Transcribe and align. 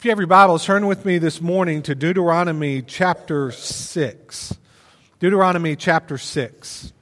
If 0.00 0.06
you 0.06 0.12
have 0.12 0.18
your 0.18 0.28
Bibles, 0.28 0.64
turn 0.64 0.86
with 0.86 1.04
me 1.04 1.18
this 1.18 1.42
morning 1.42 1.82
to 1.82 1.94
Deuteronomy 1.94 2.80
chapter 2.80 3.52
6. 3.52 4.56
Deuteronomy 5.18 5.76
chapter 5.76 6.16
6. 6.16 6.92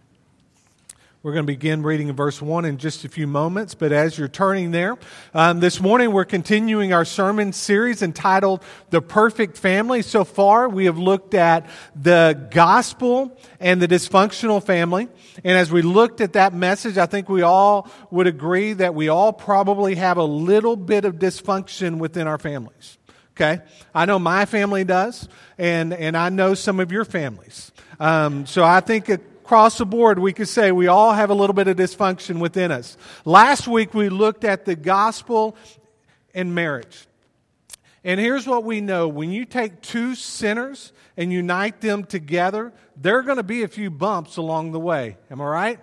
We're 1.20 1.32
going 1.32 1.46
to 1.46 1.52
begin 1.52 1.82
reading 1.82 2.06
in 2.06 2.14
verse 2.14 2.40
1 2.40 2.64
in 2.64 2.78
just 2.78 3.04
a 3.04 3.08
few 3.08 3.26
moments, 3.26 3.74
but 3.74 3.90
as 3.90 4.16
you're 4.16 4.28
turning 4.28 4.70
there, 4.70 4.96
um, 5.34 5.58
this 5.58 5.80
morning 5.80 6.12
we're 6.12 6.24
continuing 6.24 6.92
our 6.92 7.04
sermon 7.04 7.52
series 7.52 8.02
entitled 8.02 8.62
The 8.90 9.02
Perfect 9.02 9.58
Family. 9.58 10.02
So 10.02 10.22
far, 10.22 10.69
we 10.69 10.84
have 10.84 10.96
looked 10.96 11.34
at 11.34 11.69
the 12.01 12.48
gospel 12.52 13.37
and 13.58 13.83
the 13.83 13.88
dysfunctional 13.88 14.62
family. 14.62 15.08
And 15.42 15.58
as 15.58 15.72
we 15.72 15.83
looked 15.83 16.20
at 16.20 16.34
that 16.34 16.55
message, 16.55 16.98
I 16.98 17.06
think 17.06 17.28
we 17.28 17.42
all 17.42 17.91
would 18.12 18.28
agree 18.28 18.74
that 18.74 18.95
we 18.95 19.09
all 19.09 19.32
probably 19.32 19.96
have 19.96 20.19
a 20.19 20.24
little 20.24 20.77
bit 20.77 21.05
of 21.05 21.16
dysfunction 21.16 21.98
within 21.98 22.28
our 22.28 22.38
families. 22.38 22.96
Okay? 23.37 23.60
I 23.93 24.05
know 24.05 24.21
my 24.21 24.45
family 24.45 24.85
does, 24.85 25.29
and, 25.59 25.93
and 25.93 26.16
I 26.16 26.29
know 26.29 26.55
some 26.55 26.79
of 26.79 26.93
your 26.93 27.05
families. 27.05 27.73
Um, 27.98 28.46
so 28.46 28.62
I 28.62 28.79
think 28.79 29.10
across 29.48 29.79
the 29.79 29.87
board, 29.87 30.19
we 30.19 30.30
could 30.30 30.47
say 30.47 30.73
we 30.73 30.88
all 30.88 31.15
have 31.15 31.30
a 31.30 31.34
little 31.34 31.55
bit 31.55 31.69
of 31.69 31.77
dysfunction 31.79 32.38
within 32.38 32.70
us. 32.70 32.98
Last 33.25 33.66
week, 33.66 33.95
we 33.95 34.11
looked 34.11 34.45
at 34.45 34.66
the 34.66 34.77
gospel 34.77 35.57
and 36.34 36.55
marriage. 36.55 37.07
And 38.05 38.21
here's 38.21 38.47
what 38.47 38.62
we 38.62 38.83
know 38.83 39.09
when 39.09 39.33
you 39.33 39.47
take 39.47 39.80
two 39.80 40.15
sinners 40.15 40.93
and 41.16 41.33
unite 41.33 41.80
them 41.80 42.05
together, 42.05 42.74
there 42.95 43.16
are 43.16 43.23
going 43.23 43.38
to 43.38 43.43
be 43.43 43.62
a 43.62 43.69
few 43.69 43.91
bumps 43.91 44.37
along 44.37 44.73
the 44.73 44.80
way. 44.80 45.16
Am 45.30 45.41
I 45.41 45.47
right? 45.47 45.80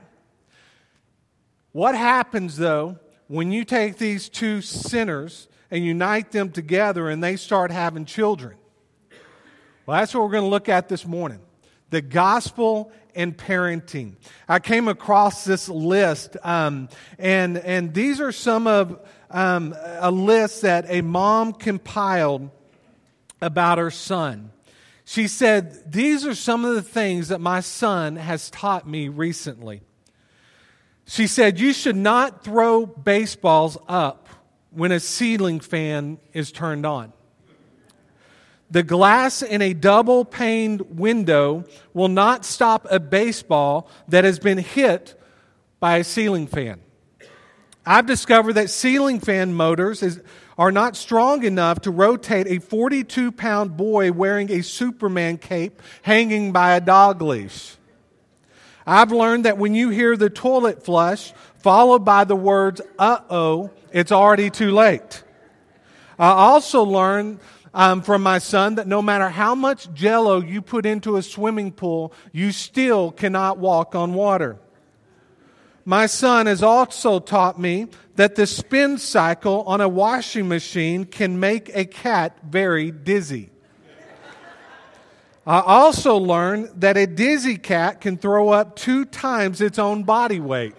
What 1.71 1.95
happens, 1.95 2.57
though, 2.57 2.99
when 3.25 3.51
you 3.51 3.65
take 3.65 3.97
these 3.97 4.29
two 4.29 4.61
sinners 4.61 5.47
and 5.71 5.83
unite 5.83 6.29
them 6.29 6.51
together 6.51 7.09
and 7.09 7.23
they 7.23 7.35
start 7.35 7.71
having 7.71 8.05
children? 8.05 8.57
Well, 9.87 9.97
that's 9.97 10.13
what 10.13 10.21
we're 10.21 10.29
going 10.33 10.43
to 10.43 10.49
look 10.49 10.69
at 10.69 10.87
this 10.87 11.03
morning 11.03 11.39
the 11.89 12.01
gospel 12.01 12.91
and 13.15 13.37
parenting. 13.37 14.15
I 14.47 14.59
came 14.59 14.87
across 14.87 15.43
this 15.45 15.69
list, 15.69 16.37
um, 16.43 16.89
and 17.17 17.57
and 17.57 17.93
these 17.93 18.19
are 18.19 18.31
some 18.31 18.67
of 18.67 18.99
um, 19.31 19.75
a 19.99 20.11
list 20.11 20.61
that 20.61 20.85
a 20.89 21.01
mom 21.01 21.53
compiled 21.53 22.49
about 23.41 23.77
her 23.77 23.91
son. 23.91 24.51
She 25.05 25.27
said, 25.27 25.91
These 25.91 26.25
are 26.25 26.35
some 26.35 26.65
of 26.65 26.75
the 26.75 26.81
things 26.81 27.27
that 27.27 27.39
my 27.39 27.59
son 27.59 28.15
has 28.15 28.49
taught 28.49 28.87
me 28.87 29.07
recently. 29.07 29.81
She 31.05 31.27
said, 31.27 31.59
You 31.59 31.73
should 31.73 31.95
not 31.95 32.43
throw 32.43 32.85
baseballs 32.85 33.77
up 33.87 34.27
when 34.71 34.91
a 34.91 34.99
ceiling 34.99 35.59
fan 35.59 36.17
is 36.33 36.51
turned 36.51 36.85
on. 36.85 37.13
The 38.71 38.83
glass 38.83 39.41
in 39.41 39.61
a 39.61 39.73
double 39.73 40.25
paned 40.25 40.81
window 40.97 41.65
will 41.93 42.07
not 42.07 42.45
stop 42.45 42.87
a 42.89 42.99
baseball 42.99 43.89
that 44.07 44.23
has 44.23 44.39
been 44.39 44.57
hit 44.57 45.19
by 45.79 45.97
a 45.97 46.03
ceiling 46.03 46.47
fan. 46.47 46.81
I've 47.85 48.07
discovered 48.07 48.53
that 48.53 48.71
ceiling 48.71 49.19
fan 49.19 49.53
motors 49.53 50.01
is, 50.01 50.19
are 50.57 50.71
not 50.71 50.95
strong 50.95 51.43
enough 51.43 51.81
to 51.81 51.91
rotate 51.91 52.47
a 52.47 52.59
42 52.59 53.31
pound 53.31 53.77
boy 53.77 54.11
wearing 54.11 54.51
a 54.51 54.63
Superman 54.63 55.37
cape 55.37 55.81
hanging 56.01 56.51
by 56.51 56.75
a 56.75 56.81
dog 56.81 57.21
leash. 57.21 57.75
I've 58.87 59.11
learned 59.11 59.45
that 59.45 59.59
when 59.59 59.75
you 59.75 59.89
hear 59.89 60.17
the 60.17 60.29
toilet 60.29 60.83
flush 60.83 61.33
followed 61.57 62.05
by 62.05 62.23
the 62.23 62.35
words, 62.35 62.81
uh 62.97 63.19
oh, 63.29 63.71
it's 63.91 64.11
already 64.11 64.49
too 64.49 64.71
late. 64.71 65.23
I 66.17 66.29
also 66.29 66.83
learned 66.83 67.39
um, 67.75 68.01
from 68.01 68.23
my 68.23 68.37
son 68.39 68.75
that 68.75 68.87
no 68.87 69.01
matter 69.01 69.27
how 69.27 69.53
much 69.53 69.93
jello 69.93 70.39
you 70.39 70.61
put 70.61 70.85
into 70.85 71.17
a 71.17 71.21
swimming 71.21 71.73
pool, 71.73 72.13
you 72.31 72.51
still 72.53 73.11
cannot 73.11 73.57
walk 73.57 73.93
on 73.93 74.13
water. 74.13 74.57
My 75.83 76.05
son 76.07 76.47
has 76.47 76.63
also 76.63 77.19
taught 77.19 77.59
me 77.59 77.87
that 78.15 78.35
the 78.35 78.47
spin 78.47 78.97
cycle 78.97 79.61
on 79.63 79.81
a 79.81 79.89
washing 79.89 80.47
machine 80.47 81.03
can 81.03 81.39
make 81.39 81.69
a 81.75 81.85
cat 81.85 82.37
very 82.43 82.91
dizzy. 82.91 83.51
I 85.45 85.59
also 85.59 86.15
learned 86.15 86.81
that 86.81 86.97
a 86.97 87.05
dizzy 87.05 87.57
cat 87.57 88.01
can 88.01 88.17
throw 88.17 88.49
up 88.49 88.77
two 88.77 89.05
times 89.05 89.61
its 89.61 89.77
own 89.77 90.03
body 90.03 90.39
weight. 90.39 90.73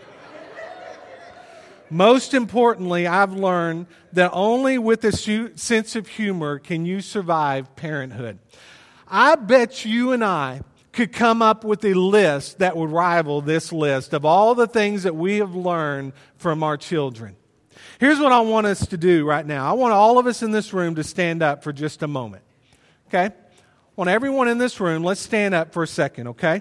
Most 1.90 2.34
importantly, 2.34 3.06
I've 3.06 3.32
learned 3.32 3.86
that 4.12 4.30
only 4.32 4.78
with 4.78 5.04
a 5.04 5.12
sense 5.12 5.96
of 5.96 6.08
humor 6.08 6.58
can 6.58 6.84
you 6.84 7.00
survive 7.00 7.76
parenthood. 7.76 8.38
I 9.08 9.36
bet 9.36 9.84
you 9.84 10.12
and 10.12 10.24
I 10.24 10.62
could 10.92 11.12
come 11.12 11.42
up 11.42 11.62
with 11.62 11.84
a 11.84 11.94
list 11.94 12.58
that 12.58 12.76
would 12.76 12.90
rival 12.90 13.40
this 13.40 13.72
list 13.72 14.14
of 14.14 14.24
all 14.24 14.54
the 14.54 14.66
things 14.66 15.02
that 15.04 15.14
we 15.14 15.38
have 15.38 15.54
learned 15.54 16.12
from 16.38 16.62
our 16.62 16.76
children. 16.76 17.36
Here's 18.00 18.18
what 18.18 18.32
I 18.32 18.40
want 18.40 18.66
us 18.66 18.86
to 18.86 18.96
do 18.96 19.26
right 19.26 19.46
now. 19.46 19.68
I 19.68 19.74
want 19.74 19.92
all 19.92 20.18
of 20.18 20.26
us 20.26 20.42
in 20.42 20.50
this 20.50 20.72
room 20.72 20.94
to 20.96 21.04
stand 21.04 21.42
up 21.42 21.62
for 21.62 21.72
just 21.72 22.02
a 22.02 22.08
moment. 22.08 22.42
Okay? 23.08 23.26
I 23.26 23.32
want 23.94 24.10
everyone 24.10 24.48
in 24.48 24.58
this 24.58 24.80
room, 24.80 25.04
let's 25.04 25.20
stand 25.20 25.54
up 25.54 25.72
for 25.72 25.82
a 25.82 25.86
second, 25.86 26.28
okay? 26.28 26.60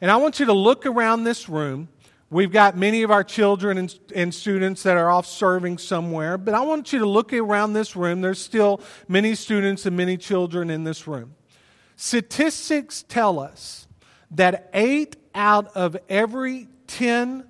And 0.00 0.10
I 0.10 0.16
want 0.16 0.38
you 0.38 0.46
to 0.46 0.52
look 0.52 0.86
around 0.86 1.24
this 1.24 1.48
room. 1.48 1.88
We've 2.30 2.52
got 2.52 2.76
many 2.76 3.02
of 3.02 3.10
our 3.10 3.24
children 3.24 3.78
and, 3.78 3.98
and, 4.14 4.34
students 4.34 4.82
that 4.82 4.98
are 4.98 5.10
off 5.10 5.26
serving 5.26 5.78
somewhere, 5.78 6.36
but 6.36 6.52
I 6.52 6.60
want 6.60 6.92
you 6.92 6.98
to 6.98 7.06
look 7.06 7.32
around 7.32 7.72
this 7.72 7.96
room. 7.96 8.20
There's 8.20 8.40
still 8.40 8.82
many 9.08 9.34
students 9.34 9.86
and 9.86 9.96
many 9.96 10.18
children 10.18 10.68
in 10.68 10.84
this 10.84 11.06
room. 11.06 11.34
Statistics 11.96 13.02
tell 13.02 13.40
us 13.40 13.88
that 14.32 14.68
eight 14.74 15.16
out 15.34 15.74
of 15.74 15.96
every 16.08 16.68
10 16.86 17.44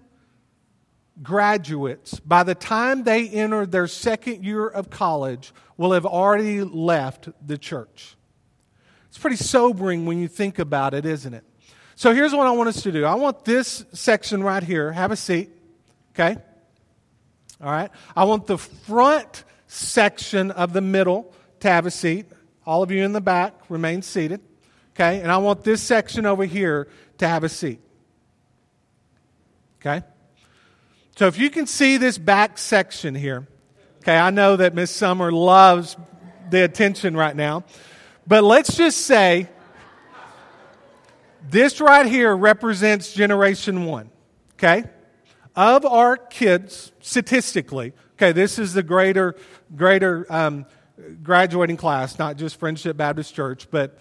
graduates, 1.22 2.20
by 2.20 2.44
the 2.44 2.54
time 2.54 3.03
they 3.03 3.28
enter 3.28 3.66
their 3.66 3.88
second 3.88 4.44
year 4.44 4.69
of 4.69 4.91
college, 4.91 5.53
will 5.76 5.92
have 5.92 6.06
already 6.06 6.62
left 6.62 7.28
the 7.44 7.59
church. 7.59 8.16
It's 9.09 9.19
pretty 9.19 9.36
sobering 9.36 10.06
when 10.06 10.19
you 10.19 10.28
think 10.28 10.60
about 10.60 10.94
it, 10.94 11.04
isn't 11.04 11.34
it? 11.34 11.44
So 11.98 12.14
here's 12.14 12.32
what 12.32 12.47
I 12.47 12.53
want 12.53 12.69
us 12.69 12.82
to 12.82 12.92
do. 12.92 13.04
I 13.04 13.16
want 13.16 13.44
this 13.44 13.84
section 13.92 14.41
right 14.41 14.62
here. 14.62 14.92
Have 14.92 15.10
a 15.10 15.16
seat. 15.16 15.50
Okay? 16.14 16.36
All 17.60 17.72
right. 17.72 17.91
I 18.14 18.22
want 18.22 18.47
the 18.47 18.56
front 18.56 19.42
section 19.66 20.53
of 20.53 20.72
the 20.72 20.81
middle 20.81 21.34
to 21.59 21.69
have 21.69 21.86
a 21.86 21.91
seat. 21.91 22.26
All 22.64 22.84
of 22.84 22.92
you 22.92 23.04
in 23.04 23.14
the 23.14 23.20
back 23.20 23.53
remain 23.69 24.03
seated. 24.03 24.41
Okay? 24.94 25.20
And 25.20 25.32
I 25.32 25.38
want 25.38 25.64
this 25.64 25.82
section 25.82 26.25
over 26.25 26.44
here 26.44 26.86
to 27.19 27.26
have 27.26 27.42
a 27.42 27.48
seat. 27.48 27.81
Okay? 29.80 30.06
So 31.16 31.26
if 31.26 31.36
you 31.36 31.50
can 31.50 31.66
see 31.66 31.97
this 31.97 32.16
back 32.16 32.59
section 32.59 33.16
here, 33.16 33.48
okay, 34.03 34.16
I 34.16 34.30
know 34.30 34.54
that 34.54 34.72
Miss 34.72 34.92
Summer 34.92 35.32
loves 35.32 35.97
the 36.48 36.62
attention 36.62 37.16
right 37.16 37.34
now, 37.34 37.65
but 38.25 38.44
let's 38.44 38.76
just 38.76 39.00
say 39.00 39.48
this 41.50 41.81
right 41.81 42.06
here 42.06 42.36
represents 42.36 43.12
generation 43.12 43.84
one, 43.84 44.10
okay? 44.54 44.84
Of 45.56 45.84
our 45.84 46.16
kids, 46.16 46.92
statistically, 47.00 47.92
okay, 48.14 48.32
this 48.32 48.59
is 48.59 48.75
the 48.75 48.82
greater, 48.82 49.34
greater 49.75 50.26
um, 50.31 50.66
graduating 51.22 51.76
class, 51.76 52.19
not 52.19 52.36
just 52.36 52.59
Friendship 52.59 52.97
Baptist 52.97 53.34
Church, 53.34 53.69
but 53.70 53.98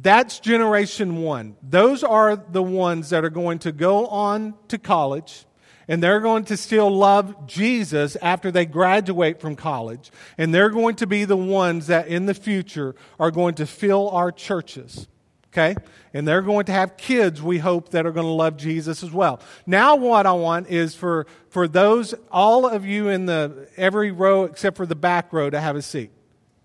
that's 0.00 0.40
generation 0.40 1.22
one. 1.22 1.56
Those 1.62 2.02
are 2.02 2.36
the 2.36 2.62
ones 2.62 3.10
that 3.10 3.24
are 3.24 3.30
going 3.30 3.60
to 3.60 3.72
go 3.72 4.06
on 4.06 4.54
to 4.68 4.78
college 4.78 5.46
and 5.86 6.02
they're 6.02 6.20
going 6.20 6.44
to 6.46 6.56
still 6.56 6.90
love 6.90 7.46
Jesus 7.46 8.16
after 8.16 8.50
they 8.50 8.64
graduate 8.64 9.40
from 9.40 9.54
college. 9.54 10.10
And 10.38 10.54
they're 10.54 10.70
going 10.70 10.96
to 10.96 11.06
be 11.06 11.26
the 11.26 11.36
ones 11.36 11.88
that 11.88 12.08
in 12.08 12.24
the 12.26 12.34
future 12.34 12.94
are 13.20 13.30
going 13.30 13.54
to 13.56 13.66
fill 13.66 14.08
our 14.08 14.32
churches 14.32 15.06
okay? 15.54 15.76
And 16.12 16.26
they're 16.26 16.42
going 16.42 16.66
to 16.66 16.72
have 16.72 16.96
kids, 16.96 17.40
we 17.40 17.58
hope, 17.58 17.90
that 17.90 18.06
are 18.06 18.12
going 18.12 18.26
to 18.26 18.32
love 18.32 18.56
Jesus 18.56 19.02
as 19.02 19.12
well. 19.12 19.40
Now, 19.66 19.94
what 19.96 20.26
I 20.26 20.32
want 20.32 20.68
is 20.68 20.94
for, 20.94 21.26
for 21.48 21.68
those, 21.68 22.14
all 22.30 22.66
of 22.66 22.84
you 22.84 23.08
in 23.08 23.26
the 23.26 23.68
every 23.76 24.10
row 24.10 24.44
except 24.44 24.76
for 24.76 24.86
the 24.86 24.96
back 24.96 25.32
row 25.32 25.48
to 25.48 25.60
have 25.60 25.76
a 25.76 25.82
seat, 25.82 26.10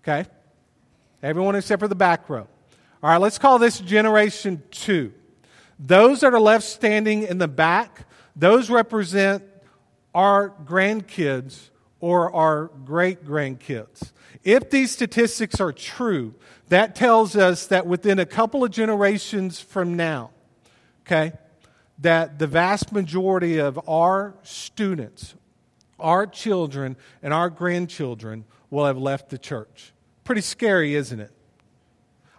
okay? 0.02 0.28
Everyone 1.22 1.54
except 1.54 1.80
for 1.80 1.88
the 1.88 1.94
back 1.94 2.28
row. 2.28 2.48
All 3.02 3.10
right, 3.10 3.20
let's 3.20 3.38
call 3.38 3.58
this 3.58 3.78
generation 3.78 4.62
two. 4.70 5.12
Those 5.78 6.20
that 6.20 6.34
are 6.34 6.40
left 6.40 6.64
standing 6.64 7.22
in 7.22 7.38
the 7.38 7.48
back, 7.48 8.06
those 8.36 8.70
represent 8.70 9.44
our 10.14 10.50
grandkids 10.64 11.70
or 12.00 12.34
our 12.34 12.66
great 12.84 13.24
grandkids. 13.24 14.12
If 14.42 14.70
these 14.70 14.90
statistics 14.90 15.60
are 15.60 15.72
true, 15.72 16.34
that 16.70 16.96
tells 16.96 17.36
us 17.36 17.66
that 17.66 17.86
within 17.86 18.18
a 18.18 18.26
couple 18.26 18.64
of 18.64 18.70
generations 18.72 19.60
from 19.60 19.94
now, 19.94 20.30
okay, 21.06 21.32
that 21.98 22.38
the 22.38 22.46
vast 22.46 22.92
majority 22.92 23.58
of 23.58 23.78
our 23.88 24.34
students 24.42 25.34
our 26.00 26.26
children 26.26 26.96
and 27.22 27.32
our 27.32 27.50
grandchildren 27.50 28.44
will 28.70 28.86
have 28.86 28.98
left 28.98 29.30
the 29.30 29.38
church. 29.38 29.92
Pretty 30.24 30.40
scary, 30.40 30.94
isn't 30.94 31.20
it? 31.20 31.30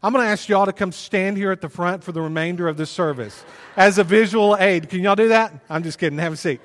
I'm 0.03 0.13
going 0.13 0.25
to 0.25 0.29
ask 0.29 0.49
y'all 0.49 0.65
to 0.65 0.73
come 0.73 0.91
stand 0.91 1.37
here 1.37 1.51
at 1.51 1.61
the 1.61 1.69
front 1.69 2.03
for 2.03 2.11
the 2.11 2.21
remainder 2.21 2.67
of 2.67 2.75
the 2.75 2.87
service 2.87 3.45
as 3.77 3.99
a 3.99 4.03
visual 4.03 4.57
aid. 4.57 4.89
Can 4.89 5.01
y'all 5.01 5.15
do 5.15 5.27
that? 5.27 5.53
I'm 5.69 5.83
just 5.83 5.99
kidding. 5.99 6.17
Have 6.17 6.33
a 6.33 6.37
seat. 6.37 6.59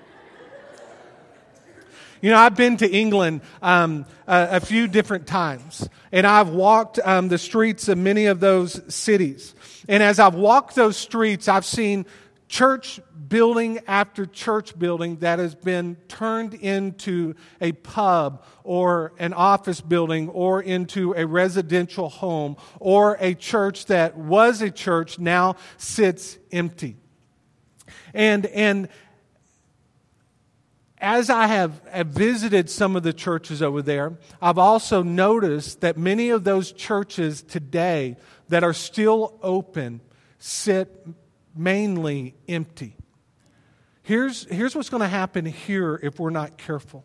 You 2.21 2.31
know, 2.31 2.39
I've 2.39 2.57
been 2.57 2.77
to 2.79 2.91
England 2.91 3.43
um, 3.61 4.07
a, 4.27 4.49
a, 4.53 4.61
few 4.61 4.89
different 4.89 5.27
times, 5.27 5.89
and 6.13 6.27
I've 6.27 6.49
walked 6.49 6.99
um, 7.05 7.29
the 7.29 7.39
streets 7.39 7.89
of 7.89 7.99
many 7.99 8.27
of 8.27 8.41
those 8.41 8.83
cities. 8.95 9.55
And 9.89 10.03
as 10.03 10.19
I've 10.19 10.35
walked 10.35 10.75
those 10.75 10.97
streets, 10.97 11.47
I've 11.47 11.67
seen 11.67 12.07
church 12.49 13.01
building 13.29 13.81
after 13.87 14.25
church 14.25 14.79
building 14.79 15.17
that 15.17 15.39
has 15.39 15.55
been 15.55 15.97
turned 16.09 16.55
into 16.55 17.35
a 17.61 17.73
pub 17.73 18.45
or 18.63 19.13
an 19.19 19.33
office 19.33 19.81
building 19.81 20.29
or 20.29 20.63
into 20.63 21.13
a 21.15 21.27
residential 21.27 22.09
home 22.09 22.57
or 22.79 23.17
a 23.21 23.35
church 23.35 23.87
that 23.87 24.17
was 24.17 24.63
a 24.63 24.71
church 24.71 25.19
now 25.19 25.57
sits 25.77 26.39
empty. 26.53 26.97
And, 28.15 28.47
and 28.47 28.89
as 30.99 31.29
I 31.31 31.47
have, 31.47 31.81
visited 32.09 32.71
some 32.71 32.97
of 32.97 33.03
the 33.03 33.13
churches 33.13 33.63
over 33.63 33.83
there, 33.83 34.19
I've 34.41 34.59
also 34.59 35.03
noticed 35.03 35.81
that 35.83 35.99
many 35.99 36.31
of 36.31 36.45
those 36.45 36.73
churches 36.73 37.43
today 37.43 38.17
that 38.49 38.65
are 38.65 38.73
still 38.73 39.39
open 39.43 40.01
sit 40.39 41.07
mainly 41.55 42.35
empty. 42.49 42.97
Here's, 44.03 44.45
here's 44.45 44.75
what's 44.75 44.89
going 44.89 45.03
to 45.03 45.09
happen 45.09 45.45
here 45.45 45.99
if 46.03 46.21
we're 46.21 46.31
not 46.31 46.59
careful. 46.59 47.05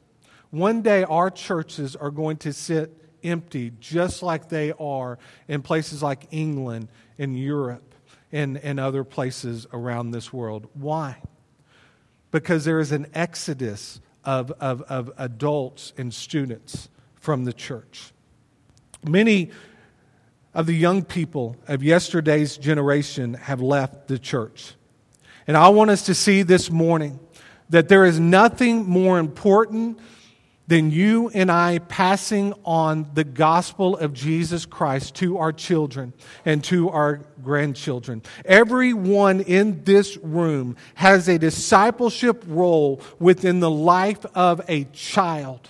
One 0.52 0.82
day, 0.82 1.04
our 1.04 1.30
churches 1.30 1.96
are 1.96 2.12
going 2.12 2.38
to 2.38 2.54
sit 2.54 2.96
empty, 3.24 3.72
just 3.80 4.22
like 4.22 4.50
they 4.50 4.74
are 4.74 5.18
in 5.48 5.62
places 5.62 6.04
like 6.04 6.28
England 6.32 6.90
and 7.18 7.38
Europe 7.38 7.96
and, 8.32 8.58
and 8.58 8.80
other 8.80 9.04
places 9.04 9.66
around 9.74 10.12
this 10.12 10.32
world. 10.32 10.68
Why? 10.74 11.18
Because 12.31 12.66
there 12.66 12.80
is 12.80 12.92
an 12.92 13.07
exodus 13.13 14.01
of, 14.24 14.51
of, 14.60 14.81
of 14.83 15.12
adults 15.18 15.94
and 15.98 16.13
students 16.13 16.89
from 17.16 17.45
the 17.45 17.54
church. 17.54 18.12
Many 19.06 19.51
of 20.54 20.66
the 20.66 20.74
young 20.74 21.04
people 21.04 21.56
of 21.68 21.83
yesterday's 21.83 22.57
generation 22.57 23.36
have 23.36 23.62
left 23.62 24.07
the 24.07 24.19
church. 24.19 24.74
And 25.48 25.56
I 25.56 25.69
want 25.69 25.92
us 25.92 26.06
to 26.06 26.16
see 26.16 26.44
this 26.44 26.69
morning 26.69 27.19
that 27.69 27.88
there 27.88 28.06
is 28.06 28.19
nothing 28.19 28.88
more 28.88 29.18
important 29.18 30.00
than 30.72 30.90
you 30.90 31.30
and 31.34 31.52
I 31.52 31.80
passing 31.80 32.54
on 32.64 33.10
the 33.14 33.26
gospel 33.26 33.98
of 33.98 34.14
Jesus 34.14 34.66
Christ 34.66 35.16
to 35.16 35.38
our 35.38 35.52
children 35.52 36.14
and 36.46 36.64
to 36.64 36.90
our 36.92 37.26
grandchildren. 37.44 38.22
Everyone 38.46 39.42
in 39.42 39.84
this 39.84 40.16
room 40.16 40.78
has 40.96 41.28
a 41.28 41.38
discipleship 41.38 42.46
role 42.48 43.02
within 43.20 43.60
the 43.60 43.70
life 43.70 44.26
of 44.34 44.62
a 44.70 44.86
child. 44.94 45.68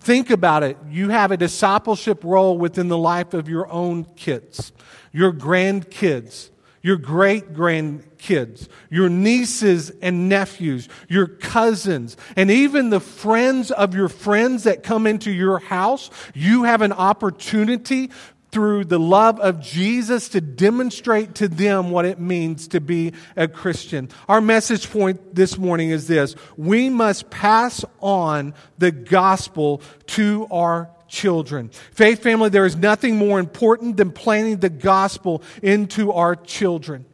Think 0.00 0.28
about 0.28 0.62
it. 0.62 0.76
You 0.90 1.08
have 1.08 1.30
a 1.30 1.38
discipleship 1.38 2.22
role 2.22 2.58
within 2.58 2.88
the 2.88 2.98
life 2.98 3.32
of 3.32 3.48
your 3.48 3.66
own 3.72 4.04
kids, 4.14 4.74
your 5.10 5.32
grandkids, 5.32 6.50
your 6.84 6.98
great 6.98 7.54
grandkids, 7.54 8.68
your 8.90 9.08
nieces 9.08 9.90
and 10.02 10.28
nephews, 10.28 10.86
your 11.08 11.26
cousins, 11.26 12.14
and 12.36 12.50
even 12.50 12.90
the 12.90 13.00
friends 13.00 13.70
of 13.70 13.94
your 13.94 14.10
friends 14.10 14.64
that 14.64 14.82
come 14.82 15.06
into 15.06 15.30
your 15.30 15.58
house, 15.58 16.10
you 16.34 16.64
have 16.64 16.82
an 16.82 16.92
opportunity 16.92 18.10
through 18.52 18.84
the 18.84 19.00
love 19.00 19.40
of 19.40 19.60
Jesus 19.60 20.28
to 20.28 20.42
demonstrate 20.42 21.34
to 21.36 21.48
them 21.48 21.90
what 21.90 22.04
it 22.04 22.20
means 22.20 22.68
to 22.68 22.82
be 22.82 23.14
a 23.34 23.48
Christian. 23.48 24.10
Our 24.28 24.42
message 24.42 24.90
point 24.90 25.34
this 25.34 25.56
morning 25.56 25.88
is 25.88 26.06
this. 26.06 26.36
We 26.58 26.90
must 26.90 27.30
pass 27.30 27.82
on 28.00 28.52
the 28.76 28.92
gospel 28.92 29.80
to 30.08 30.46
our 30.50 30.93
children. 31.08 31.70
Faith 31.92 32.22
family, 32.22 32.48
there 32.48 32.66
is 32.66 32.76
nothing 32.76 33.16
more 33.16 33.38
important 33.38 33.96
than 33.96 34.10
planting 34.10 34.58
the 34.58 34.70
gospel 34.70 35.42
into 35.62 36.12
our 36.12 36.36
children. 36.36 37.06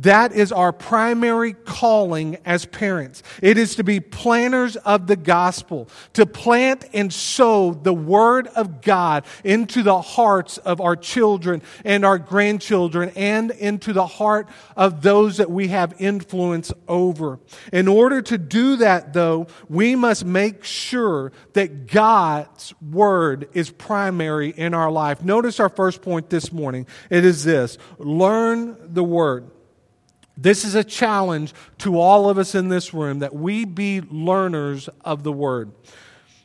That 0.00 0.32
is 0.32 0.50
our 0.50 0.72
primary 0.72 1.52
calling 1.52 2.38
as 2.46 2.64
parents. 2.64 3.22
It 3.42 3.58
is 3.58 3.76
to 3.76 3.84
be 3.84 4.00
planners 4.00 4.76
of 4.76 5.06
the 5.06 5.16
gospel, 5.16 5.90
to 6.14 6.24
plant 6.24 6.86
and 6.94 7.12
sow 7.12 7.74
the 7.74 7.92
word 7.92 8.46
of 8.48 8.80
God 8.80 9.26
into 9.44 9.82
the 9.82 10.00
hearts 10.00 10.56
of 10.56 10.80
our 10.80 10.96
children 10.96 11.62
and 11.84 12.06
our 12.06 12.18
grandchildren 12.18 13.12
and 13.14 13.50
into 13.50 13.92
the 13.92 14.06
heart 14.06 14.48
of 14.74 15.02
those 15.02 15.36
that 15.36 15.50
we 15.50 15.68
have 15.68 15.94
influence 15.98 16.72
over. 16.88 17.38
In 17.70 17.86
order 17.86 18.22
to 18.22 18.38
do 18.38 18.76
that, 18.76 19.12
though, 19.12 19.48
we 19.68 19.96
must 19.96 20.24
make 20.24 20.64
sure 20.64 21.30
that 21.52 21.86
God's 21.86 22.72
word 22.80 23.50
is 23.52 23.70
primary 23.70 24.48
in 24.48 24.72
our 24.72 24.90
life. 24.90 25.22
Notice 25.22 25.60
our 25.60 25.68
first 25.68 26.00
point 26.00 26.30
this 26.30 26.52
morning. 26.52 26.86
It 27.10 27.26
is 27.26 27.44
this 27.44 27.76
learn 27.98 28.94
the 28.94 29.04
word. 29.04 29.50
This 30.40 30.64
is 30.64 30.74
a 30.74 30.82
challenge 30.82 31.52
to 31.78 31.98
all 31.98 32.30
of 32.30 32.38
us 32.38 32.54
in 32.54 32.68
this 32.68 32.94
room 32.94 33.18
that 33.18 33.34
we 33.34 33.66
be 33.66 34.00
learners 34.00 34.88
of 35.04 35.22
the 35.22 35.32
word. 35.32 35.70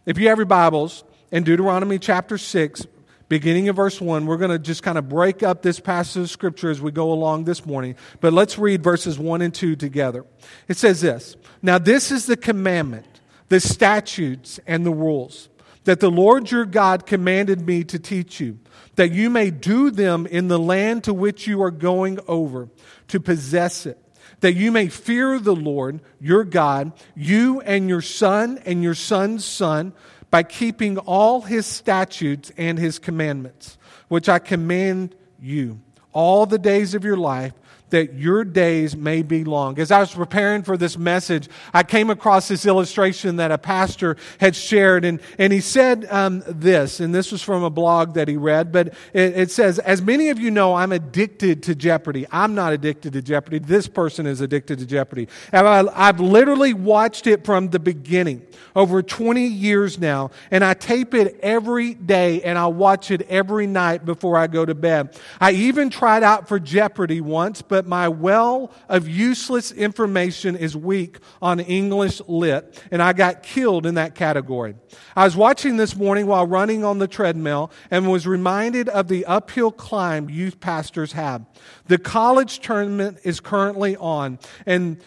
If 0.06 0.18
you 0.18 0.28
have 0.28 0.38
your 0.38 0.46
Bibles, 0.46 1.06
in 1.32 1.46
Deuteronomy 1.46 1.98
chapter 1.98 2.38
6, 2.38 2.88
beginning 3.30 3.70
of 3.70 3.78
verse 3.78 4.02
1, 4.02 4.26
we're 4.26 4.36
going 4.36 4.52
to 4.52 4.60
just 4.60 4.84
kind 4.84 4.98
of 4.98 5.08
break 5.08 5.44
up 5.44 5.62
this 5.62 5.80
passage 5.80 6.24
of 6.24 6.30
scripture 6.30 6.70
as 6.70 6.82
we 6.82 6.92
go 6.92 7.14
along 7.14 7.46
this 7.46 7.66
morning. 7.66 7.96
But 8.20 8.34
let's 8.34 8.58
read 8.58 8.84
verses 8.84 9.18
1 9.18 9.42
and 9.42 9.54
2 9.54 9.78
together. 9.78 10.26
It 10.68 10.76
says 10.76 11.00
this 11.00 11.38
Now, 11.62 11.78
this 11.78 12.12
is 12.12 12.26
the 12.26 12.38
commandment, 12.38 13.22
the 13.48 13.62
statutes, 13.62 14.60
and 14.68 14.86
the 14.86 14.92
rules 14.92 15.48
that 15.86 16.00
the 16.00 16.12
Lord 16.12 16.52
your 16.52 16.66
God 16.66 17.06
commanded 17.06 17.66
me 17.66 17.84
to 17.86 17.98
teach 17.98 18.40
you, 18.40 18.60
that 18.96 19.12
you 19.12 19.30
may 19.30 19.50
do 19.50 19.90
them 19.90 20.26
in 20.28 20.48
the 20.48 20.60
land 20.60 21.06
to 21.06 21.14
which 21.14 21.48
you 21.48 21.62
are 21.64 21.72
going 21.72 22.20
over 22.28 22.70
to 23.08 23.20
possess 23.20 23.86
it, 23.86 23.98
that 24.42 24.54
you 24.54 24.72
may 24.72 24.90
fear 24.90 25.40
the 25.40 25.56
Lord 25.56 26.02
your 26.20 26.44
God, 26.44 26.92
you 27.16 27.62
and 27.62 27.88
your 27.88 28.02
son 28.02 28.60
and 28.66 28.84
your 28.84 28.96
son's 28.96 29.46
son, 29.46 29.94
by 30.32 30.44
keeping 30.44 30.98
all 30.98 31.42
his 31.42 31.66
statutes 31.66 32.52
and 32.58 32.78
his 32.78 33.00
commandments, 33.00 33.78
which 34.08 34.28
I 34.28 34.40
command 34.40 35.16
you 35.40 35.80
all 36.12 36.46
the 36.46 36.58
days 36.58 36.94
of 36.96 37.04
your 37.04 37.18
life 37.18 37.54
that 37.96 38.14
your 38.14 38.44
days 38.44 38.94
may 38.94 39.22
be 39.22 39.46
long. 39.46 39.80
As 39.80 39.90
I 39.90 40.02
was 40.02 40.14
preparing 40.14 40.64
for 40.64 40.76
this 40.76 40.98
message, 40.98 41.48
I 41.74 41.84
came 41.84 42.10
across 42.10 42.50
this 42.50 42.66
illustration 42.66 43.38
that 43.38 43.52
a 43.52 43.58
pastor 43.58 44.18
had 44.38 44.54
shared, 44.54 45.06
and, 45.06 45.22
and 45.38 45.54
he 45.54 45.62
said 45.62 46.06
um, 46.10 46.44
this, 46.46 47.00
and 47.00 47.16
this 47.16 47.32
was 47.32 47.42
from 47.42 47.64
a 47.64 47.70
blog 47.70 48.16
that 48.16 48.28
he 48.28 48.36
read, 48.36 48.74
but 48.74 48.90
it, 49.14 49.38
it 49.38 49.52
says, 49.52 49.80
As 49.80 50.02
many 50.02 50.28
of 50.28 50.42
you 50.42 50.52
know, 50.52 50.74
I'm 50.74 50.92
addicted 50.92 51.64
to 51.64 51.76
Jeopardy. 51.76 52.28
I'm 52.34 52.54
not 52.54 52.74
addicted 52.74 53.14
to 53.14 53.22
Jeopardy. 53.22 53.60
This 53.60 53.88
person 53.88 54.26
is 54.26 54.42
addicted 54.42 54.80
to 54.80 54.86
Jeopardy. 54.86 55.30
And 55.54 55.66
I, 55.66 55.86
I've 55.96 56.20
literally 56.20 56.74
watched 56.74 57.28
it 57.28 57.46
from 57.46 57.70
the 57.70 57.80
beginning, 57.80 58.46
over 58.76 59.02
20 59.02 59.48
years 59.48 59.98
now, 59.98 60.32
and 60.52 60.66
I 60.66 60.74
tape 60.74 61.14
it 61.14 61.40
every 61.42 61.94
day, 61.94 62.42
and 62.42 62.58
I 62.58 62.68
watch 62.68 63.10
it 63.10 63.22
every 63.30 63.68
night 63.68 64.04
before 64.04 64.36
I 64.36 64.48
go 64.48 64.66
to 64.66 64.76
bed. 64.76 65.18
I 65.40 65.52
even 65.52 65.90
tried 65.90 66.24
out 66.24 66.50
for 66.50 66.60
Jeopardy 66.60 67.22
once, 67.22 67.62
but 67.62 67.85
but 67.86 67.90
my 67.90 68.10
well 68.10 68.72
of 68.90 69.08
useless 69.08 69.72
information 69.72 70.56
is 70.56 70.76
weak 70.76 71.20
on 71.42 71.60
English 71.60 72.20
lit, 72.28 72.82
and 72.92 73.02
I 73.02 73.14
got 73.14 73.44
killed 73.44 73.86
in 73.86 73.96
that 73.96 74.16
category. 74.16 74.76
I 75.16 75.24
was 75.24 75.36
watching 75.36 75.78
this 75.78 75.96
morning 75.96 76.26
while 76.26 76.48
running 76.48 76.84
on 76.84 76.98
the 76.98 77.08
treadmill 77.08 77.72
and 77.92 78.10
was 78.12 78.26
reminded 78.26 78.90
of 78.90 79.08
the 79.08 79.26
uphill 79.26 79.72
climb 79.72 80.30
youth 80.30 80.60
pastors 80.60 81.12
have. 81.12 81.46
The 81.86 81.98
college 81.98 82.60
tournament 82.60 83.20
is 83.24 83.40
currently 83.40 83.96
on, 83.98 84.40
and 84.66 85.00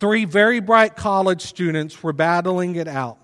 three 0.00 0.24
very 0.24 0.60
bright 0.60 0.96
college 0.96 1.42
students 1.42 2.02
were 2.02 2.14
battling 2.14 2.76
it 2.76 2.88
out. 2.88 3.18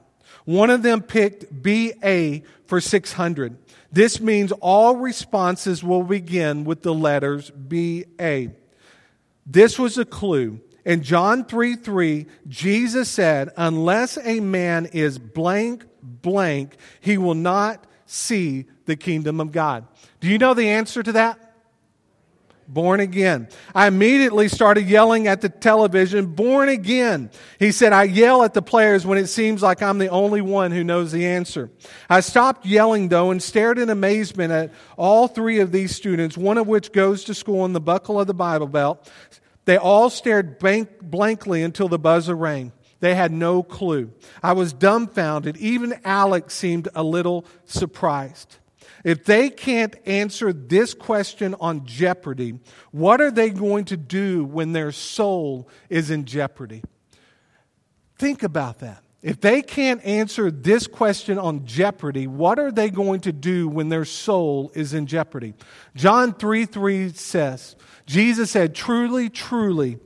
One 0.44 0.71
of 0.71 0.82
them 0.82 1.02
picked 1.02 1.47
BA 1.50 2.42
for 2.66 2.80
600. 2.80 3.56
This 3.93 4.21
means 4.21 4.53
all 4.61 4.97
responses 4.97 5.85
will 5.85 6.03
begin 6.03 6.65
with 6.65 6.83
the 6.83 6.95
letters 6.95 7.51
B 7.51 8.07
A. 8.19 8.51
This 9.47 9.79
was 9.79 9.99
a 9.99 10.05
clue. 10.05 10.61
In 10.85 11.03
John 11.03 11.45
3 11.45 11.77
3, 11.77 12.27
Jesus 12.49 13.09
said, 13.09 13.51
Unless 13.57 14.19
a 14.19 14.41
man 14.41 14.87
is 14.87 15.19
blank, 15.19 15.85
blank, 16.03 16.77
he 17.01 17.19
will 17.19 17.35
not 17.35 17.87
see 18.07 18.65
the 18.87 18.97
kingdom 18.97 19.41
of 19.41 19.53
God. 19.53 19.87
Do 20.21 20.29
you 20.29 20.39
know 20.39 20.55
the 20.55 20.69
answer 20.69 21.03
to 21.03 21.13
that? 21.13 21.39
Born 22.69 23.00
again. 23.00 23.49
I 23.75 23.87
immediately 23.87 24.49
started 24.49 24.88
yelling 24.88 25.26
at 25.26 25.40
the 25.40 25.49
television, 25.49 26.26
born 26.26 26.69
again. 26.69 27.31
He 27.59 27.73
said, 27.73 27.92
I 27.92 28.04
yell 28.04 28.42
at 28.42 28.54
the 28.54 28.62
players 28.62 29.07
when 29.07 29.19
it 29.19 29.26
seems 29.26 29.62
like 29.62 29.83
I'm 29.83 29.99
the 29.99 30.09
only 30.09 30.40
one 30.40 30.71
who 30.73 30.85
knows 30.85 31.12
the 31.12 31.26
answer. 31.26 31.71
I 32.09 32.21
stopped 32.21 32.64
yelling 32.66 33.09
though 33.09 33.31
and 33.31 33.42
stared 33.42 33.78
in 33.78 33.90
amazement 33.90 34.52
at 34.52 34.73
all 34.97 35.28
three 35.28 35.61
of 35.61 35.73
these 35.73 35.95
students, 35.95 36.37
one 36.37 36.59
of 36.59 36.66
which 36.66 36.92
goes 36.92 37.25
to 37.25 37.35
school 37.35 37.64
in 37.64 37.73
the 37.73 37.81
buckle 37.81 38.21
of 38.21 38.26
the 38.26 38.35
Bible 38.35 38.69
Belt. 38.69 39.11
They 39.64 39.76
all 39.76 40.11
stared 40.11 40.59
blank, 40.59 41.00
blankly 41.00 41.62
until 41.62 41.88
the 41.88 41.99
buzzer 41.99 42.35
rang. 42.35 42.73
They 43.00 43.14
had 43.16 43.33
no 43.33 43.64
clue. 43.64 44.12
I 44.42 44.52
was 44.52 44.73
dumbfounded. 44.73 45.57
Even 45.57 46.00
Alex 46.04 46.54
seemed 46.54 46.88
a 46.95 47.02
little 47.02 47.45
surprised. 47.64 48.59
If 49.05 49.25
they 49.25 49.51
can't 49.51 49.97
answer 50.07 50.53
this 50.53 50.95
question 50.95 51.55
on 51.61 51.87
jeopardy, 51.87 52.59
what 52.91 53.21
are 53.21 53.31
they 53.31 53.51
going 53.51 53.87
to 53.87 53.97
do 53.97 54.45
when 54.45 54.73
their 54.73 54.93
soul 54.93 55.69
is 55.89 56.11
in 56.11 56.25
jeopardy? 56.25 56.83
Think 58.19 58.43
about 58.43 58.79
that. 58.81 59.03
If 59.23 59.41
they 59.41 59.62
can't 59.62 60.05
answer 60.05 60.51
this 60.51 60.89
question 60.89 61.39
on 61.39 61.65
jeopardy, 61.65 62.27
what 62.27 62.59
are 62.59 62.73
they 62.73 62.91
going 62.91 63.21
to 63.21 63.33
do 63.33 63.69
when 63.69 63.89
their 63.89 64.05
soul 64.05 64.73
is 64.75 64.95
in 64.95 65.07
jeopardy? 65.07 65.55
John 65.95 66.35
3 66.35 66.67
3 66.67 67.11
says, 67.11 67.77
Jesus 68.05 68.51
said, 68.51 68.75
Truly, 68.75 69.31
truly, 69.31 69.99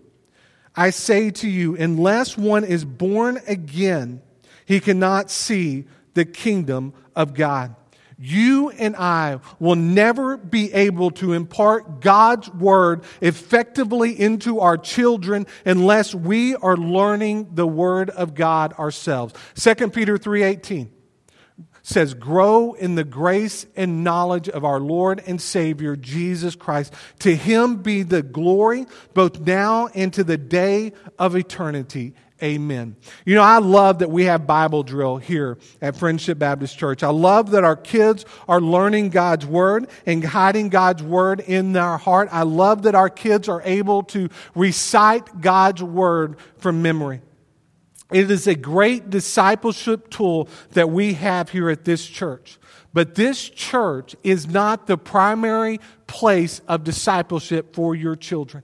I 0.74 0.90
say 0.90 1.30
to 1.30 1.48
you, 1.48 1.76
unless 1.76 2.36
one 2.36 2.64
is 2.64 2.84
born 2.84 3.40
again, 3.46 4.20
he 4.66 4.80
cannot 4.80 5.30
see 5.30 5.86
the 6.12 6.26
kingdom 6.26 6.92
of 7.14 7.32
God. 7.32 7.74
You 8.18 8.70
and 8.70 8.96
I 8.96 9.40
will 9.58 9.74
never 9.74 10.38
be 10.38 10.72
able 10.72 11.10
to 11.12 11.34
impart 11.34 12.00
God's 12.00 12.48
word 12.48 13.04
effectively 13.20 14.18
into 14.18 14.60
our 14.60 14.78
children 14.78 15.46
unless 15.66 16.14
we 16.14 16.56
are 16.56 16.76
learning 16.76 17.54
the 17.54 17.66
word 17.66 18.08
of 18.10 18.34
God 18.34 18.72
ourselves. 18.74 19.34
2 19.54 19.90
Peter 19.90 20.16
3:18 20.16 20.88
says, 21.82 22.14
Grow 22.14 22.72
in 22.72 22.96
the 22.96 23.04
grace 23.04 23.66
and 23.76 24.02
knowledge 24.02 24.48
of 24.48 24.64
our 24.64 24.80
Lord 24.80 25.22
and 25.26 25.40
Savior, 25.40 25.94
Jesus 25.94 26.56
Christ. 26.56 26.92
To 27.20 27.34
him 27.34 27.76
be 27.76 28.02
the 28.02 28.22
glory 28.22 28.86
both 29.14 29.40
now 29.40 29.88
and 29.88 30.12
to 30.14 30.24
the 30.24 30.36
day 30.36 30.94
of 31.18 31.36
eternity. 31.36 32.14
Amen. 32.42 32.96
You 33.24 33.34
know, 33.34 33.42
I 33.42 33.58
love 33.58 34.00
that 34.00 34.10
we 34.10 34.24
have 34.24 34.46
Bible 34.46 34.82
drill 34.82 35.16
here 35.16 35.56
at 35.80 35.96
Friendship 35.96 36.38
Baptist 36.38 36.78
Church. 36.78 37.02
I 37.02 37.08
love 37.08 37.52
that 37.52 37.64
our 37.64 37.76
kids 37.76 38.26
are 38.46 38.60
learning 38.60 39.08
God's 39.08 39.46
Word 39.46 39.88
and 40.04 40.22
hiding 40.22 40.68
God's 40.68 41.02
Word 41.02 41.40
in 41.40 41.72
their 41.72 41.96
heart. 41.96 42.28
I 42.30 42.42
love 42.42 42.82
that 42.82 42.94
our 42.94 43.08
kids 43.08 43.48
are 43.48 43.62
able 43.64 44.02
to 44.04 44.28
recite 44.54 45.40
God's 45.40 45.82
Word 45.82 46.36
from 46.58 46.82
memory. 46.82 47.22
It 48.12 48.30
is 48.30 48.46
a 48.46 48.54
great 48.54 49.08
discipleship 49.08 50.10
tool 50.10 50.50
that 50.72 50.90
we 50.90 51.14
have 51.14 51.48
here 51.48 51.70
at 51.70 51.86
this 51.86 52.06
church. 52.06 52.58
But 52.92 53.14
this 53.14 53.48
church 53.48 54.14
is 54.22 54.46
not 54.46 54.86
the 54.86 54.98
primary 54.98 55.80
place 56.06 56.60
of 56.68 56.84
discipleship 56.84 57.74
for 57.74 57.94
your 57.94 58.14
children. 58.14 58.62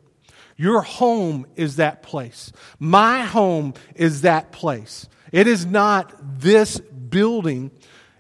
Your 0.62 0.82
home 0.82 1.44
is 1.56 1.74
that 1.74 2.04
place. 2.04 2.52
My 2.78 3.22
home 3.22 3.74
is 3.96 4.20
that 4.20 4.52
place. 4.52 5.08
It 5.32 5.48
is 5.48 5.66
not 5.66 6.14
this 6.38 6.78
building 6.78 7.72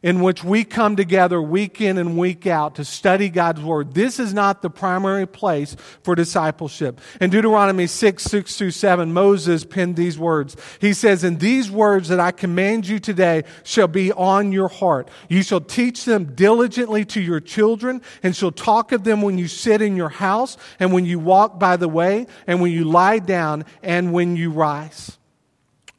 in 0.02 0.20
which 0.20 0.42
we 0.42 0.64
come 0.64 0.96
together 0.96 1.40
week 1.40 1.80
in 1.80 1.98
and 1.98 2.18
week 2.18 2.46
out 2.46 2.74
to 2.76 2.84
study 2.84 3.28
God's 3.28 3.60
Word. 3.60 3.94
This 3.94 4.18
is 4.18 4.34
not 4.34 4.62
the 4.62 4.70
primary 4.70 5.26
place 5.26 5.76
for 6.02 6.14
discipleship. 6.14 7.00
In 7.20 7.30
Deuteronomy 7.30 7.86
6, 7.86 8.22
6 8.22 8.56
through 8.56 8.70
7, 8.72 9.12
Moses 9.12 9.64
penned 9.64 9.96
these 9.96 10.18
words. 10.18 10.56
He 10.80 10.92
says, 10.92 11.24
And 11.24 11.38
these 11.38 11.70
words 11.70 12.08
that 12.08 12.20
I 12.20 12.32
command 12.32 12.86
you 12.86 12.98
today 12.98 13.44
shall 13.62 13.88
be 13.88 14.12
on 14.12 14.52
your 14.52 14.68
heart. 14.68 15.08
You 15.28 15.42
shall 15.42 15.60
teach 15.60 16.04
them 16.04 16.34
diligently 16.34 17.04
to 17.06 17.20
your 17.20 17.40
children, 17.40 18.02
and 18.22 18.34
shall 18.34 18.52
talk 18.52 18.92
of 18.92 19.04
them 19.04 19.22
when 19.22 19.38
you 19.38 19.48
sit 19.48 19.82
in 19.82 19.96
your 19.96 20.08
house, 20.08 20.56
and 20.80 20.92
when 20.92 21.06
you 21.06 21.18
walk 21.18 21.58
by 21.58 21.76
the 21.76 21.88
way, 21.88 22.26
and 22.46 22.60
when 22.60 22.72
you 22.72 22.84
lie 22.84 23.18
down, 23.18 23.64
and 23.82 24.12
when 24.12 24.36
you 24.36 24.50
rise. 24.50 25.18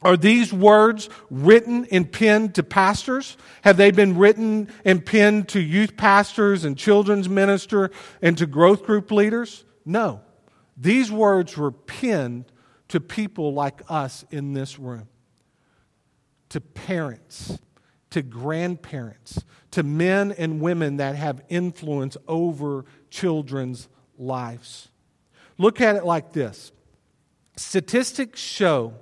Are 0.04 0.18
these 0.18 0.52
words 0.52 1.08
written 1.30 1.86
and 1.90 2.12
penned 2.12 2.56
to 2.56 2.62
pastors? 2.62 3.38
Have 3.62 3.78
they 3.78 3.90
been 3.90 4.18
written 4.18 4.68
and 4.84 5.04
penned 5.04 5.48
to 5.48 5.60
youth 5.60 5.96
pastors 5.96 6.64
and 6.64 6.76
children's 6.76 7.26
minister 7.26 7.90
and 8.20 8.36
to 8.36 8.46
growth 8.46 8.84
group 8.84 9.10
leaders? 9.10 9.64
No. 9.86 10.20
These 10.76 11.10
words 11.10 11.56
were 11.56 11.72
penned 11.72 12.44
to 12.88 13.00
people 13.00 13.54
like 13.54 13.80
us 13.88 14.26
in 14.30 14.52
this 14.52 14.78
room, 14.78 15.08
to 16.50 16.60
parents, 16.60 17.58
to 18.10 18.20
grandparents, 18.20 19.42
to 19.70 19.82
men 19.82 20.32
and 20.32 20.60
women 20.60 20.98
that 20.98 21.16
have 21.16 21.42
influence 21.48 22.16
over 22.28 22.84
children's 23.08 23.88
lives. 24.18 24.90
Look 25.56 25.80
at 25.80 25.96
it 25.96 26.04
like 26.04 26.32
this 26.32 26.72
statistics 27.56 28.40
show 28.40 28.94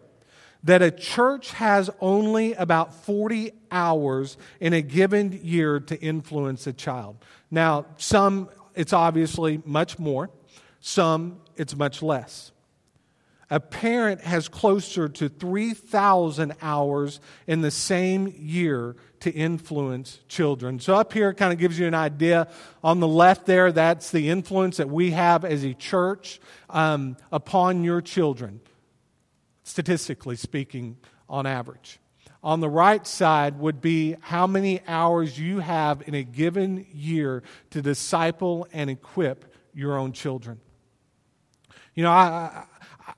that 0.64 0.82
a 0.82 0.90
church 0.90 1.50
has 1.52 1.90
only 2.00 2.54
about 2.54 2.94
40 2.94 3.52
hours 3.70 4.36
in 4.60 4.72
a 4.72 4.82
given 4.82 5.40
year 5.42 5.80
to 5.80 6.00
influence 6.00 6.66
a 6.66 6.72
child. 6.72 7.16
Now, 7.50 7.86
some 7.96 8.48
it's 8.74 8.92
obviously 8.92 9.60
much 9.64 9.98
more, 9.98 10.30
some 10.80 11.40
it's 11.56 11.76
much 11.76 12.02
less. 12.02 12.52
A 13.50 13.60
parent 13.60 14.22
has 14.22 14.48
closer 14.48 15.10
to 15.10 15.28
3,000 15.28 16.54
hours 16.62 17.20
in 17.46 17.60
the 17.60 17.70
same 17.70 18.32
year 18.38 18.96
to 19.20 19.30
influence 19.30 20.20
children. 20.26 20.80
So, 20.80 20.94
up 20.94 21.12
here, 21.12 21.34
kind 21.34 21.52
of 21.52 21.58
gives 21.58 21.78
you 21.78 21.86
an 21.86 21.94
idea. 21.94 22.48
On 22.82 22.98
the 22.98 23.06
left 23.06 23.44
there, 23.44 23.70
that's 23.70 24.10
the 24.10 24.30
influence 24.30 24.78
that 24.78 24.88
we 24.88 25.10
have 25.10 25.44
as 25.44 25.64
a 25.64 25.74
church 25.74 26.40
um, 26.70 27.18
upon 27.30 27.84
your 27.84 28.00
children 28.00 28.60
statistically 29.72 30.36
speaking, 30.36 30.98
on 31.30 31.46
average. 31.46 31.98
On 32.42 32.60
the 32.60 32.68
right 32.68 33.06
side 33.06 33.58
would 33.58 33.80
be 33.80 34.16
how 34.20 34.46
many 34.46 34.82
hours 34.86 35.38
you 35.38 35.60
have 35.60 36.06
in 36.06 36.14
a 36.14 36.22
given 36.22 36.86
year 36.92 37.42
to 37.70 37.80
disciple 37.80 38.66
and 38.74 38.90
equip 38.90 39.54
your 39.72 39.96
own 39.96 40.12
children. 40.12 40.60
You 41.94 42.02
know, 42.02 42.10
I, 42.10 42.66
I, 43.06 43.12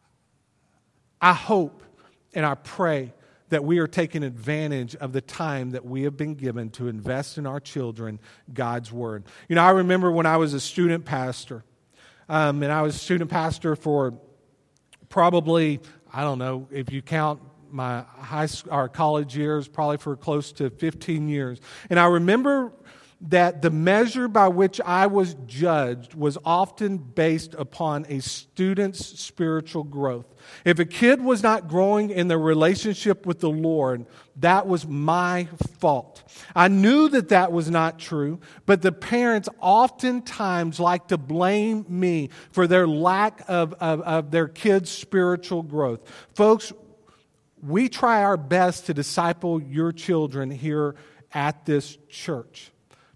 I 1.20 1.32
hope 1.32 1.82
and 2.34 2.46
I 2.46 2.54
pray 2.54 3.12
that 3.48 3.64
we 3.64 3.78
are 3.80 3.88
taking 3.88 4.22
advantage 4.22 4.94
of 4.94 5.12
the 5.12 5.20
time 5.20 5.72
that 5.72 5.84
we 5.84 6.02
have 6.02 6.16
been 6.16 6.34
given 6.34 6.70
to 6.70 6.86
invest 6.86 7.36
in 7.36 7.46
our 7.46 7.58
children 7.58 8.20
God's 8.52 8.92
Word. 8.92 9.24
You 9.48 9.56
know, 9.56 9.64
I 9.64 9.70
remember 9.70 10.12
when 10.12 10.26
I 10.26 10.36
was 10.36 10.54
a 10.54 10.60
student 10.60 11.04
pastor, 11.04 11.64
um, 12.28 12.62
and 12.62 12.70
I 12.70 12.82
was 12.82 12.94
a 12.94 12.98
student 12.98 13.28
pastor 13.28 13.74
for 13.74 14.14
probably, 15.08 15.80
I 16.14 16.22
don't 16.22 16.38
know, 16.38 16.68
if 16.70 16.92
you 16.92 17.02
count 17.02 17.40
my 17.72 18.02
high 18.02 18.46
school, 18.46 18.72
or 18.72 18.88
college 18.88 19.36
years, 19.36 19.66
probably 19.66 19.96
for 19.96 20.14
close 20.14 20.52
to 20.52 20.70
15 20.70 21.28
years. 21.28 21.60
And 21.90 21.98
I 21.98 22.06
remember 22.06 22.70
that 23.26 23.62
the 23.62 23.70
measure 23.70 24.28
by 24.28 24.48
which 24.48 24.80
I 24.82 25.06
was 25.06 25.34
judged 25.46 26.14
was 26.14 26.36
often 26.44 26.98
based 26.98 27.54
upon 27.54 28.04
a 28.10 28.20
student's 28.20 29.18
spiritual 29.18 29.82
growth. 29.82 30.26
If 30.66 30.78
a 30.78 30.84
kid 30.84 31.22
was 31.22 31.42
not 31.42 31.66
growing 31.66 32.10
in 32.10 32.28
their 32.28 32.38
relationship 32.38 33.24
with 33.24 33.40
the 33.40 33.48
Lord, 33.48 34.04
that 34.36 34.66
was 34.66 34.86
my 34.86 35.48
fault. 35.78 36.22
I 36.54 36.68
knew 36.68 37.08
that 37.08 37.30
that 37.30 37.50
was 37.50 37.70
not 37.70 37.98
true, 37.98 38.40
but 38.66 38.82
the 38.82 38.92
parents 38.92 39.48
oftentimes 39.58 40.78
like 40.78 41.08
to 41.08 41.16
blame 41.16 41.86
me 41.88 42.28
for 42.50 42.66
their 42.66 42.86
lack 42.86 43.42
of, 43.48 43.72
of, 43.74 44.02
of 44.02 44.30
their 44.32 44.48
kids' 44.48 44.90
spiritual 44.90 45.62
growth. 45.62 46.00
Folks, 46.34 46.74
we 47.62 47.88
try 47.88 48.22
our 48.22 48.36
best 48.36 48.84
to 48.86 48.94
disciple 48.94 49.62
your 49.62 49.92
children 49.92 50.50
here 50.50 50.94
at 51.32 51.64
this 51.64 51.96
church. 52.10 52.70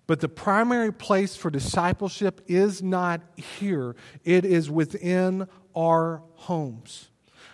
But 0.08 0.20
the 0.20 0.28
primary 0.28 0.90
place 0.90 1.36
for 1.36 1.50
discipleship 1.50 2.40
is 2.48 2.82
not 2.82 3.20
here, 3.36 3.94
it 4.24 4.44
is 4.44 4.68
within 4.68 5.46
our 5.76 6.22
homes. 6.34 7.10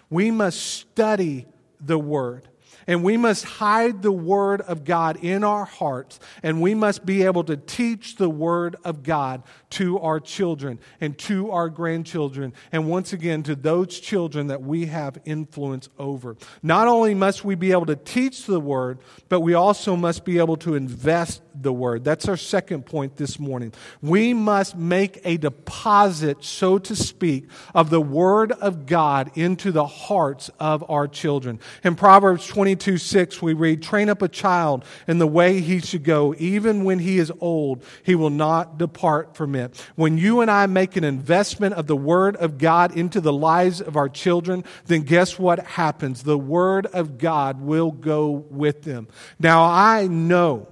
We 0.09 0.31
must 0.31 0.61
study 0.61 1.47
the 1.81 1.99
Word. 1.99 2.49
And 2.87 3.03
we 3.03 3.17
must 3.17 3.45
hide 3.45 4.03
the 4.03 4.13
Word 4.13 4.61
of 4.63 4.85
God 4.85 5.19
in 5.23 5.45
our 5.45 5.65
hearts, 5.65 6.21
and 6.43 6.61
we 6.61 6.75
must 6.75 7.07
be 7.07 7.23
able 7.25 7.45
to 7.45 7.57
teach 7.57 8.17
the 8.17 8.29
Word 8.29 8.77
of 8.85 9.03
God 9.03 9.43
to 9.71 9.99
our 9.99 10.21
children 10.21 10.79
and 11.01 11.17
to 11.19 11.51
our 11.51 11.69
grandchildren, 11.69 12.53
and 12.73 12.89
once 12.89 13.13
again 13.13 13.43
to 13.45 13.55
those 13.55 13.99
children 13.99 14.49
that 14.49 14.63
we 14.63 14.87
have 14.87 15.19
influence 15.25 15.89
over. 15.99 16.37
Not 16.63 16.87
only 16.89 17.15
must 17.15 17.45
we 17.45 17.55
be 17.55 17.73
able 17.73 17.87
to 17.87 17.97
teach 17.97 18.47
the 18.47 18.61
Word, 18.61 18.99
but 19.29 19.41
we 19.41 19.55
also 19.55 19.97
must 19.97 20.25
be 20.25 20.39
able 20.39 20.57
to 20.59 20.75
invest 20.75 21.43
the 21.55 21.73
word. 21.73 22.05
That's 22.05 22.29
our 22.29 22.37
second 22.37 22.87
point 22.87 23.17
this 23.17 23.39
morning. 23.39 23.73
We 24.03 24.35
must 24.35 24.77
make 24.77 25.21
a 25.25 25.37
deposit, 25.37 26.45
so 26.45 26.79
to 26.79 26.97
speak, 26.97 27.49
of 27.75 27.91
the 27.91 28.01
word 28.01 28.53
of 28.53 28.87
God 28.87 29.31
into 29.35 29.73
the 29.73 29.87
hearts 29.87 30.51
of 30.59 30.89
our 30.91 31.07
children. 31.07 31.61
In 31.83 31.95
Proverbs 31.95 32.47
22 32.75 32.99
6, 32.99 33.43
we 33.43 33.53
read, 33.55 33.83
Train 33.83 34.09
up 34.09 34.21
a 34.21 34.29
child 34.29 34.85
in 35.07 35.19
the 35.19 35.27
way 35.27 35.61
he 35.61 35.79
should 35.81 36.03
go. 36.03 36.35
Even 36.39 36.83
when 36.83 36.99
he 36.99 37.19
is 37.19 37.31
old, 37.41 37.85
he 38.03 38.17
will 38.17 38.31
not 38.31 38.79
depart 38.79 39.37
from 39.37 39.55
it. 39.55 39.81
When 39.95 40.19
you 40.19 40.41
and 40.41 40.51
I 40.51 40.67
make 40.67 40.97
an 40.97 41.05
investment 41.05 41.75
of 41.75 41.87
the 41.87 41.97
word 41.97 42.35
of 42.37 42.59
God 42.59 42.97
into 42.97 43.21
the 43.21 43.33
lives 43.33 43.81
of 43.81 43.97
our 43.97 44.09
children, 44.09 44.65
then 44.87 45.03
guess 45.03 45.39
what 45.39 45.61
happens? 45.61 46.25
The 46.25 46.39
word 46.39 46.87
of 46.87 47.17
God 47.17 47.61
will 47.61 47.93
go 47.93 48.31
with 48.31 48.83
them. 48.83 49.07
Now, 49.39 49.63
I 49.65 50.09
know 50.09 50.67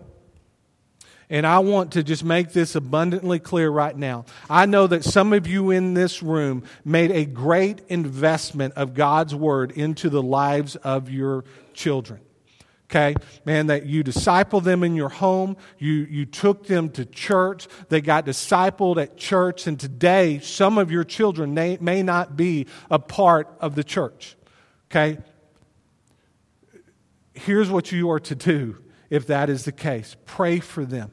and 1.32 1.46
I 1.46 1.60
want 1.60 1.92
to 1.92 2.02
just 2.02 2.24
make 2.24 2.52
this 2.52 2.74
abundantly 2.74 3.38
clear 3.38 3.70
right 3.70 3.96
now. 3.96 4.26
I 4.50 4.66
know 4.66 4.86
that 4.86 5.02
some 5.02 5.32
of 5.32 5.46
you 5.46 5.70
in 5.70 5.94
this 5.94 6.22
room 6.22 6.62
made 6.84 7.10
a 7.10 7.24
great 7.24 7.80
investment 7.88 8.74
of 8.74 8.92
God's 8.92 9.34
word 9.34 9.72
into 9.72 10.10
the 10.10 10.22
lives 10.22 10.76
of 10.76 11.08
your 11.08 11.44
children. 11.72 12.20
Okay, 12.90 13.14
man, 13.46 13.68
that 13.68 13.86
you 13.86 14.02
disciple 14.02 14.60
them 14.60 14.84
in 14.84 14.94
your 14.94 15.08
home, 15.08 15.56
you, 15.78 16.06
you 16.10 16.26
took 16.26 16.66
them 16.66 16.90
to 16.90 17.06
church, 17.06 17.66
they 17.88 18.02
got 18.02 18.26
discipled 18.26 19.02
at 19.02 19.16
church, 19.16 19.66
and 19.66 19.80
today 19.80 20.38
some 20.40 20.76
of 20.76 20.90
your 20.90 21.02
children 21.02 21.54
may, 21.54 21.78
may 21.80 22.02
not 22.02 22.36
be 22.36 22.66
a 22.90 22.98
part 22.98 23.48
of 23.58 23.74
the 23.74 23.82
church. 23.82 24.36
Okay, 24.90 25.16
here's 27.32 27.70
what 27.70 27.90
you 27.90 28.10
are 28.10 28.20
to 28.20 28.34
do 28.34 28.76
if 29.08 29.26
that 29.28 29.48
is 29.48 29.64
the 29.64 29.72
case 29.72 30.14
pray 30.26 30.60
for 30.60 30.84
them. 30.84 31.10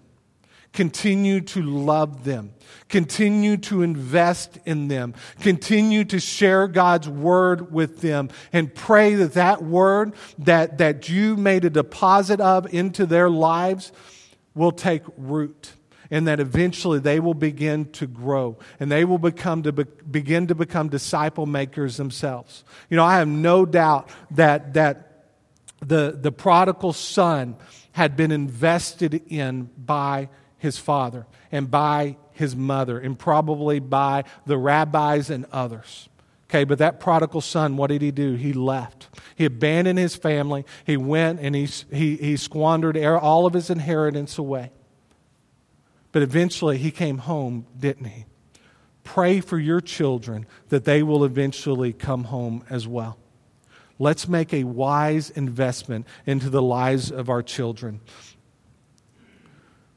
Continue 0.74 1.42
to 1.42 1.62
love 1.62 2.24
them. 2.24 2.54
Continue 2.90 3.58
to 3.58 3.82
invest 3.82 4.60
in 4.66 4.88
them. 4.88 5.14
Continue 5.42 6.06
to 6.06 6.20
share 6.20 6.68
God's 6.68 7.10
word 7.10 7.72
with 7.72 8.02
them 8.02 8.30
and 8.54 8.74
pray 8.74 9.16
that 9.16 9.34
that 9.34 9.64
word 9.64 10.14
that, 10.40 10.78
that 10.78 11.10
you 11.10 11.36
made 11.36 11.66
a 11.66 11.70
deposit 11.70 12.40
of 12.40 12.72
into 12.74 13.06
their 13.06 13.30
lives 13.30 13.92
will 14.54 14.72
take 14.72 15.04
root 15.18 15.74
and 16.12 16.28
that 16.28 16.40
eventually 16.40 17.00
they 17.00 17.20
will 17.20 17.34
begin 17.34 17.86
to 17.92 18.08
grow 18.08 18.58
and 18.80 18.92
they 18.92 19.06
will 19.06 19.20
become 19.20 19.64
to 19.64 19.72
be, 19.72 19.86
begin 20.10 20.48
to 20.48 20.56
become 20.56 20.90
disciple 20.90 21.46
makers 21.46 21.98
themselves. 21.98 22.64
You 22.90 22.98
know, 22.98 23.06
I 23.06 23.18
have 23.18 23.28
no 23.28 23.66
doubt 23.66 24.10
that, 24.32 24.74
that 24.74 25.26
the, 25.82 26.18
the 26.20 26.32
prodigal 26.32 26.94
son 26.94 27.56
had 27.92 28.16
been 28.16 28.32
invested 28.32 29.22
in 29.28 29.70
by 29.78 30.30
his 30.60 30.78
father 30.78 31.26
and 31.52 31.72
by 31.72 32.18
his 32.34 32.56
mother 32.56 33.00
and 33.00 33.18
probably 33.18 33.80
by 33.80 34.24
the 34.46 34.58
rabbis 34.58 35.30
and 35.30 35.46
others. 35.52 36.08
Okay, 36.50 36.64
but 36.64 36.80
that 36.80 37.00
prodigal 37.00 37.42
son, 37.42 37.78
what 37.78 37.88
did 37.88 38.02
he 38.02 38.12
do? 38.12 38.34
He 38.34 38.54
left. 38.54 39.08
He 39.36 39.46
abandoned 39.46 40.00
his 40.00 40.16
family. 40.16 40.66
He 40.84 40.98
went 40.98 41.40
and 41.40 41.56
he, 41.56 41.66
he, 41.92 42.18
he 42.18 42.38
squandered 42.38 42.98
er, 42.98 43.18
all 43.18 43.46
of 43.46 43.54
his 43.54 43.70
inheritance 43.70 44.38
away. 44.38 44.72
But 46.12 46.24
eventually 46.24 46.80
he 46.80 46.90
came 46.90 47.20
home, 47.20 47.68
didn't 47.78 48.06
he? 48.06 48.26
Pray 49.04 49.42
for 49.42 49.60
your 49.60 49.80
children 49.80 50.48
that 50.70 50.86
they 50.86 51.04
will 51.04 51.24
eventually 51.24 51.94
come 51.94 52.26
home 52.26 52.64
as 52.70 52.88
well. 52.88 53.18
Let's 54.00 54.28
make 54.28 54.54
a 54.54 54.64
wise 54.64 55.30
investment 55.30 56.08
into 56.26 56.50
the 56.50 56.62
lives 56.62 57.12
of 57.12 57.30
our 57.30 57.44
children. 57.44 58.02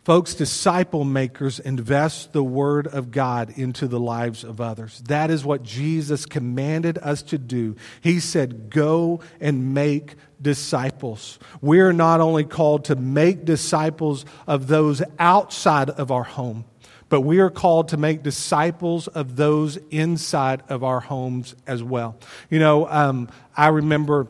Folks, 0.04 0.34
disciple 0.34 1.04
makers 1.04 1.60
invest 1.60 2.32
the 2.32 2.42
Word 2.42 2.88
of 2.88 3.12
God 3.12 3.56
into 3.56 3.86
the 3.86 4.00
lives 4.00 4.42
of 4.42 4.60
others. 4.60 5.00
That 5.06 5.30
is 5.30 5.44
what 5.44 5.62
Jesus 5.62 6.26
commanded 6.26 6.98
us 6.98 7.22
to 7.22 7.38
do. 7.38 7.76
He 8.00 8.18
said, 8.18 8.68
Go 8.68 9.20
and 9.40 9.74
make 9.74 10.16
disciples. 10.40 11.38
We 11.60 11.78
are 11.78 11.92
not 11.92 12.20
only 12.20 12.42
called 12.42 12.86
to 12.86 12.96
make 12.96 13.44
disciples 13.44 14.24
of 14.48 14.66
those 14.66 15.02
outside 15.20 15.90
of 15.90 16.10
our 16.10 16.24
home, 16.24 16.64
but 17.08 17.20
we 17.20 17.38
are 17.38 17.50
called 17.50 17.88
to 17.88 17.96
make 17.96 18.24
disciples 18.24 19.06
of 19.06 19.36
those 19.36 19.76
inside 19.92 20.64
of 20.68 20.82
our 20.82 20.98
homes 20.98 21.54
as 21.64 21.80
well. 21.80 22.18
You 22.50 22.58
know, 22.58 22.88
um, 22.88 23.28
I 23.56 23.68
remember 23.68 24.26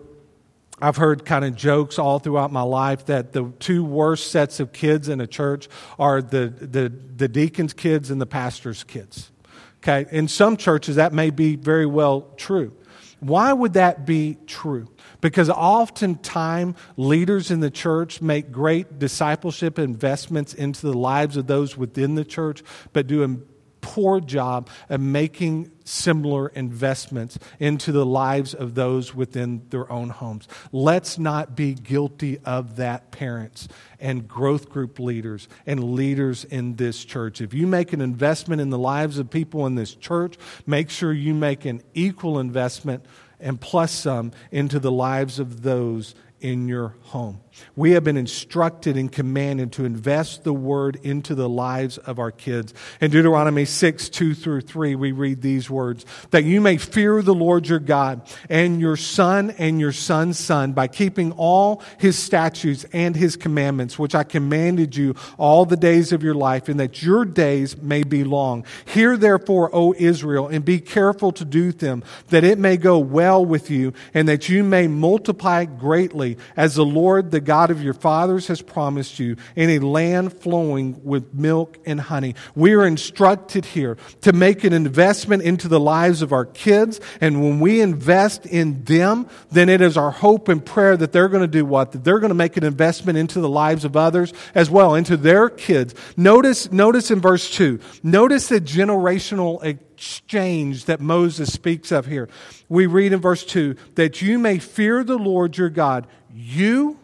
I've 0.83 0.97
heard 0.97 1.25
kind 1.25 1.45
of 1.45 1.55
jokes 1.55 1.97
all 1.97 2.19
throughout 2.19 2.51
my 2.51 2.63
life 2.63 3.07
that 3.07 3.33
the 3.33 3.53
two 3.61 3.85
worst 3.85 4.33
sets 4.33 4.59
of 4.59 4.73
kids 4.73 5.09
in 5.09 5.21
a 5.21 5.29
church 5.29 5.69
are 5.97 6.21
the, 6.21 6.49
the, 6.49 6.89
the 6.89 7.29
deacon's 7.29 7.73
kids 7.73 8.11
and 8.11 8.21
the 8.21 8.27
pastor's 8.27 8.83
kids. 8.83 9.31
Okay, 9.79 10.07
in 10.11 10.27
some 10.27 10.57
churches 10.57 10.97
that 10.97 11.13
may 11.13 11.31
be 11.31 11.55
very 11.55 11.87
well 11.87 12.33
true. 12.37 12.73
Why 13.21 13.53
would 13.53 13.75
that 13.75 14.05
be 14.05 14.39
true? 14.49 14.89
Because 15.21 15.49
oftentimes 15.49 16.77
leaders 16.97 17.53
in 17.53 17.61
the 17.61 17.71
church 17.71 18.21
make 18.21 18.51
great 18.51 18.99
discipleship 18.99 19.79
investments 19.79 20.53
into 20.53 20.87
the 20.87 20.99
lives 20.99 21.37
of 21.37 21.47
those 21.47 21.77
within 21.77 22.17
the 22.17 22.25
church, 22.25 22.65
but 22.93 23.07
do 23.07 23.47
poor 23.83 24.21
job 24.21 24.71
of 24.89 25.01
making 25.01 25.71
similar 25.85 26.49
investments 26.49 27.39
into 27.59 27.93
the 27.93 28.07
lives 28.07 28.55
of 28.55 28.75
those 28.75 29.15
within 29.15 29.63
their 29.69 29.91
own 29.93 30.09
homes. 30.09 30.49
Let's 30.71 31.19
not 31.19 31.55
be 31.55 31.75
guilty 31.75 32.39
of 32.45 32.77
that, 32.77 33.11
parents 33.11 33.69
and 34.01 34.27
growth 34.27 34.71
group 34.71 34.99
leaders 34.99 35.49
and 35.67 35.93
leaders 35.95 36.45
in 36.45 36.77
this 36.77 37.05
church. 37.05 37.41
If 37.41 37.53
you 37.53 37.67
make 37.67 37.93
an 37.93 38.01
investment 38.01 38.63
in 38.63 38.71
the 38.71 38.79
lives 38.79 39.19
of 39.19 39.29
people 39.29 39.67
in 39.67 39.75
this 39.75 39.95
church, 39.95 40.39
make 40.67 40.89
sure 40.89 41.13
you 41.13 41.35
make 41.35 41.65
an 41.67 41.83
equal 41.93 42.39
investment 42.39 43.05
and 43.41 43.61
plus 43.61 43.93
some 43.93 44.33
into 44.51 44.79
the 44.79 44.93
lives 44.93 45.39
of 45.39 45.63
those 45.63 46.15
in 46.41 46.69
your 46.69 46.97
home. 47.03 47.41
We 47.77 47.93
have 47.93 48.05
been 48.05 48.17
instructed 48.17 48.97
and 48.97 49.11
commanded 49.11 49.73
to 49.73 49.85
invest 49.85 50.45
the 50.45 50.53
word 50.53 50.99
into 51.03 51.35
the 51.35 51.49
lives 51.49 51.99
of 51.99 52.19
our 52.19 52.31
kids. 52.31 52.73
In 53.01 53.11
Deuteronomy 53.11 53.65
6, 53.65 54.09
2 54.09 54.35
through 54.35 54.63
3, 54.63 54.95
we 54.95 55.13
read 55.13 55.43
these 55.43 55.69
words 55.69 56.07
that 56.31 56.45
you 56.45 56.61
may 56.61 56.77
fear 56.77 57.23
the 57.23 57.35
Lord 57.35 57.69
your 57.69 57.79
God 57.79 58.23
and 58.49 58.81
your 58.81 58.97
son 58.97 59.51
and 59.59 59.79
your 59.79 59.93
son's 59.93 60.39
son 60.39 60.73
by 60.73 60.89
keeping 60.89 61.33
all 61.33 61.83
his 61.99 62.19
statutes 62.19 62.85
and 62.93 63.15
his 63.15 63.37
commandments, 63.37 63.99
which 63.99 64.15
I 64.15 64.25
commanded 64.25 64.97
you 64.97 65.15
all 65.39 65.67
the 65.67 65.77
days 65.77 66.13
of 66.13 66.23
your 66.23 66.35
life, 66.35 66.69
and 66.69 66.81
that 66.81 67.03
your 67.03 67.25
days 67.25 67.77
may 67.77 68.03
be 68.03 68.25
long. 68.25 68.65
Hear 68.87 69.17
therefore, 69.17 69.71
O 69.75 69.95
Israel, 69.99 70.49
and 70.49 70.65
be 70.65 70.81
careful 70.81 71.33
to 71.33 71.45
do 71.45 71.73
them, 71.73 72.03
that 72.29 72.45
it 72.45 72.59
may 72.59 72.77
go 72.77 72.99
well 72.99 73.45
with 73.45 73.71
you, 73.71 73.93
and 74.15 74.29
that 74.29 74.49
you 74.49 74.65
may 74.65 74.87
multiply 74.87 75.65
greatly, 75.65 76.39
as 76.57 76.75
the 76.75 76.85
Lord 76.85 77.31
the 77.31 77.42
God 77.45 77.71
of 77.71 77.83
your 77.83 77.95
fathers 77.95 78.47
has 78.49 78.63
promised 78.63 79.19
you, 79.19 79.37
in 79.57 79.71
a 79.71 79.79
land 79.79 80.33
flowing 80.33 81.01
with 81.05 81.35
milk 81.35 81.79
and 81.85 82.01
honey. 82.01 82.35
We 82.55 82.75
are 82.75 82.87
instructed 82.87 83.65
here 83.65 83.97
to 84.23 84.33
make 84.33 84.65
an 84.65 84.73
investment 84.73 85.43
into 85.43 85.69
the 85.69 85.81
lives 85.81 86.23
of 86.23 86.33
our 86.33 86.45
kids, 86.45 87.01
and 87.21 87.43
when 87.43 87.61
we 87.61 87.81
invest 87.81 88.47
in 88.47 88.85
them, 88.85 89.29
then 89.51 89.69
it 89.69 89.81
is 89.81 89.97
our 89.97 90.11
hope 90.11 90.49
and 90.49 90.65
prayer 90.65 90.97
that 90.97 91.13
they're 91.13 91.29
going 91.29 91.43
to 91.43 91.47
do 91.47 91.65
what? 91.65 91.93
That 91.93 92.05
they're 92.05 92.21
going 92.21 92.31
to 92.31 92.35
make 92.35 92.57
an 92.57 92.65
investment 92.65 93.19
into 93.19 93.41
the 93.41 93.49
lives 93.49 93.85
of 93.85 93.97
others 93.97 94.33
as 94.55 94.71
well, 94.71 94.95
into 94.95 95.17
their 95.17 95.49
kids. 95.49 95.95
Notice, 96.17 96.71
notice 96.73 97.11
in 97.11 97.21
verse 97.21 97.51
2, 97.51 97.81
notice 98.03 98.49
the 98.49 98.61
generational 98.61 99.63
exchange 99.65 100.87
that 100.87 101.01
Moses 101.01 101.53
speaks 101.53 101.93
of 101.93 102.07
here. 102.07 102.29
We 102.69 102.87
read 102.87 103.13
in 103.13 103.21
verse 103.21 103.45
2 103.45 103.77
that 103.95 104.21
you 104.23 104.39
may 104.39 104.59
fear 104.59 105.05
the 105.05 105.19
Lord 105.19 105.57
your 105.57 105.71
God, 105.71 106.07
you 106.35 106.99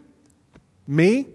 me, 0.89 1.27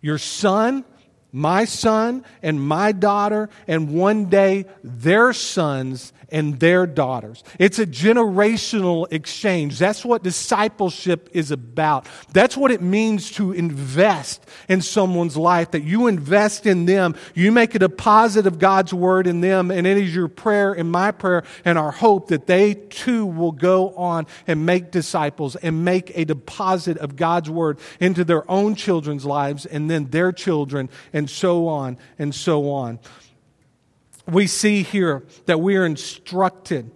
your 0.00 0.18
son, 0.18 0.84
my 1.30 1.66
son, 1.66 2.24
and 2.42 2.60
my 2.60 2.92
daughter, 2.92 3.50
and 3.68 3.90
one 3.90 4.26
day 4.26 4.64
their 4.82 5.32
sons 5.32 6.12
and 6.30 6.58
their 6.58 6.86
daughters. 6.86 7.44
It's 7.58 7.78
a 7.78 7.86
generational 7.86 9.10
exchange. 9.12 9.78
That's 9.78 10.04
what 10.04 10.22
discipleship 10.22 11.28
is 11.32 11.50
about. 11.50 12.06
That's 12.32 12.56
what 12.56 12.70
it 12.70 12.82
means 12.82 13.30
to 13.32 13.52
invest 13.52 14.44
in 14.68 14.82
someone's 14.82 15.36
life, 15.36 15.70
that 15.72 15.82
you 15.82 16.06
invest 16.06 16.66
in 16.66 16.86
them. 16.86 17.14
You 17.34 17.52
make 17.52 17.74
a 17.74 17.78
deposit 17.78 18.46
of 18.46 18.58
God's 18.58 18.92
word 18.92 19.26
in 19.26 19.40
them, 19.40 19.70
and 19.70 19.86
it 19.86 19.96
is 19.96 20.14
your 20.14 20.28
prayer 20.28 20.72
and 20.72 20.90
my 20.90 21.12
prayer 21.12 21.44
and 21.64 21.78
our 21.78 21.92
hope 21.92 22.28
that 22.28 22.46
they 22.46 22.74
too 22.74 23.26
will 23.26 23.52
go 23.52 23.94
on 23.94 24.26
and 24.46 24.66
make 24.66 24.90
disciples 24.90 25.56
and 25.56 25.84
make 25.84 26.16
a 26.16 26.24
deposit 26.24 26.98
of 26.98 27.16
God's 27.16 27.50
word 27.50 27.78
into 28.00 28.24
their 28.24 28.48
own 28.50 28.74
children's 28.74 29.24
lives 29.24 29.66
and 29.66 29.90
then 29.90 30.06
their 30.06 30.32
children 30.32 30.88
and 31.12 31.28
so 31.28 31.68
on 31.68 31.98
and 32.18 32.34
so 32.34 32.70
on 32.70 32.98
we 34.26 34.46
see 34.46 34.82
here 34.82 35.24
that 35.46 35.60
we 35.60 35.76
are 35.76 35.86
instructed. 35.86 36.90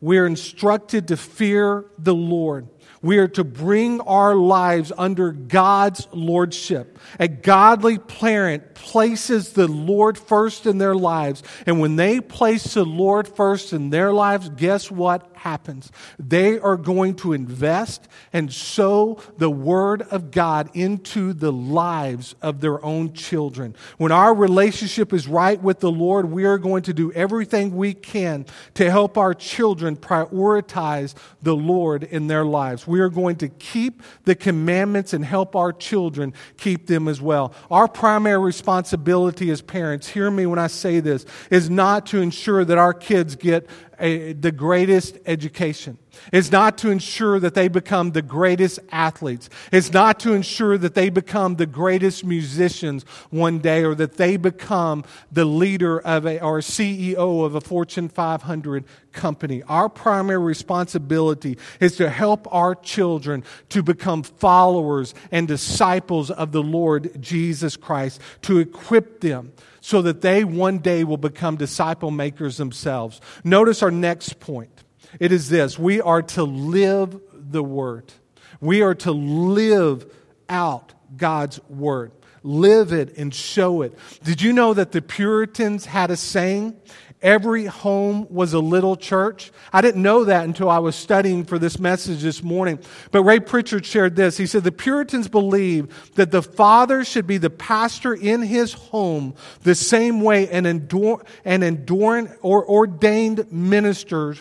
We 0.00 0.18
are 0.18 0.26
instructed 0.26 1.08
to 1.08 1.16
fear 1.16 1.86
the 1.98 2.14
Lord. 2.14 2.68
We 3.02 3.18
are 3.18 3.28
to 3.28 3.44
bring 3.44 4.00
our 4.00 4.34
lives 4.34 4.90
under 4.96 5.30
God's 5.30 6.08
lordship. 6.12 6.98
A 7.20 7.28
godly 7.28 7.98
parent 7.98 8.74
places 8.74 9.52
the 9.52 9.68
Lord 9.68 10.18
first 10.18 10.66
in 10.66 10.78
their 10.78 10.94
lives. 10.94 11.42
And 11.66 11.80
when 11.80 11.96
they 11.96 12.20
place 12.20 12.74
the 12.74 12.84
Lord 12.84 13.28
first 13.28 13.72
in 13.72 13.90
their 13.90 14.12
lives, 14.12 14.48
guess 14.48 14.90
what 14.90 15.35
happens? 15.46 15.92
They 16.18 16.58
are 16.58 16.76
going 16.76 17.14
to 17.16 17.32
invest 17.32 18.08
and 18.32 18.52
sow 18.52 19.20
the 19.38 19.48
Word 19.48 20.02
of 20.02 20.32
God 20.32 20.70
into 20.74 21.32
the 21.32 21.52
lives 21.52 22.34
of 22.42 22.60
their 22.60 22.84
own 22.84 23.12
children. 23.12 23.76
When 23.96 24.10
our 24.10 24.34
relationship 24.34 25.12
is 25.12 25.28
right 25.28 25.62
with 25.62 25.78
the 25.78 25.90
Lord, 25.90 26.32
we 26.32 26.46
are 26.46 26.58
going 26.58 26.82
to 26.82 26.92
do 26.92 27.12
everything 27.12 27.76
we 27.76 27.94
can 27.94 28.44
to 28.74 28.90
help 28.90 29.16
our 29.16 29.34
children 29.34 29.96
prioritize 29.96 31.14
the 31.42 31.54
Lord 31.54 32.02
in 32.02 32.26
their 32.26 32.44
lives. 32.44 32.84
We 32.84 32.98
are 32.98 33.08
going 33.08 33.36
to 33.36 33.48
keep 33.48 34.02
the 34.24 34.34
commandments 34.34 35.12
and 35.12 35.24
help 35.24 35.54
our 35.54 35.72
children 35.72 36.34
keep 36.56 36.88
them 36.88 37.06
as 37.06 37.20
well. 37.20 37.54
Our 37.70 37.86
primary 37.86 38.42
responsibility 38.42 39.50
as 39.50 39.62
parents, 39.62 40.08
hear 40.08 40.28
me 40.28 40.46
when 40.46 40.58
I 40.58 40.66
say 40.66 40.98
this, 40.98 41.24
is 41.50 41.70
not 41.70 42.06
to 42.06 42.20
ensure 42.20 42.64
that 42.64 42.78
our 42.78 42.94
kids 42.94 43.36
get 43.36 43.70
a, 43.98 44.32
the 44.32 44.52
greatest 44.52 45.18
education. 45.26 45.98
It's 46.32 46.50
not 46.50 46.78
to 46.78 46.90
ensure 46.90 47.40
that 47.40 47.54
they 47.54 47.68
become 47.68 48.12
the 48.12 48.22
greatest 48.22 48.78
athletes. 48.90 49.48
It's 49.72 49.92
not 49.92 50.20
to 50.20 50.32
ensure 50.32 50.78
that 50.78 50.94
they 50.94 51.08
become 51.08 51.56
the 51.56 51.66
greatest 51.66 52.24
musicians 52.24 53.04
one 53.30 53.58
day 53.58 53.84
or 53.84 53.94
that 53.94 54.16
they 54.16 54.36
become 54.36 55.04
the 55.30 55.44
leader 55.44 56.00
of 56.00 56.26
a, 56.26 56.40
or 56.40 56.60
CEO 56.60 57.44
of 57.44 57.54
a 57.54 57.60
Fortune 57.60 58.08
500 58.08 58.84
company. 59.12 59.62
Our 59.64 59.88
primary 59.88 60.38
responsibility 60.38 61.58
is 61.80 61.96
to 61.96 62.08
help 62.08 62.46
our 62.52 62.74
children 62.74 63.42
to 63.70 63.82
become 63.82 64.22
followers 64.22 65.14
and 65.32 65.48
disciples 65.48 66.30
of 66.30 66.52
the 66.52 66.62
Lord 66.62 67.20
Jesus 67.20 67.76
Christ, 67.76 68.20
to 68.42 68.58
equip 68.58 69.20
them 69.20 69.52
so 69.80 70.02
that 70.02 70.20
they 70.20 70.44
one 70.44 70.78
day 70.78 71.04
will 71.04 71.16
become 71.16 71.56
disciple 71.56 72.10
makers 72.10 72.56
themselves. 72.56 73.20
Notice 73.44 73.82
our 73.82 73.90
next 73.90 74.40
point. 74.40 74.84
It 75.20 75.32
is 75.32 75.48
this 75.48 75.78
we 75.78 76.00
are 76.00 76.22
to 76.22 76.44
live 76.44 77.20
the 77.32 77.62
Word. 77.62 78.12
We 78.60 78.82
are 78.82 78.94
to 78.94 79.12
live 79.12 80.12
out 80.48 80.94
God's 81.16 81.60
Word. 81.68 82.12
Live 82.42 82.92
it 82.92 83.16
and 83.16 83.34
show 83.34 83.82
it. 83.82 83.98
Did 84.22 84.40
you 84.40 84.52
know 84.52 84.72
that 84.72 84.92
the 84.92 85.02
Puritans 85.02 85.84
had 85.84 86.10
a 86.10 86.16
saying? 86.16 86.76
Every 87.22 87.64
home 87.64 88.26
was 88.30 88.52
a 88.52 88.60
little 88.60 88.94
church. 88.94 89.50
I 89.72 89.80
didn't 89.80 90.02
know 90.02 90.24
that 90.24 90.44
until 90.44 90.68
I 90.68 90.78
was 90.78 90.94
studying 90.94 91.44
for 91.44 91.58
this 91.58 91.78
message 91.78 92.22
this 92.22 92.42
morning. 92.42 92.78
But 93.10 93.22
Ray 93.22 93.40
Pritchard 93.40 93.84
shared 93.84 94.14
this. 94.14 94.36
He 94.36 94.46
said 94.46 94.64
the 94.64 94.70
Puritans 94.70 95.26
believed 95.26 96.14
that 96.14 96.30
the 96.30 96.42
father 96.42 97.04
should 97.04 97.26
be 97.26 97.38
the 97.38 97.50
pastor 97.50 98.14
in 98.14 98.42
his 98.42 98.74
home 98.74 99.34
the 99.62 99.74
same 99.74 100.20
way 100.20 100.48
an, 100.50 100.66
endure, 100.66 101.24
an 101.44 102.36
or 102.42 102.68
ordained 102.68 103.50
ministers 103.50 104.38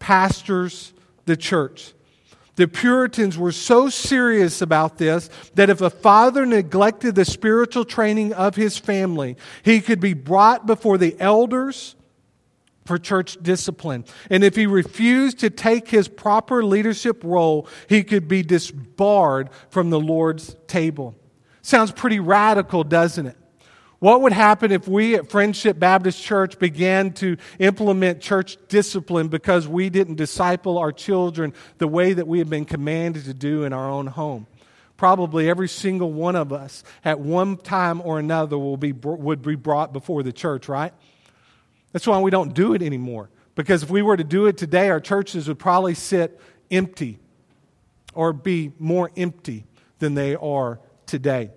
pastors 0.00 0.92
the 1.26 1.36
church. 1.36 1.94
The 2.56 2.66
Puritans 2.66 3.38
were 3.38 3.52
so 3.52 3.88
serious 3.88 4.60
about 4.60 4.98
this 4.98 5.30
that 5.54 5.70
if 5.70 5.80
a 5.80 5.88
father 5.88 6.44
neglected 6.44 7.14
the 7.14 7.24
spiritual 7.24 7.84
training 7.84 8.32
of 8.32 8.56
his 8.56 8.76
family, 8.76 9.36
he 9.62 9.80
could 9.80 10.00
be 10.00 10.12
brought 10.12 10.66
before 10.66 10.98
the 10.98 11.16
elders 11.20 11.94
for 12.84 12.98
church 12.98 13.38
discipline. 13.40 14.04
And 14.28 14.42
if 14.42 14.56
he 14.56 14.66
refused 14.66 15.38
to 15.38 15.48
take 15.48 15.88
his 15.88 16.08
proper 16.08 16.64
leadership 16.64 17.22
role, 17.24 17.68
he 17.88 18.02
could 18.02 18.26
be 18.26 18.42
disbarred 18.42 19.48
from 19.70 19.90
the 19.90 20.00
Lord's 20.00 20.56
table. 20.66 21.14
Sounds 21.62 21.92
pretty 21.92 22.20
radical, 22.20 22.84
doesn't 22.84 23.26
it? 23.26 23.36
What 24.00 24.22
would 24.22 24.32
happen 24.32 24.72
if 24.72 24.88
we 24.88 25.14
at 25.14 25.30
Friendship 25.30 25.78
Baptist 25.78 26.22
Church 26.22 26.58
began 26.58 27.12
to 27.14 27.36
implement 27.58 28.22
church 28.22 28.56
discipline 28.68 29.28
because 29.28 29.68
we 29.68 29.90
didn't 29.90 30.14
disciple 30.14 30.78
our 30.78 30.90
children 30.90 31.52
the 31.76 31.86
way 31.86 32.14
that 32.14 32.26
we 32.26 32.38
have 32.38 32.48
been 32.48 32.64
commanded 32.64 33.26
to 33.26 33.34
do 33.34 33.64
in 33.64 33.74
our 33.74 33.90
own 33.90 34.06
home? 34.06 34.46
Probably 34.96 35.50
every 35.50 35.68
single 35.68 36.10
one 36.10 36.34
of 36.34 36.50
us 36.50 36.82
at 37.04 37.20
one 37.20 37.58
time 37.58 38.00
or 38.00 38.18
another 38.18 38.56
will 38.58 38.78
be, 38.78 38.92
would 38.92 39.42
be 39.42 39.54
brought 39.54 39.92
before 39.92 40.22
the 40.22 40.32
church, 40.32 40.66
right? 40.66 40.94
That's 41.92 42.06
why 42.06 42.18
we 42.20 42.30
don't 42.30 42.54
do 42.54 42.72
it 42.72 42.82
anymore. 42.82 43.28
Because 43.54 43.82
if 43.82 43.90
we 43.90 44.00
were 44.00 44.16
to 44.16 44.24
do 44.24 44.46
it 44.46 44.56
today, 44.56 44.88
our 44.88 45.00
churches 45.00 45.46
would 45.46 45.58
probably 45.58 45.94
sit 45.94 46.40
empty 46.70 47.18
or 48.14 48.32
be 48.32 48.72
more 48.78 49.10
empty 49.14 49.66
than 49.98 50.14
they 50.14 50.36
are 50.36 50.80
today. 51.04 51.50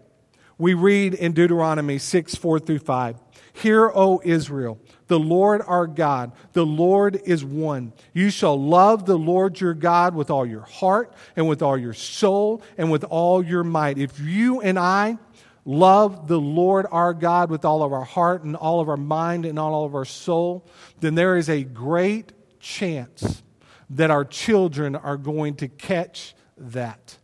We 0.63 0.75
read 0.75 1.13
in 1.13 1.33
Deuteronomy 1.33 1.97
6 1.97 2.35
4 2.35 2.57
through 2.57 2.79
5 2.79 3.17
Hear, 3.51 3.91
O 3.93 4.21
Israel, 4.23 4.79
the 5.07 5.19
Lord 5.19 5.61
our 5.67 5.87
God, 5.87 6.31
the 6.53 6.65
Lord 6.65 7.19
is 7.25 7.43
one. 7.43 7.91
You 8.13 8.29
shall 8.29 8.57
love 8.57 9.05
the 9.05 9.17
Lord 9.17 9.59
your 9.59 9.73
God 9.73 10.15
with 10.15 10.29
all 10.29 10.45
your 10.45 10.61
heart 10.61 11.13
and 11.35 11.49
with 11.49 11.61
all 11.61 11.77
your 11.77 11.93
soul 11.93 12.63
and 12.77 12.89
with 12.89 13.03
all 13.03 13.43
your 13.43 13.65
might. 13.65 13.97
If 13.97 14.21
you 14.21 14.61
and 14.61 14.79
I 14.79 15.17
love 15.65 16.29
the 16.29 16.39
Lord 16.39 16.85
our 16.91 17.13
God 17.13 17.49
with 17.49 17.65
all 17.65 17.83
of 17.83 17.91
our 17.91 18.05
heart 18.05 18.43
and 18.43 18.55
all 18.55 18.79
of 18.79 18.87
our 18.87 18.95
mind 18.95 19.45
and 19.45 19.59
all 19.59 19.83
of 19.83 19.93
our 19.93 20.05
soul, 20.05 20.65
then 21.01 21.15
there 21.15 21.35
is 21.35 21.49
a 21.49 21.63
great 21.63 22.31
chance 22.61 23.43
that 23.89 24.11
our 24.11 24.23
children 24.23 24.95
are 24.95 25.17
going 25.17 25.55
to 25.55 25.67
catch 25.67 26.35
that. 26.57 27.17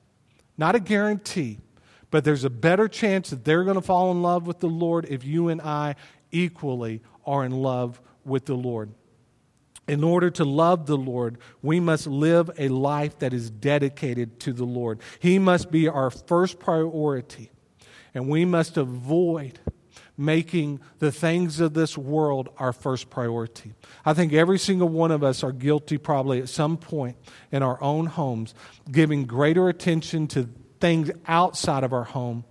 Not 0.58 0.76
a 0.76 0.80
guarantee, 0.82 1.60
but 2.12 2.24
there's 2.24 2.44
a 2.44 2.50
better 2.50 2.88
chance 2.88 3.30
that 3.30 3.46
they're 3.46 3.64
going 3.64 3.76
to 3.76 3.82
fall 3.82 4.12
in 4.12 4.22
love 4.22 4.48
with 4.48 4.60
the 4.60 4.68
Lord 4.68 5.06
if 5.10 5.24
you 5.24 5.50
and 5.50 5.62
I 5.62 5.96
equally 6.32 7.02
are 7.26 7.46
in 7.46 7.52
love 7.52 8.02
with 8.26 8.46
the 8.46 8.56
Lord. 8.56 8.92
In 9.88 10.04
order 10.04 10.30
to 10.32 10.46
love 10.46 10.86
the 10.86 10.98
Lord, 10.98 11.40
we 11.64 11.80
must 11.80 12.06
live 12.06 12.52
a 12.60 12.68
life 12.68 13.18
that 13.20 13.34
is 13.34 13.50
dedicated 13.50 14.40
to 14.42 14.54
the 14.54 14.66
Lord. 14.66 15.00
He 15.20 15.40
must 15.40 15.72
be 15.72 15.88
our 15.88 16.12
first 16.12 16.60
priority, 16.60 17.50
and 18.14 18.30
we 18.30 18.46
must 18.46 18.78
avoid 18.78 19.60
making 20.16 20.82
the 21.00 21.12
things 21.12 21.60
of 21.60 21.74
this 21.74 21.98
world 21.98 22.50
our 22.58 22.74
first 22.74 23.10
priority. 23.10 23.74
I 24.06 24.14
think 24.14 24.34
every 24.34 24.60
single 24.60 24.90
one 24.90 25.12
of 25.12 25.24
us 25.24 25.44
are 25.44 25.54
guilty, 25.54 25.98
probably 25.98 26.40
at 26.40 26.50
some 26.50 26.78
point 26.78 27.16
in 27.52 27.64
our 27.64 27.82
own 27.82 28.06
homes, 28.06 28.54
giving 28.92 29.26
greater 29.26 29.70
attention 29.70 30.28
to 30.28 30.50
things 30.80 31.12
outside 31.28 31.84
of 31.84 31.94
our 31.94 32.04
home 32.04 32.44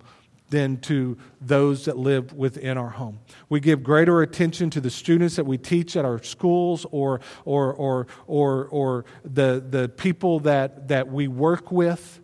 than 0.49 0.77
to 0.77 1.17
those 1.41 1.85
that 1.85 1.97
live 1.97 2.33
within 2.33 2.77
our 2.77 2.89
home. 2.89 3.19
We 3.49 3.59
give 3.59 3.83
greater 3.83 4.21
attention 4.21 4.69
to 4.71 4.81
the 4.81 4.89
students 4.89 5.35
that 5.35 5.45
we 5.45 5.57
teach 5.57 5.95
at 5.95 6.05
our 6.05 6.21
schools 6.23 6.85
or, 6.91 7.21
or, 7.45 7.73
or, 7.73 8.07
or, 8.25 8.65
or 8.65 9.05
the, 9.23 9.63
the 9.67 9.89
people 9.89 10.39
that, 10.41 10.87
that 10.87 11.07
we 11.07 11.27
work 11.27 11.71
with 11.71 12.19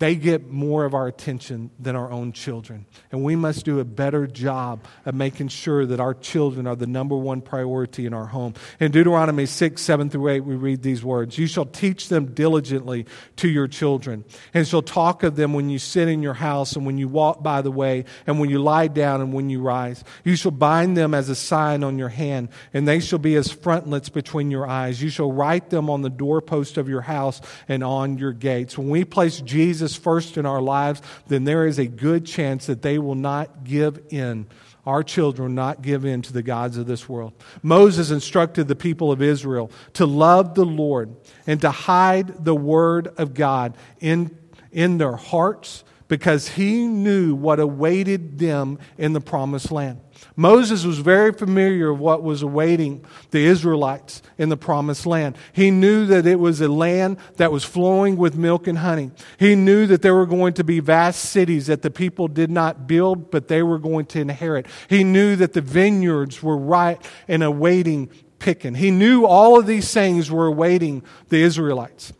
they 0.00 0.14
get 0.14 0.50
more 0.50 0.86
of 0.86 0.94
our 0.94 1.06
attention 1.06 1.70
than 1.78 1.94
our 1.94 2.10
own 2.10 2.32
children. 2.32 2.86
And 3.12 3.22
we 3.22 3.36
must 3.36 3.66
do 3.66 3.80
a 3.80 3.84
better 3.84 4.26
job 4.26 4.86
of 5.04 5.14
making 5.14 5.48
sure 5.48 5.84
that 5.84 6.00
our 6.00 6.14
children 6.14 6.66
are 6.66 6.74
the 6.74 6.86
number 6.86 7.14
one 7.14 7.42
priority 7.42 8.06
in 8.06 8.14
our 8.14 8.24
home. 8.24 8.54
In 8.80 8.92
Deuteronomy 8.92 9.44
6, 9.44 9.80
7 9.80 10.08
through 10.08 10.28
8, 10.28 10.40
we 10.40 10.54
read 10.54 10.82
these 10.82 11.04
words 11.04 11.36
You 11.36 11.46
shall 11.46 11.66
teach 11.66 12.08
them 12.08 12.32
diligently 12.32 13.04
to 13.36 13.48
your 13.48 13.68
children, 13.68 14.24
and 14.54 14.66
shall 14.66 14.80
talk 14.80 15.22
of 15.22 15.36
them 15.36 15.52
when 15.52 15.68
you 15.68 15.78
sit 15.78 16.08
in 16.08 16.22
your 16.22 16.32
house, 16.32 16.76
and 16.76 16.86
when 16.86 16.96
you 16.96 17.06
walk 17.06 17.42
by 17.42 17.60
the 17.60 17.70
way, 17.70 18.06
and 18.26 18.40
when 18.40 18.48
you 18.48 18.58
lie 18.58 18.88
down, 18.88 19.20
and 19.20 19.34
when 19.34 19.50
you 19.50 19.60
rise. 19.60 20.02
You 20.24 20.34
shall 20.34 20.50
bind 20.50 20.96
them 20.96 21.12
as 21.12 21.28
a 21.28 21.34
sign 21.34 21.84
on 21.84 21.98
your 21.98 22.08
hand, 22.08 22.48
and 22.72 22.88
they 22.88 23.00
shall 23.00 23.18
be 23.18 23.36
as 23.36 23.52
frontlets 23.52 24.08
between 24.08 24.50
your 24.50 24.66
eyes. 24.66 25.02
You 25.02 25.10
shall 25.10 25.30
write 25.30 25.68
them 25.68 25.90
on 25.90 26.00
the 26.00 26.08
doorpost 26.08 26.78
of 26.78 26.88
your 26.88 27.02
house 27.02 27.42
and 27.68 27.84
on 27.84 28.16
your 28.16 28.32
gates. 28.32 28.78
When 28.78 28.88
we 28.88 29.04
place 29.04 29.42
Jesus 29.42 29.89
Jesus 29.90 30.02
first 30.02 30.36
in 30.36 30.46
our 30.46 30.60
lives, 30.60 31.02
then 31.28 31.44
there 31.44 31.66
is 31.66 31.78
a 31.78 31.86
good 31.86 32.24
chance 32.26 32.66
that 32.66 32.82
they 32.82 32.98
will 32.98 33.14
not 33.14 33.64
give 33.64 34.00
in. 34.10 34.46
Our 34.86 35.02
children 35.02 35.48
will 35.48 35.54
not 35.54 35.82
give 35.82 36.04
in 36.04 36.22
to 36.22 36.32
the 36.32 36.42
gods 36.42 36.76
of 36.76 36.86
this 36.86 37.08
world. 37.08 37.32
Moses 37.62 38.10
instructed 38.10 38.66
the 38.66 38.76
people 38.76 39.12
of 39.12 39.20
Israel 39.20 39.70
to 39.94 40.06
love 40.06 40.54
the 40.54 40.64
Lord 40.64 41.14
and 41.46 41.60
to 41.60 41.70
hide 41.70 42.44
the 42.44 42.54
word 42.54 43.08
of 43.18 43.34
God 43.34 43.76
in, 44.00 44.36
in 44.72 44.98
their 44.98 45.16
hearts 45.16 45.84
because 46.10 46.48
he 46.48 46.88
knew 46.88 47.36
what 47.36 47.60
awaited 47.60 48.36
them 48.40 48.80
in 48.98 49.12
the 49.12 49.20
promised 49.20 49.70
land. 49.70 50.00
Moses 50.34 50.84
was 50.84 50.98
very 50.98 51.32
familiar 51.32 51.92
with 51.92 52.02
what 52.02 52.24
was 52.24 52.42
awaiting 52.42 53.04
the 53.30 53.44
Israelites 53.44 54.20
in 54.36 54.48
the 54.48 54.56
promised 54.56 55.06
land. 55.06 55.38
He 55.52 55.70
knew 55.70 56.06
that 56.06 56.26
it 56.26 56.40
was 56.40 56.60
a 56.60 56.66
land 56.68 57.18
that 57.36 57.52
was 57.52 57.62
flowing 57.62 58.16
with 58.16 58.34
milk 58.34 58.66
and 58.66 58.78
honey. 58.78 59.12
He 59.38 59.54
knew 59.54 59.86
that 59.86 60.02
there 60.02 60.16
were 60.16 60.26
going 60.26 60.52
to 60.54 60.64
be 60.64 60.80
vast 60.80 61.30
cities 61.30 61.68
that 61.68 61.82
the 61.82 61.92
people 61.92 62.26
did 62.26 62.50
not 62.50 62.88
build, 62.88 63.30
but 63.30 63.46
they 63.46 63.62
were 63.62 63.78
going 63.78 64.06
to 64.06 64.20
inherit. 64.20 64.66
He 64.88 65.04
knew 65.04 65.36
that 65.36 65.52
the 65.52 65.60
vineyards 65.60 66.42
were 66.42 66.56
right 66.56 67.00
and 67.28 67.44
awaiting 67.44 68.10
picking. 68.40 68.74
He 68.74 68.90
knew 68.90 69.26
all 69.26 69.60
of 69.60 69.66
these 69.66 69.94
things 69.94 70.28
were 70.28 70.46
awaiting 70.46 71.04
the 71.28 71.40
Israelites. 71.40 72.12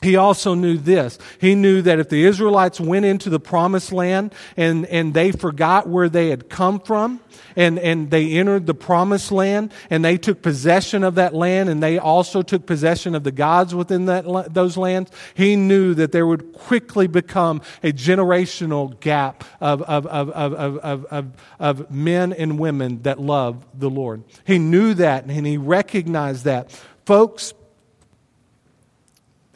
He 0.00 0.16
also 0.16 0.54
knew 0.54 0.76
this. 0.76 1.18
He 1.40 1.54
knew 1.56 1.82
that 1.82 1.98
if 1.98 2.08
the 2.08 2.24
Israelites 2.24 2.78
went 2.78 3.04
into 3.04 3.30
the 3.30 3.40
promised 3.40 3.92
land 3.92 4.32
and, 4.56 4.86
and 4.86 5.12
they 5.12 5.32
forgot 5.32 5.88
where 5.88 6.08
they 6.08 6.28
had 6.30 6.48
come 6.48 6.78
from, 6.78 7.20
and, 7.56 7.78
and 7.78 8.10
they 8.10 8.32
entered 8.32 8.66
the 8.66 8.74
promised 8.74 9.32
land 9.32 9.72
and 9.90 10.04
they 10.04 10.16
took 10.16 10.42
possession 10.42 11.02
of 11.02 11.16
that 11.16 11.34
land 11.34 11.68
and 11.68 11.82
they 11.82 11.98
also 11.98 12.42
took 12.42 12.66
possession 12.66 13.14
of 13.14 13.24
the 13.24 13.32
gods 13.32 13.74
within 13.74 14.06
that, 14.06 14.54
those 14.54 14.76
lands, 14.76 15.10
he 15.34 15.56
knew 15.56 15.94
that 15.94 16.12
there 16.12 16.26
would 16.26 16.52
quickly 16.52 17.08
become 17.08 17.60
a 17.82 17.92
generational 17.92 18.98
gap 19.00 19.44
of, 19.60 19.82
of, 19.82 20.06
of, 20.06 20.30
of, 20.30 20.54
of, 20.54 21.04
of, 21.06 21.32
of 21.58 21.90
men 21.90 22.32
and 22.32 22.58
women 22.58 23.02
that 23.02 23.18
love 23.18 23.66
the 23.74 23.90
Lord. 23.90 24.22
He 24.44 24.58
knew 24.58 24.94
that 24.94 25.24
and 25.24 25.46
he 25.46 25.56
recognized 25.56 26.44
that. 26.44 26.70
Folks, 27.04 27.54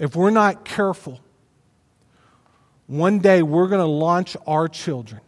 if 0.03 0.17
we're 0.17 0.31
not 0.31 0.65
careful, 0.65 1.21
one 2.89 3.21
day 3.21 3.41
we're 3.41 3.69
going 3.69 3.81
to 3.81 3.87
launch 3.87 4.37
our 4.49 4.67
children. 4.67 5.21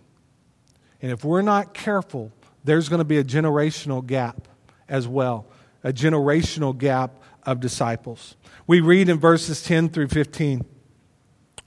And 1.00 1.12
if 1.12 1.24
we're 1.24 1.42
not 1.42 1.74
careful, 1.74 2.32
there's 2.64 2.88
going 2.88 2.98
to 2.98 3.04
be 3.04 3.18
a 3.18 3.24
generational 3.24 4.04
gap 4.04 4.48
as 4.88 5.06
well, 5.06 5.46
a 5.84 5.92
generational 5.92 6.76
gap 6.76 7.22
of 7.44 7.60
disciples. 7.60 8.34
We 8.66 8.80
read 8.80 9.08
in 9.08 9.20
verses 9.20 9.62
10 9.62 9.90
through 9.90 10.08
15. 10.08 10.64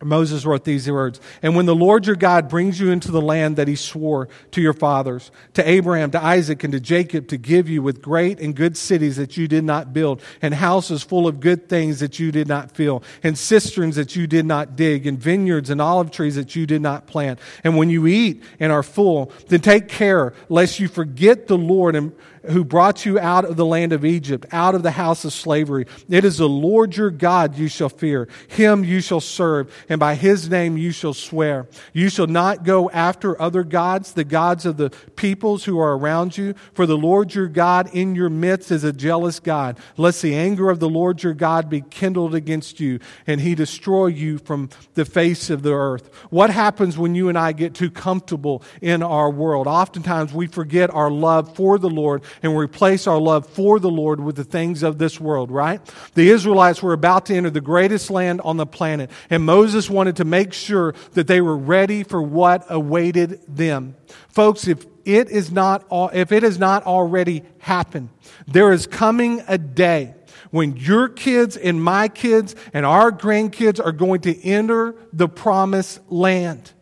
Moses 0.04 0.46
wrote 0.46 0.64
these 0.64 0.90
words 0.90 1.20
And 1.42 1.56
when 1.56 1.66
the 1.66 1.76
Lord 1.76 2.06
your 2.06 2.16
God 2.16 2.50
brings 2.50 2.80
you 2.80 2.92
into 2.92 3.12
the 3.12 3.22
land 3.22 3.56
that 3.56 3.68
he 3.68 3.76
swore 3.76 4.30
to 4.52 4.62
your 4.62 4.74
fathers, 4.74 5.32
to 5.56 5.68
Abraham, 5.68 6.12
to 6.12 6.24
Isaac, 6.24 6.64
and 6.64 6.72
to 6.74 6.80
Jacob 6.80 7.28
to 7.30 7.38
give 7.38 7.68
you 7.68 7.82
with 7.82 8.02
great 8.02 8.40
and 8.40 8.56
good 8.56 8.78
cities 8.78 9.18
that 9.18 9.38
you 9.38 9.48
did 9.48 9.64
not 9.64 9.94
build, 9.94 10.22
and 10.40 10.54
houses 10.54 11.02
full 11.02 11.28
of 11.28 11.40
good 11.40 11.68
things 11.68 12.00
that 12.00 12.20
you 12.20 12.32
did 12.32 12.48
not 12.48 12.72
fill, 12.72 13.02
and 13.24 13.36
cisterns 13.38 13.96
that 13.96 14.16
you 14.16 14.28
did 14.28 14.46
not 14.46 14.76
dig, 14.76 15.08
and 15.08 15.18
vineyards 15.18 15.72
and 15.72 15.82
olive 15.82 16.12
trees 16.12 16.36
that 16.36 16.56
you 16.56 16.68
did 16.68 16.82
not 16.82 17.08
plant. 17.08 17.40
And 17.64 17.76
when 17.76 17.90
you 17.90 18.06
eat 18.06 18.44
and 18.60 18.72
are 18.72 18.84
full, 18.84 19.32
then 19.48 19.62
take 19.62 19.88
care 19.88 20.34
lest 20.48 20.80
you 20.80 20.88
forget 20.88 21.48
the 21.48 21.58
Lord 21.58 21.96
and 21.96 22.14
who 22.50 22.64
brought 22.64 23.06
you 23.06 23.20
out 23.20 23.46
of 23.46 23.56
the 23.56 23.66
land 23.66 23.94
of 23.94 24.06
Egypt, 24.06 24.46
out 24.52 24.76
of 24.76 24.84
the 24.84 24.92
house 24.92 25.26
of 25.26 25.34
slavery. 25.34 25.86
It 26.10 26.26
is 26.26 26.38
the 26.38 26.50
Lord 26.50 26.96
your 26.96 27.10
God 27.10 27.58
you 27.58 27.68
shall 27.68 27.90
fear. 27.90 28.28
Him 28.48 28.84
you 28.84 29.02
shall 29.02 29.22
serve, 29.22 29.74
and 29.90 30.00
by 30.00 30.16
his 30.16 30.50
name 30.50 30.78
you 30.78 30.92
shall 30.92 31.14
swear. 31.14 31.68
You 31.94 32.10
shall 32.10 32.28
not 32.28 32.64
go 32.64 32.90
after 32.92 33.40
other 33.42 33.64
gods, 33.64 34.14
the 34.14 34.24
gods 34.24 34.66
of 34.66 34.78
the 34.78 34.90
peoples 35.16 35.66
who 35.66 35.80
are 35.80 35.98
around 35.98 36.38
you, 36.38 36.54
for 36.74 36.86
the 36.86 36.98
Lord 36.98 37.34
your 37.36 37.48
God 37.48 37.90
in 37.94 38.16
your 38.16 38.30
midst 38.30 38.72
is 38.72 38.84
a 38.84 38.94
jealous 38.94 39.40
God, 39.40 39.78
lest 39.98 40.22
the 40.22 40.36
anger 40.36 40.70
of 40.70 40.80
the 40.80 40.90
Lord 40.90 41.24
your 41.24 41.34
God 41.34 41.70
be 41.70 41.82
kindled 41.82 42.36
against 42.36 42.80
you, 42.80 43.00
and 43.26 43.42
he 43.42 43.56
destroy 43.56 44.08
you 44.08 44.38
from 44.38 44.70
the 44.94 45.06
face 45.06 45.50
of 45.50 45.64
the 45.64 45.74
earth. 45.74 46.10
What 46.30 46.50
happens 46.50 46.98
when 46.98 47.16
you 47.16 47.30
and 47.30 47.38
I 47.38 47.52
get 47.52 47.74
too 47.74 47.92
comfortable 47.92 48.64
in 48.82 49.04
our 49.04 49.30
world? 49.30 49.68
Oftentimes 49.68 50.34
we 50.34 50.48
forget 50.48 50.94
our 50.94 51.12
love 51.12 51.56
for 51.56 51.78
the 51.78 51.90
Lord 51.90 52.24
and 52.43 52.58
replace 52.58 53.08
our 53.08 53.19
love 53.19 53.47
for 53.47 53.80
the 53.80 53.89
Lord 53.89 54.19
with 54.19 54.36
the 54.36 54.43
things 54.43 54.84
of 54.84 54.97
this 54.97 55.19
world, 55.19 55.52
right? 55.52 55.82
The 56.13 56.30
Israelites 56.30 56.82
were 56.82 56.93
about 56.93 57.26
to 57.28 57.36
enter 57.36 57.50
the 57.50 57.62
greatest 57.62 58.10
land 58.10 58.41
on 58.41 58.58
the 58.58 58.65
planet, 58.65 59.12
and 59.30 59.43
Moses 59.43 59.89
wanted 59.89 60.17
to 60.17 60.26
make 60.26 60.54
sure 60.54 60.93
that 61.13 61.28
they 61.28 61.41
were 61.41 61.58
ready 61.58 62.04
for 62.04 62.21
what 62.21 62.65
awaited 62.69 63.41
them. 63.47 63.95
Folks, 64.30 64.67
if 64.67 64.86
it 65.06 65.30
is 65.30 65.52
not, 65.52 65.86
if 66.13 66.32
it 66.32 66.43
has 66.43 66.60
not 66.60 66.86
already 66.86 67.43
happened, 67.60 68.10
there 68.47 68.71
is 68.71 68.88
coming 68.88 69.41
a 69.47 69.58
day 69.58 70.13
when 70.52 70.76
your 70.78 71.10
kids 71.10 71.58
and 71.58 71.82
my 71.84 72.08
kids 72.08 72.56
and 72.73 72.86
our 72.86 73.12
grandkids 73.12 73.84
are 73.84 73.91
going 73.91 74.21
to 74.21 74.45
enter 74.45 74.95
the 75.13 75.28
promised 75.28 76.00
land. 76.12 76.73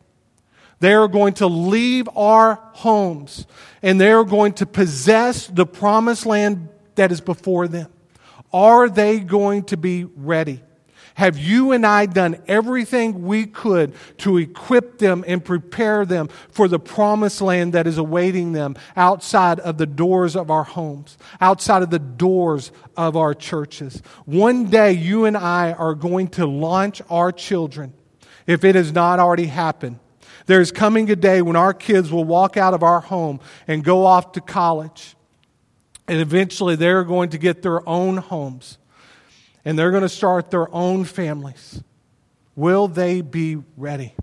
They 0.86 0.94
are 0.94 1.08
going 1.08 1.34
to 1.36 1.48
leave 1.48 2.08
our 2.16 2.62
homes 2.74 3.48
and 3.82 4.00
they 4.00 4.12
are 4.12 4.24
going 4.24 4.54
to 4.54 4.68
possess 4.68 5.48
the 5.48 5.66
promised 5.66 6.28
land 6.28 6.70
that 6.94 7.12
is 7.12 7.22
before 7.22 7.68
them. 7.68 7.92
Are 8.54 8.88
they 8.88 9.20
going 9.20 9.64
to 9.64 9.78
be 9.78 10.04
ready? 10.04 10.62
Have 11.16 11.40
you 11.40 11.72
and 11.72 11.88
I 11.88 12.06
done 12.06 12.40
everything 12.48 13.24
we 13.24 13.48
could 13.48 13.96
to 14.20 14.38
equip 14.38 15.00
them 15.00 15.26
and 15.26 15.44
prepare 15.44 16.06
them 16.06 16.30
for 16.52 16.68
the 16.68 16.78
promised 16.78 17.42
land 17.42 17.74
that 17.74 17.88
is 17.88 17.98
awaiting 17.98 18.52
them 18.52 18.76
outside 18.96 19.60
of 19.62 19.80
the 19.80 19.88
doors 19.88 20.36
of 20.36 20.52
our 20.52 20.66
homes, 20.66 21.18
outside 21.42 21.82
of 21.82 21.90
the 21.90 21.98
doors 21.98 22.72
of 22.96 23.18
our 23.18 23.34
churches? 23.34 24.04
One 24.26 24.66
day 24.66 24.92
you 24.92 25.26
and 25.26 25.36
I 25.36 25.74
are 25.74 25.96
going 25.96 26.28
to 26.28 26.46
launch 26.46 27.02
our 27.10 27.32
children, 27.32 27.94
if 28.46 28.64
it 28.64 28.76
has 28.76 28.92
not 28.92 29.18
already 29.18 29.48
happened, 29.48 29.98
there's 30.46 30.72
coming 30.72 31.10
a 31.10 31.16
day 31.16 31.42
when 31.42 31.56
our 31.56 31.74
kids 31.74 32.12
will 32.12 32.26
walk 32.26 32.58
out 32.58 32.74
of 32.74 32.84
our 32.84 33.00
home 33.00 33.40
and 33.68 33.84
go 33.84 34.06
off 34.06 34.34
to 34.34 34.42
college. 34.42 35.16
And 36.08 36.20
eventually 36.20 36.76
they're 36.76 37.04
going 37.04 37.30
to 37.30 37.38
get 37.38 37.62
their 37.62 37.88
own 37.88 38.18
homes 38.18 38.78
and 39.64 39.78
they're 39.78 39.92
going 39.92 40.04
to 40.04 40.10
start 40.10 40.52
their 40.52 40.74
own 40.74 41.04
families. 41.04 41.84
Will 42.56 42.88
they 42.88 43.22
be 43.22 43.58
ready? 43.76 44.14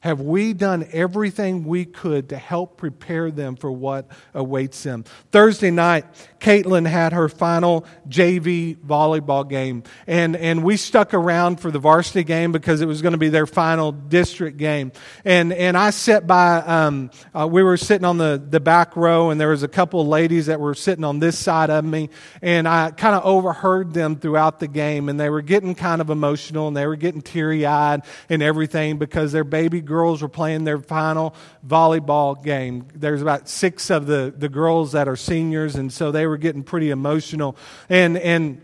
Have 0.00 0.20
we 0.20 0.52
done 0.52 0.88
everything 0.90 1.64
we 1.64 1.84
could 1.84 2.30
to 2.30 2.36
help 2.36 2.76
prepare 2.76 3.30
them 3.30 3.54
for 3.54 3.70
what 3.70 4.08
awaits 4.34 4.82
them? 4.82 5.04
Thursday 5.30 5.70
night, 5.70 6.04
Caitlin 6.42 6.88
had 6.88 7.12
her 7.12 7.28
final 7.28 7.86
JV 8.08 8.76
volleyball 8.76 9.48
game, 9.48 9.84
and, 10.08 10.34
and 10.34 10.64
we 10.64 10.76
stuck 10.76 11.14
around 11.14 11.60
for 11.60 11.70
the 11.70 11.78
varsity 11.78 12.24
game 12.24 12.50
because 12.50 12.80
it 12.80 12.86
was 12.86 13.00
going 13.00 13.12
to 13.12 13.18
be 13.18 13.28
their 13.28 13.46
final 13.46 13.92
district 13.92 14.56
game. 14.58 14.90
And, 15.24 15.52
and 15.52 15.78
I 15.78 15.90
sat 15.90 16.26
by, 16.26 16.56
um, 16.56 17.12
uh, 17.32 17.46
we 17.48 17.62
were 17.62 17.76
sitting 17.76 18.04
on 18.04 18.18
the, 18.18 18.42
the 18.44 18.58
back 18.58 18.96
row, 18.96 19.30
and 19.30 19.40
there 19.40 19.50
was 19.50 19.62
a 19.62 19.68
couple 19.68 20.00
of 20.00 20.08
ladies 20.08 20.46
that 20.46 20.58
were 20.58 20.74
sitting 20.74 21.04
on 21.04 21.20
this 21.20 21.38
side 21.38 21.70
of 21.70 21.84
me, 21.84 22.10
and 22.42 22.66
I 22.66 22.90
kind 22.90 23.14
of 23.14 23.24
overheard 23.24 23.94
them 23.94 24.16
throughout 24.16 24.58
the 24.58 24.68
game, 24.68 25.08
and 25.08 25.20
they 25.20 25.30
were 25.30 25.42
getting 25.42 25.76
kind 25.76 26.00
of 26.00 26.10
emotional, 26.10 26.66
and 26.66 26.76
they 26.76 26.88
were 26.88 26.96
getting 26.96 27.22
teary 27.22 27.64
eyed 27.64 28.02
and 28.28 28.42
everything 28.42 28.98
because 28.98 29.30
their 29.30 29.44
baby 29.44 29.80
girls 29.80 30.22
were 30.22 30.28
playing 30.28 30.64
their 30.64 30.78
final 30.78 31.36
volleyball 31.64 32.42
game. 32.42 32.88
There's 32.94 33.22
about 33.22 33.48
six 33.48 33.90
of 33.90 34.06
the, 34.06 34.34
the 34.36 34.48
girls 34.48 34.90
that 34.92 35.06
are 35.06 35.14
seniors, 35.16 35.76
and 35.76 35.92
so 35.92 36.10
they 36.10 36.26
were 36.26 36.31
getting 36.36 36.62
pretty 36.62 36.90
emotional. 36.90 37.56
And, 37.88 38.16
and 38.18 38.62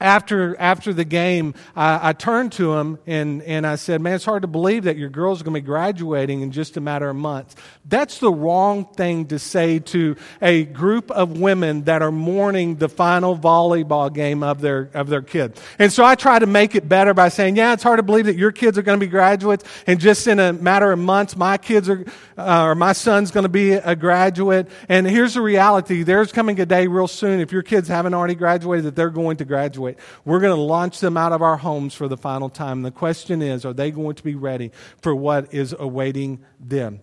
after, 0.00 0.56
after 0.60 0.92
the 0.92 1.04
game, 1.04 1.54
I, 1.74 2.10
I, 2.10 2.12
turned 2.12 2.52
to 2.52 2.74
him 2.74 2.98
and, 3.06 3.42
and 3.42 3.66
I 3.66 3.76
said, 3.76 4.00
Man, 4.00 4.14
it's 4.14 4.24
hard 4.24 4.42
to 4.42 4.48
believe 4.48 4.84
that 4.84 4.96
your 4.96 5.08
girl's 5.08 5.42
going 5.42 5.54
to 5.54 5.60
be 5.60 5.66
graduating 5.66 6.42
in 6.42 6.52
just 6.52 6.76
a 6.76 6.80
matter 6.80 7.08
of 7.08 7.16
months. 7.16 7.56
That's 7.84 8.18
the 8.18 8.32
wrong 8.32 8.84
thing 8.84 9.26
to 9.26 9.38
say 9.38 9.80
to 9.80 10.16
a 10.40 10.64
group 10.64 11.10
of 11.10 11.40
women 11.40 11.84
that 11.84 12.02
are 12.02 12.12
mourning 12.12 12.76
the 12.76 12.88
final 12.88 13.36
volleyball 13.36 14.12
game 14.12 14.42
of 14.42 14.60
their, 14.60 14.90
of 14.94 15.08
their 15.08 15.22
kid. 15.22 15.58
And 15.78 15.92
so 15.92 16.04
I 16.04 16.14
try 16.14 16.38
to 16.38 16.46
make 16.46 16.74
it 16.74 16.88
better 16.88 17.12
by 17.12 17.28
saying, 17.28 17.56
Yeah, 17.56 17.72
it's 17.72 17.82
hard 17.82 17.98
to 17.98 18.04
believe 18.04 18.26
that 18.26 18.36
your 18.36 18.52
kids 18.52 18.78
are 18.78 18.82
going 18.82 19.00
to 19.00 19.04
be 19.04 19.10
graduates, 19.10 19.64
and 19.86 19.98
just 19.98 20.26
in 20.28 20.38
a 20.38 20.52
matter 20.52 20.92
of 20.92 20.98
months, 20.98 21.36
my 21.36 21.58
kids 21.58 21.88
are, 21.88 22.04
uh, 22.36 22.66
or 22.66 22.74
my 22.74 22.92
son's 22.92 23.30
going 23.30 23.44
to 23.44 23.48
be 23.48 23.72
a 23.72 23.96
graduate. 23.96 24.68
And 24.88 25.06
here's 25.06 25.34
the 25.34 25.40
reality 25.40 26.04
there's 26.04 26.30
coming 26.30 26.60
a 26.60 26.66
day 26.66 26.86
real 26.86 27.08
soon, 27.08 27.40
if 27.40 27.50
your 27.50 27.62
kids 27.62 27.88
haven't 27.88 28.14
already 28.14 28.36
graduated, 28.36 28.84
that 28.84 28.96
they're 28.96 29.10
going 29.10 29.38
to 29.38 29.44
graduate 29.44 29.87
We're 30.24 30.40
going 30.40 30.54
to 30.54 30.60
launch 30.60 31.00
them 31.00 31.16
out 31.16 31.32
of 31.32 31.42
our 31.42 31.56
homes 31.56 31.94
for 31.94 32.08
the 32.08 32.16
final 32.16 32.48
time. 32.48 32.82
The 32.82 32.90
question 32.90 33.42
is 33.42 33.64
are 33.64 33.72
they 33.72 33.90
going 33.90 34.16
to 34.16 34.22
be 34.22 34.34
ready 34.34 34.72
for 35.02 35.14
what 35.14 35.52
is 35.54 35.74
awaiting 35.78 36.44
them? 36.60 37.00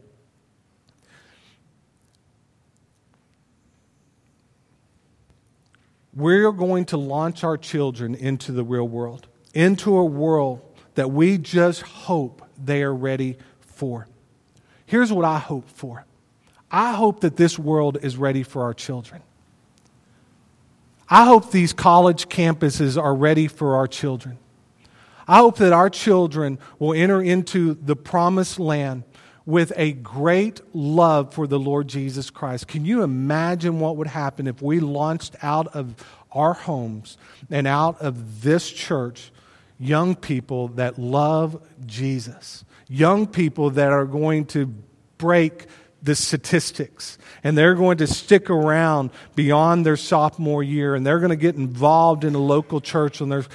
We're 6.14 6.52
going 6.54 6.86
to 6.86 6.98
launch 6.98 7.44
our 7.44 7.58
children 7.58 8.16
into 8.16 8.54
the 8.54 8.64
real 8.64 8.88
world, 8.88 9.28
into 9.54 9.98
a 9.98 10.06
world 10.06 10.62
that 10.96 11.12
we 11.12 11.38
just 11.38 11.82
hope 11.82 12.42
they 12.58 12.84
are 12.84 12.94
ready 12.94 13.38
for. 13.60 14.08
Here's 14.86 15.12
what 15.12 15.26
I 15.26 15.40
hope 15.40 15.70
for 15.70 16.06
I 16.72 16.94
hope 16.94 17.22
that 17.22 17.38
this 17.38 17.60
world 17.60 17.98
is 18.02 18.18
ready 18.18 18.44
for 18.44 18.64
our 18.64 18.74
children. 18.74 19.22
I 21.10 21.26
hope 21.26 21.52
these 21.52 21.74
college 21.74 22.30
campuses 22.30 23.02
are 23.02 23.14
ready 23.14 23.48
for 23.48 23.76
our 23.76 23.88
children. 23.88 24.40
I 25.28 25.38
hope 25.38 25.58
that 25.58 25.74
our 25.74 25.90
children 25.90 26.60
will 26.80 26.94
enter 26.94 27.22
into 27.22 27.76
the 27.76 27.96
promised 27.96 28.60
land 28.60 29.04
with 29.46 29.72
a 29.76 29.92
great 29.94 30.62
love 30.74 31.34
for 31.34 31.46
the 31.46 31.60
Lord 31.60 31.88
Jesus 31.88 32.30
Christ. 32.32 32.68
Can 32.68 32.86
you 32.86 33.04
imagine 33.04 33.80
what 33.80 33.98
would 33.98 34.08
happen 34.08 34.48
if 34.48 34.62
we 34.62 34.80
launched 34.80 35.36
out 35.44 35.68
of 35.76 35.96
our 36.32 36.54
homes 36.54 37.18
and 37.52 37.68
out 37.68 38.02
of 38.02 38.42
this 38.42 38.70
church 38.72 39.32
young 39.78 40.16
people 40.16 40.70
that 40.70 40.98
love 40.98 41.62
Jesus? 41.86 42.66
Young 42.88 43.28
people 43.28 43.70
that 43.72 43.92
are 43.92 44.06
going 44.06 44.46
to 44.46 44.74
break 45.18 45.68
the 46.06 46.16
statistics. 46.16 47.18
And 47.44 47.58
they're 47.58 47.76
going 47.76 47.98
to 47.98 48.08
stick 48.08 48.50
around 48.50 49.10
beyond 49.36 49.86
their 49.86 49.98
sophomore 49.98 50.64
year 50.64 50.96
and 50.96 51.06
they're 51.06 51.20
going 51.20 51.32
to 51.32 51.36
get 51.36 51.56
involved 51.56 52.24
in 52.24 52.36
a 52.36 52.40
local 52.40 52.80
church 52.80 53.22
in 53.22 53.30
their, 53.30 53.46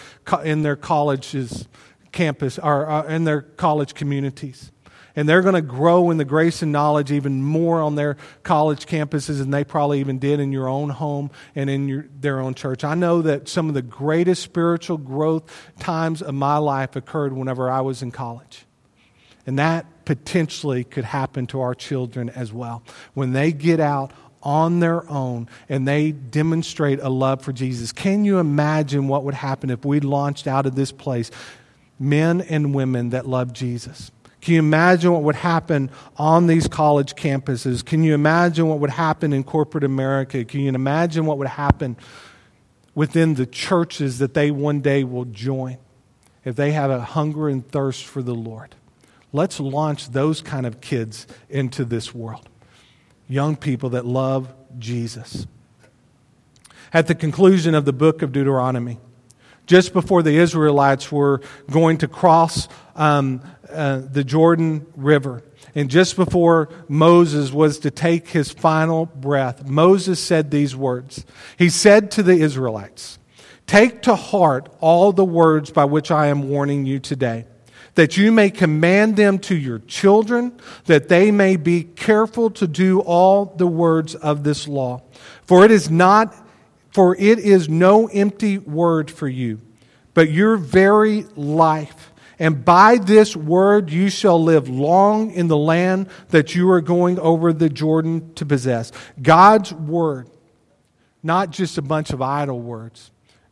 in 0.45 0.63
their 0.63 0.77
colleges 0.77 1.67
campus 2.13 2.59
or 2.59 2.89
uh, 2.91 3.05
in 3.05 3.23
their 3.23 3.41
college 3.43 3.95
communities. 3.95 4.73
And 5.17 5.29
they're 5.29 5.43
going 5.43 5.55
to 5.55 5.63
grow 5.63 6.11
in 6.11 6.17
the 6.19 6.25
grace 6.25 6.63
and 6.63 6.73
knowledge 6.73 7.13
even 7.13 7.43
more 7.43 7.81
on 7.81 7.95
their 7.95 8.17
college 8.43 8.87
campuses 8.87 9.39
than 9.39 9.51
they 9.51 9.65
probably 9.65 10.01
even 10.01 10.19
did 10.19 10.41
in 10.41 10.53
your 10.53 10.69
own 10.69 10.89
home 10.89 11.31
and 11.55 11.69
in 11.69 11.89
your, 11.89 12.07
their 12.21 12.41
own 12.41 12.55
church. 12.55 12.85
I 12.85 12.95
know 12.95 13.23
that 13.23 13.49
some 13.49 13.69
of 13.69 13.75
the 13.75 13.83
greatest 13.83 14.43
spiritual 14.43 14.99
growth 14.99 15.73
times 15.79 16.23
of 16.23 16.35
my 16.35 16.59
life 16.59 16.97
occurred 16.97 17.33
whenever 17.33 17.71
I 17.71 17.81
was 17.81 18.03
in 18.03 18.11
college. 18.11 18.67
And 19.47 19.59
that 19.59 20.05
potentially 20.05 20.85
could 20.85 21.05
happen 21.05 21.47
to 21.49 21.61
our 21.61 21.75
children 21.75 22.29
as 22.31 22.53
well. 22.53 22.83
When 23.15 23.33
they 23.33 23.53
get 23.53 23.81
out 23.81 24.13
on 24.43 24.81
their 24.81 25.09
own 25.11 25.49
and 25.69 25.87
they 25.87 26.13
demonstrate 26.13 27.01
a 27.01 27.09
love 27.09 27.43
for 27.43 27.53
Jesus. 27.53 27.93
Can 27.93 28.25
you 28.25 28.39
imagine 28.39 29.09
what 29.09 29.25
would 29.25 29.35
happen 29.35 29.71
if 29.71 29.85
we 29.85 30.01
launched 30.01 30.47
out 30.47 30.67
of 30.67 30.75
this 30.75 30.93
place 30.93 31.31
men 31.99 32.41
and 32.41 32.75
women 32.75 33.11
that 33.11 33.29
love 33.29 33.53
Jesus? 33.53 34.11
Can 34.41 34.55
you 34.55 34.61
imagine 34.61 35.13
what 35.13 35.23
would 35.23 35.37
happen 35.37 35.91
on 36.17 36.47
these 36.47 36.67
college 36.67 37.15
campuses? 37.15 37.85
Can 37.85 38.03
you 38.03 38.15
imagine 38.15 38.69
what 38.69 38.79
would 38.79 38.91
happen 38.91 39.35
in 39.35 39.45
corporate 39.45 39.85
America? 39.85 40.45
Can 40.47 40.61
you 40.61 40.71
imagine 40.71 41.27
what 41.27 41.37
would 41.37 41.49
happen 41.49 41.97
within 42.95 43.35
the 43.35 43.45
churches 43.45 44.19
that 44.19 44.33
they 44.33 44.51
one 44.51 44.81
day 44.81 45.05
will 45.05 45.27
join 45.27 45.77
if 46.43 46.57
they 46.57 46.73
have 46.73 46.91
a 46.91 47.03
hunger 47.03 47.51
and 47.51 47.69
thirst 47.71 48.07
for 48.07 48.23
the 48.23 48.35
Lord? 48.35 48.75
Let's 49.33 49.61
launch 49.61 50.11
those 50.11 50.41
kind 50.41 50.67
of 50.67 50.81
kids 50.81 51.27
into 51.49 51.85
this 51.85 52.15
world. 52.15 52.49
Young 53.29 53.57
people 53.57 53.91
that 53.91 54.05
love 54.05 54.53
Jesus. 54.79 55.47
At 56.93 57.07
the 57.07 57.15
conclusion 57.15 57.75
of 57.75 57.85
the 57.85 57.93
book 57.93 58.23
of 58.23 58.33
Deuteronomy, 58.33 58.99
just 59.67 59.93
before 59.93 60.25
the 60.25 60.37
Israelites 60.37 61.13
were 61.13 61.41
going 61.71 61.99
to 61.99 62.09
cross 62.09 62.69
um, 62.97 63.41
uh, 63.73 63.99
the 63.99 64.25
Jordan 64.25 64.85
River, 64.97 65.45
and 65.77 65.89
just 65.89 66.17
before 66.17 66.69
Moses 66.89 67.53
was 67.53 67.79
to 67.81 67.93
take 67.93 68.29
his 68.29 68.51
final 68.51 69.07
breath, 69.07 69.65
Moses 69.65 70.19
said 70.19 70.51
these 70.51 70.75
words. 70.75 71.25
He 71.57 71.69
said 71.69 72.11
to 72.13 72.25
the 72.25 72.41
Israelites, 72.41 73.21
Take 73.69 74.03
to 74.03 74.17
heart 74.17 74.69
all 74.81 75.13
the 75.13 75.25
words 75.25 75.71
by 75.71 75.85
which 75.85 76.11
I 76.11 76.27
am 76.27 76.49
warning 76.49 76.85
you 76.87 76.99
today 76.99 77.47
that 77.95 78.17
you 78.17 78.33
may 78.33 78.51
command 78.51 79.17
them 79.17 79.39
to 79.39 79.55
your 79.55 79.81
children, 79.81 80.53
that 80.87 81.09
they 81.09 81.31
may 81.31 81.57
be 81.57 81.83
careful 81.83 82.51
to 82.51 82.67
do 82.67 83.01
all 83.01 83.47
the 83.47 83.67
words 83.67 84.15
of 84.15 84.45
this 84.45 84.69
law. 84.69 85.03
For 85.47 85.65
it 85.65 85.71
is 85.71 85.91
not, 85.91 86.35
for 86.93 87.17
it 87.17 87.39
is 87.39 87.69
no 87.69 88.07
empty 88.07 88.59
word 88.59 89.11
for 89.11 89.29
you, 89.29 89.61
but 90.15 90.31
your 90.31 90.57
very 90.57 91.23
life. 91.37 92.13
And 92.39 92.65
by 92.65 92.97
this 92.97 93.37
word 93.37 93.91
you 93.91 94.09
shall 94.09 94.43
live 94.43 94.69
long 94.69 95.31
in 95.31 95.49
the 95.49 95.59
land 95.59 96.09
that 96.31 96.55
you 96.55 96.71
are 96.71 96.81
going 96.81 97.19
over 97.19 97.53
the 97.53 97.69
Jordan 97.69 98.33
to 98.35 98.47
possess. 98.47 98.93
God's 99.21 99.75
word, 99.75 100.31
not 101.23 101.51
just 101.51 101.77
a 101.77 101.83
bunch 101.83 102.11
of 102.11 102.23
idle 102.23 102.59
words. 102.59 103.11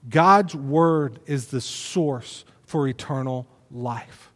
God's 0.08 0.54
word 0.54 1.20
is 1.26 1.48
the 1.48 1.60
source 1.60 2.46
for 2.64 2.88
eternal 2.88 3.46
life. 3.70 4.27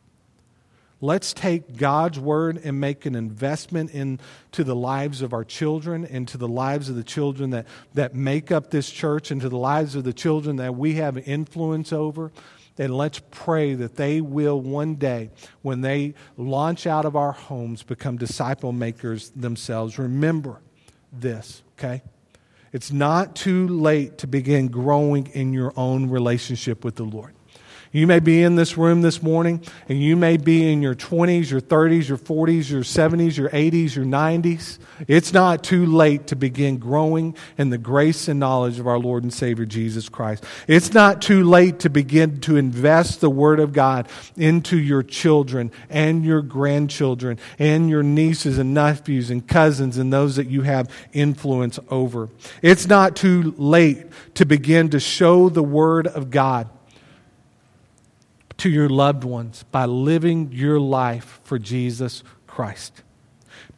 Let's 1.04 1.32
take 1.32 1.76
God's 1.76 2.20
word 2.20 2.60
and 2.62 2.78
make 2.78 3.06
an 3.06 3.16
investment 3.16 3.90
into 3.90 4.62
the 4.62 4.76
lives 4.76 5.20
of 5.20 5.32
our 5.32 5.42
children, 5.42 6.04
into 6.04 6.38
the 6.38 6.46
lives 6.46 6.88
of 6.88 6.94
the 6.94 7.02
children 7.02 7.50
that, 7.50 7.66
that 7.94 8.14
make 8.14 8.52
up 8.52 8.70
this 8.70 8.88
church, 8.88 9.32
into 9.32 9.48
the 9.48 9.58
lives 9.58 9.96
of 9.96 10.04
the 10.04 10.12
children 10.12 10.56
that 10.56 10.76
we 10.76 10.94
have 10.94 11.18
influence 11.18 11.92
over. 11.92 12.30
And 12.78 12.96
let's 12.96 13.20
pray 13.32 13.74
that 13.74 13.96
they 13.96 14.20
will 14.20 14.60
one 14.60 14.94
day, 14.94 15.30
when 15.60 15.80
they 15.80 16.14
launch 16.36 16.86
out 16.86 17.04
of 17.04 17.16
our 17.16 17.32
homes, 17.32 17.82
become 17.82 18.16
disciple 18.16 18.70
makers 18.70 19.30
themselves. 19.30 19.98
Remember 19.98 20.60
this, 21.12 21.64
okay? 21.76 22.02
It's 22.72 22.92
not 22.92 23.34
too 23.34 23.66
late 23.66 24.18
to 24.18 24.28
begin 24.28 24.68
growing 24.68 25.26
in 25.26 25.52
your 25.52 25.72
own 25.76 26.10
relationship 26.10 26.84
with 26.84 26.94
the 26.94 27.04
Lord. 27.04 27.34
You 27.94 28.06
may 28.06 28.20
be 28.20 28.42
in 28.42 28.56
this 28.56 28.78
room 28.78 29.02
this 29.02 29.22
morning 29.22 29.62
and 29.86 30.02
you 30.02 30.16
may 30.16 30.38
be 30.38 30.72
in 30.72 30.80
your 30.80 30.94
20s, 30.94 31.50
your 31.50 31.60
30s, 31.60 32.08
your 32.08 32.16
40s, 32.16 32.70
your 32.70 32.80
70s, 32.80 33.36
your 33.36 33.50
80s, 33.50 33.94
your 33.94 34.06
90s. 34.06 34.78
It's 35.06 35.34
not 35.34 35.62
too 35.62 35.84
late 35.84 36.28
to 36.28 36.36
begin 36.36 36.78
growing 36.78 37.36
in 37.58 37.68
the 37.68 37.76
grace 37.76 38.28
and 38.28 38.40
knowledge 38.40 38.78
of 38.78 38.86
our 38.86 38.98
Lord 38.98 39.24
and 39.24 39.32
Savior 39.32 39.66
Jesus 39.66 40.08
Christ. 40.08 40.42
It's 40.66 40.94
not 40.94 41.20
too 41.20 41.44
late 41.44 41.80
to 41.80 41.90
begin 41.90 42.40
to 42.40 42.56
invest 42.56 43.20
the 43.20 43.28
Word 43.28 43.60
of 43.60 43.74
God 43.74 44.08
into 44.38 44.78
your 44.78 45.02
children 45.02 45.70
and 45.90 46.24
your 46.24 46.40
grandchildren 46.40 47.38
and 47.58 47.90
your 47.90 48.02
nieces 48.02 48.56
and 48.56 48.72
nephews 48.72 49.28
and 49.28 49.46
cousins 49.46 49.98
and 49.98 50.10
those 50.10 50.36
that 50.36 50.46
you 50.46 50.62
have 50.62 50.88
influence 51.12 51.78
over. 51.90 52.30
It's 52.62 52.86
not 52.86 53.16
too 53.16 53.54
late 53.58 54.06
to 54.36 54.46
begin 54.46 54.88
to 54.90 55.00
show 55.00 55.50
the 55.50 55.62
Word 55.62 56.06
of 56.06 56.30
God 56.30 56.70
to 58.58 58.70
your 58.70 58.88
loved 58.88 59.24
ones 59.24 59.64
by 59.70 59.84
living 59.84 60.50
your 60.52 60.80
life 60.80 61.40
for 61.44 61.58
Jesus 61.58 62.22
Christ. 62.46 63.02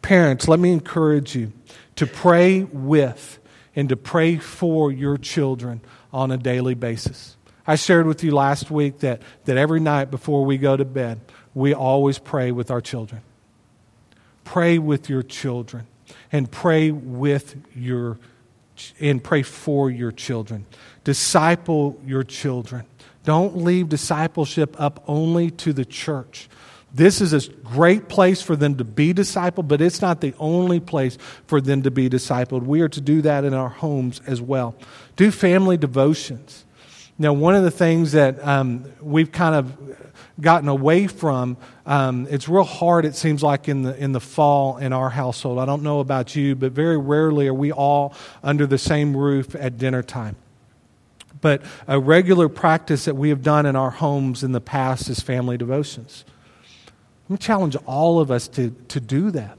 Parents, 0.02 0.48
let 0.48 0.60
me 0.60 0.72
encourage 0.72 1.34
you 1.34 1.52
to 1.96 2.06
pray 2.06 2.64
with 2.64 3.38
and 3.76 3.88
to 3.88 3.96
pray 3.96 4.36
for 4.36 4.92
your 4.92 5.16
children 5.16 5.80
on 6.12 6.30
a 6.30 6.36
daily 6.36 6.74
basis. 6.74 7.36
I 7.66 7.76
shared 7.76 8.06
with 8.06 8.22
you 8.22 8.32
last 8.32 8.70
week 8.70 8.98
that, 9.00 9.22
that 9.46 9.56
every 9.56 9.80
night 9.80 10.10
before 10.10 10.44
we 10.44 10.58
go 10.58 10.76
to 10.76 10.84
bed, 10.84 11.20
we 11.54 11.72
always 11.72 12.18
pray 12.18 12.52
with 12.52 12.70
our 12.70 12.80
children. 12.80 13.22
Pray 14.44 14.78
with 14.78 15.08
your 15.08 15.22
children 15.22 15.86
and 16.30 16.50
pray 16.50 16.90
with 16.90 17.56
your 17.74 18.18
and 19.00 19.22
pray 19.22 19.42
for 19.42 19.88
your 19.88 20.10
children. 20.10 20.66
Disciple 21.04 22.00
your 22.04 22.24
children. 22.24 22.84
Don't 23.24 23.56
leave 23.56 23.88
discipleship 23.88 24.76
up 24.78 25.02
only 25.06 25.50
to 25.50 25.72
the 25.72 25.84
church. 25.84 26.48
This 26.92 27.20
is 27.20 27.32
a 27.32 27.50
great 27.50 28.08
place 28.08 28.40
for 28.40 28.54
them 28.54 28.76
to 28.76 28.84
be 28.84 29.12
discipled, 29.12 29.66
but 29.66 29.80
it's 29.80 30.00
not 30.00 30.20
the 30.20 30.32
only 30.38 30.78
place 30.78 31.18
for 31.46 31.60
them 31.60 31.82
to 31.82 31.90
be 31.90 32.08
discipled. 32.08 32.62
We 32.62 32.82
are 32.82 32.88
to 32.90 33.00
do 33.00 33.20
that 33.22 33.44
in 33.44 33.52
our 33.52 33.68
homes 33.68 34.20
as 34.28 34.40
well. 34.40 34.76
Do 35.16 35.32
family 35.32 35.76
devotions. 35.76 36.64
Now, 37.18 37.32
one 37.32 37.56
of 37.56 37.64
the 37.64 37.70
things 37.70 38.12
that 38.12 38.44
um, 38.46 38.84
we've 39.00 39.32
kind 39.32 39.56
of 39.56 39.76
gotten 40.40 40.68
away 40.68 41.06
from, 41.08 41.56
um, 41.86 42.28
it's 42.30 42.48
real 42.48 42.64
hard, 42.64 43.04
it 43.04 43.16
seems 43.16 43.42
like, 43.42 43.68
in 43.68 43.82
the, 43.82 43.96
in 43.96 44.12
the 44.12 44.20
fall 44.20 44.76
in 44.76 44.92
our 44.92 45.10
household. 45.10 45.58
I 45.58 45.66
don't 45.66 45.82
know 45.82 45.98
about 45.98 46.36
you, 46.36 46.54
but 46.54 46.72
very 46.72 46.98
rarely 46.98 47.48
are 47.48 47.54
we 47.54 47.72
all 47.72 48.14
under 48.42 48.66
the 48.66 48.78
same 48.78 49.16
roof 49.16 49.56
at 49.56 49.78
dinner 49.78 50.02
time 50.02 50.36
but 51.44 51.60
a 51.86 52.00
regular 52.00 52.48
practice 52.48 53.04
that 53.04 53.16
we 53.16 53.28
have 53.28 53.42
done 53.42 53.66
in 53.66 53.76
our 53.76 53.90
homes 53.90 54.42
in 54.42 54.52
the 54.52 54.62
past 54.62 55.10
is 55.10 55.20
family 55.20 55.58
devotions. 55.58 56.24
Me 57.28 57.36
challenge 57.36 57.76
all 57.84 58.18
of 58.18 58.30
us 58.30 58.48
to, 58.48 58.70
to 58.88 58.98
do 58.98 59.30
that. 59.30 59.58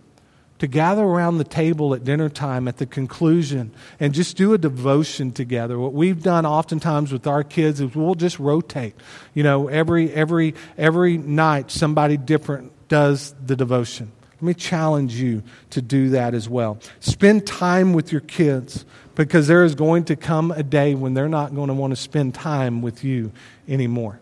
To 0.59 0.67
gather 0.67 1.03
around 1.03 1.37
the 1.37 1.43
table 1.43 1.93
at 1.93 2.03
dinner 2.03 2.27
time 2.27 2.67
at 2.67 2.77
the 2.77 2.87
conclusion 2.87 3.71
and 3.99 4.15
just 4.15 4.35
do 4.35 4.53
a 4.53 4.57
devotion 4.57 5.31
together. 5.31 5.77
What 5.77 5.93
we've 5.93 6.23
done 6.23 6.43
oftentimes 6.43 7.11
with 7.11 7.27
our 7.27 7.43
kids 7.43 7.79
is 7.79 7.93
we'll 7.93 8.15
just 8.15 8.39
rotate. 8.39 8.95
You 9.35 9.43
know, 9.43 9.67
every 9.67 10.11
every 10.11 10.55
every 10.79 11.19
night 11.19 11.69
somebody 11.69 12.17
different 12.17 12.71
does 12.87 13.35
the 13.45 13.55
devotion. 13.55 14.11
Let 14.35 14.41
me 14.41 14.53
challenge 14.55 15.13
you 15.13 15.43
to 15.69 15.83
do 15.83 16.09
that 16.09 16.33
as 16.33 16.49
well. 16.49 16.79
Spend 16.99 17.45
time 17.45 17.93
with 17.93 18.11
your 18.11 18.21
kids 18.21 18.85
because 19.15 19.47
there 19.47 19.63
is 19.63 19.75
going 19.75 20.03
to 20.05 20.15
come 20.15 20.51
a 20.51 20.63
day 20.63 20.93
when 20.93 21.13
they're 21.13 21.29
not 21.29 21.55
going 21.55 21.69
to 21.69 21.73
want 21.73 21.91
to 21.91 21.95
spend 21.95 22.35
time 22.35 22.81
with 22.81 23.03
you 23.03 23.31
anymore. 23.67 24.19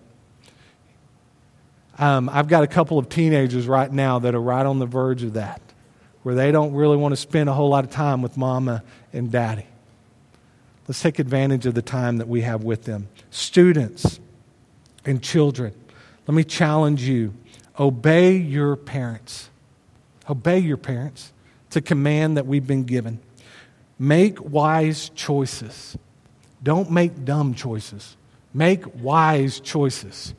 Um, 1.97 2.29
I've 2.29 2.47
got 2.47 2.63
a 2.63 2.67
couple 2.67 2.97
of 2.97 3.09
teenagers 3.09 3.67
right 3.67 3.91
now 3.91 4.19
that 4.19 4.33
are 4.33 4.41
right 4.41 4.65
on 4.65 4.79
the 4.79 4.85
verge 4.85 5.23
of 5.23 5.33
that, 5.33 5.61
where 6.23 6.35
they 6.35 6.51
don't 6.51 6.73
really 6.73 6.97
want 6.97 7.11
to 7.11 7.17
spend 7.17 7.49
a 7.49 7.53
whole 7.53 7.69
lot 7.69 7.83
of 7.83 7.91
time 7.91 8.21
with 8.21 8.37
mama 8.37 8.83
and 9.11 9.31
daddy. 9.31 9.65
Let's 10.87 11.01
take 11.01 11.19
advantage 11.19 11.65
of 11.65 11.75
the 11.75 11.81
time 11.81 12.17
that 12.17 12.27
we 12.27 12.41
have 12.41 12.63
with 12.63 12.83
them. 12.83 13.07
Students 13.31 14.19
and 15.05 15.21
children, 15.21 15.73
let 16.27 16.35
me 16.35 16.43
challenge 16.43 17.03
you 17.03 17.33
obey 17.79 18.35
your 18.35 18.75
parents. 18.75 19.49
Obey 20.29 20.59
your 20.59 20.77
parents. 20.77 21.31
It's 21.67 21.75
a 21.75 21.81
command 21.81 22.37
that 22.37 22.45
we've 22.45 22.67
been 22.67 22.83
given. 22.83 23.19
Make 23.99 24.41
wise 24.41 25.09
choices. 25.09 25.97
Don't 26.61 26.91
make 26.91 27.25
dumb 27.25 27.53
choices. 27.53 28.17
Make 28.53 28.83
wise 29.01 29.59
choices. 29.59 30.33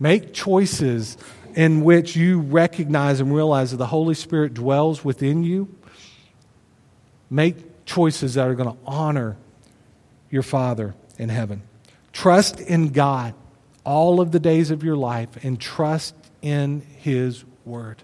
Make 0.00 0.32
choices 0.32 1.16
in 1.54 1.84
which 1.84 2.16
you 2.16 2.40
recognize 2.40 3.20
and 3.20 3.34
realize 3.34 3.72
that 3.72 3.78
the 3.78 3.86
Holy 3.86 4.14
Spirit 4.14 4.54
dwells 4.54 5.04
within 5.04 5.42
you 5.42 5.68
Make 7.30 7.84
choices 7.84 8.34
that 8.34 8.48
are 8.48 8.54
going 8.54 8.70
to 8.70 8.78
honor 8.86 9.36
your 10.30 10.42
Father 10.42 10.94
in 11.18 11.28
heaven. 11.28 11.62
Trust 12.12 12.60
in 12.60 12.90
God 12.90 13.34
all 13.84 14.20
of 14.20 14.32
the 14.32 14.40
days 14.40 14.70
of 14.70 14.82
your 14.82 14.96
life 14.96 15.42
and 15.44 15.60
trust 15.60 16.14
in 16.42 16.80
His 16.80 17.44
Word. 17.64 18.02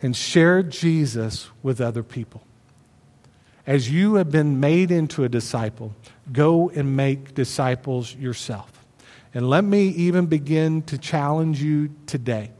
And 0.00 0.14
share 0.14 0.62
Jesus 0.62 1.48
with 1.62 1.80
other 1.80 2.02
people. 2.02 2.42
As 3.66 3.90
you 3.90 4.16
have 4.16 4.30
been 4.30 4.60
made 4.60 4.90
into 4.90 5.24
a 5.24 5.28
disciple, 5.28 5.94
go 6.32 6.68
and 6.70 6.96
make 6.96 7.34
disciples 7.34 8.14
yourself. 8.14 8.84
And 9.32 9.48
let 9.48 9.64
me 9.64 9.88
even 9.88 10.26
begin 10.26 10.82
to 10.82 10.98
challenge 10.98 11.62
you 11.62 11.90
today 12.06 12.50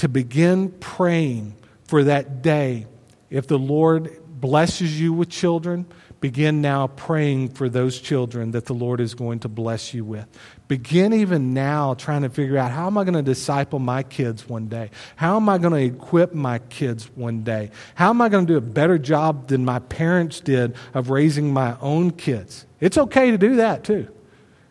to 0.00 0.08
begin 0.08 0.70
praying 0.80 1.54
for 1.84 2.04
that 2.04 2.40
day. 2.40 2.86
If 3.28 3.46
the 3.46 3.58
Lord 3.58 4.16
blesses 4.40 4.98
you 4.98 5.12
with 5.12 5.28
children, 5.28 5.84
begin 6.20 6.60
now 6.60 6.86
praying 6.86 7.48
for 7.48 7.68
those 7.68 7.98
children 7.98 8.50
that 8.50 8.66
the 8.66 8.74
Lord 8.74 9.00
is 9.00 9.14
going 9.14 9.40
to 9.40 9.48
bless 9.48 9.94
you 9.94 10.04
with. 10.04 10.26
Begin 10.68 11.12
even 11.12 11.54
now 11.54 11.94
trying 11.94 12.22
to 12.22 12.28
figure 12.28 12.58
out 12.58 12.70
how 12.70 12.86
am 12.86 12.98
I 12.98 13.04
going 13.04 13.14
to 13.14 13.22
disciple 13.22 13.78
my 13.78 14.02
kids 14.02 14.48
one 14.48 14.68
day? 14.68 14.90
How 15.16 15.36
am 15.36 15.48
I 15.48 15.58
going 15.58 15.72
to 15.72 15.96
equip 15.96 16.34
my 16.34 16.58
kids 16.58 17.10
one 17.14 17.42
day? 17.42 17.70
How 17.94 18.10
am 18.10 18.20
I 18.20 18.28
going 18.28 18.46
to 18.46 18.52
do 18.52 18.58
a 18.58 18.60
better 18.60 18.98
job 18.98 19.48
than 19.48 19.64
my 19.64 19.78
parents 19.78 20.40
did 20.40 20.74
of 20.92 21.10
raising 21.10 21.52
my 21.52 21.76
own 21.80 22.10
kids? 22.10 22.66
It's 22.80 22.98
okay 22.98 23.30
to 23.30 23.38
do 23.38 23.56
that 23.56 23.84
too. 23.84 24.08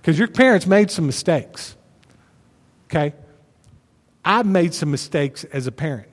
Because 0.02 0.20
your 0.20 0.28
parents 0.28 0.68
made 0.68 0.91
some 0.91 1.06
mistakes. 1.06 1.76
Okay? 2.86 3.14
I've 4.24 4.45
made 4.45 4.74
some 4.74 4.91
mistakes 4.91 5.43
as 5.45 5.66
a 5.66 5.72
parent. 5.72 6.08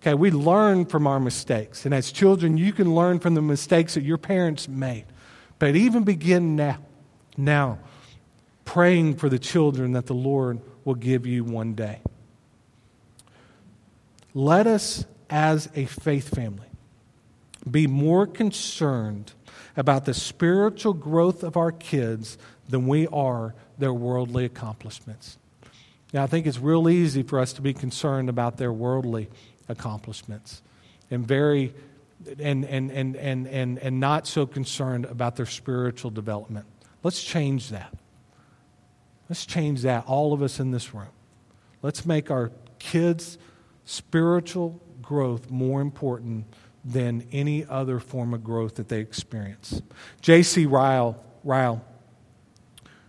Okay, 0.00 0.14
we 0.14 0.30
learn 0.30 0.86
from 0.86 1.06
our 1.06 1.20
mistakes. 1.20 1.84
And 1.84 1.92
as 1.92 2.10
children, 2.10 2.56
you 2.56 2.72
can 2.72 2.94
learn 2.94 3.18
from 3.18 3.34
the 3.34 3.42
mistakes 3.42 3.94
that 3.94 4.02
your 4.02 4.16
parents 4.16 4.66
made. 4.66 5.04
But 5.58 5.76
even 5.76 6.04
begin 6.04 6.56
now, 6.56 6.78
now, 7.36 7.78
praying 8.64 9.16
for 9.16 9.28
the 9.28 9.38
children 9.38 9.92
that 9.92 10.06
the 10.06 10.14
Lord 10.14 10.60
will 10.84 10.94
give 10.94 11.26
you 11.26 11.44
one 11.44 11.74
day. 11.74 12.00
Let 14.32 14.66
us, 14.66 15.04
as 15.28 15.68
a 15.74 15.84
faith 15.84 16.34
family, 16.34 16.68
be 17.70 17.86
more 17.86 18.26
concerned 18.26 19.32
about 19.76 20.06
the 20.06 20.14
spiritual 20.14 20.94
growth 20.94 21.42
of 21.42 21.58
our 21.58 21.72
kids 21.72 22.38
than 22.68 22.86
we 22.86 23.06
are 23.08 23.54
their 23.78 23.92
worldly 23.92 24.46
accomplishments. 24.46 25.36
Now, 26.12 26.22
I 26.22 26.26
think 26.26 26.46
it's 26.46 26.58
real 26.58 26.88
easy 26.88 27.22
for 27.22 27.38
us 27.38 27.52
to 27.54 27.62
be 27.62 27.74
concerned 27.74 28.28
about 28.28 28.56
their 28.56 28.72
worldly 28.72 29.28
accomplishments 29.70 30.62
and 31.10 31.26
very 31.26 31.72
and, 32.38 32.64
and, 32.66 32.90
and, 32.90 33.16
and, 33.16 33.46
and, 33.46 33.78
and 33.78 34.00
not 34.00 34.26
so 34.26 34.46
concerned 34.46 35.06
about 35.06 35.36
their 35.36 35.46
spiritual 35.46 36.10
development. 36.10 36.66
Let's 37.02 37.22
change 37.22 37.70
that. 37.70 37.94
Let's 39.28 39.46
change 39.46 39.82
that, 39.82 40.04
all 40.06 40.32
of 40.32 40.42
us 40.42 40.60
in 40.60 40.70
this 40.70 40.92
room. 40.92 41.08
Let's 41.82 42.04
make 42.04 42.30
our 42.30 42.50
kids' 42.78 43.38
spiritual 43.84 44.80
growth 45.00 45.50
more 45.50 45.80
important 45.80 46.46
than 46.84 47.26
any 47.32 47.64
other 47.64 48.00
form 48.00 48.34
of 48.34 48.44
growth 48.44 48.74
that 48.74 48.88
they 48.88 49.00
experience. 49.00 49.80
J.C. 50.20 50.66
Ryle, 50.66 51.22
Ryle 51.44 51.84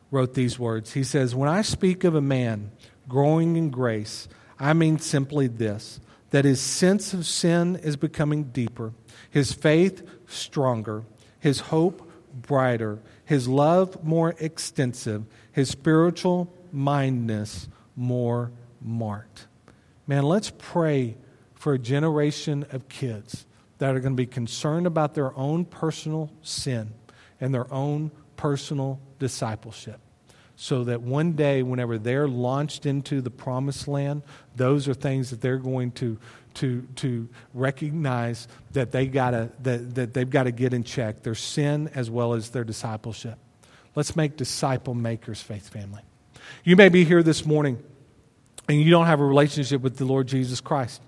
wrote 0.09 0.34
these 0.34 0.59
words. 0.59 0.93
He 0.93 1.03
says, 1.03 1.34
When 1.34 1.49
I 1.49 1.64
speak 1.64 2.03
of 2.03 2.16
a 2.16 2.22
man 2.22 2.72
growing 3.07 3.55
in 3.55 3.70
grace, 3.70 4.28
I 4.59 4.74
mean 4.74 4.99
simply 4.99 5.47
this 5.47 5.99
that 6.32 6.46
his 6.46 6.60
sense 6.60 7.14
of 7.14 7.26
sin 7.26 7.76
is 7.78 7.96
becoming 7.96 8.46
deeper, 8.46 8.94
his 9.30 9.54
faith 9.54 10.02
stronger, 10.28 11.04
his 11.40 11.60
hope 11.60 12.10
brighter, 12.34 13.00
his 13.26 13.48
love 13.48 14.04
more 14.04 14.36
extensive, 14.40 15.26
his 15.52 15.70
spiritual 15.70 16.52
mindness 16.72 17.68
more 17.96 18.52
marked. 18.82 19.48
Man, 20.08 20.24
let's 20.24 20.52
pray 20.58 21.18
for 21.54 21.74
a 21.74 21.80
generation 21.80 22.66
of 22.72 22.90
kids 22.90 23.46
that 23.78 23.96
are 23.96 24.00
going 24.00 24.14
to 24.14 24.18
be 24.18 24.26
concerned 24.26 24.88
about 24.88 25.14
their 25.14 25.36
own 25.38 25.66
personal 25.66 26.32
sin 26.42 26.94
and 27.40 27.54
their 27.54 27.72
own 27.74 28.12
personal 28.36 29.00
discipleship 29.20 30.00
so 30.62 30.84
that 30.84 31.01
one 31.01 31.32
day, 31.32 31.64
whenever 31.64 31.97
they're 31.97 32.28
launched 32.28 32.86
into 32.86 33.20
the 33.20 33.32
promised 33.32 33.88
land, 33.88 34.22
those 34.55 34.88
are 34.88 34.93
things 34.93 35.32
that 35.32 35.41
they're 35.41 35.57
going 35.57 35.89
to, 35.89 36.20
to, 36.53 36.88
to 36.97 37.28
recognize 37.55 38.47
that, 38.74 38.91
they 38.91 39.07
gotta, 39.07 39.49
that, 39.64 39.95
that 39.95 40.14
they've 40.14 40.30
got 40.30 40.43
to 40.43 40.51
get 40.51 40.72
in 40.72 40.84
check 40.84 41.24
their 41.24 41.34
sin 41.34 41.89
as 41.95 42.12
well 42.12 42.34
as 42.34 42.51
their 42.51 42.64
discipleship. 42.64 43.39
Let's 43.95 44.16
make 44.16 44.38
disciple 44.38 44.93
makers, 44.93 45.41
faith 45.41 45.68
family. 45.68 46.03
You 46.64 46.76
may 46.76 46.89
be 46.89 47.05
here 47.05 47.24
this 47.24 47.43
morning 47.43 47.82
and 48.70 48.80
you 48.80 48.91
don't 48.91 49.07
have 49.07 49.20
a 49.20 49.26
relationship 49.26 49.82
with 49.82 49.97
the 49.97 50.05
Lord 50.05 50.28
Jesus 50.28 50.62
Christ. 50.62 51.01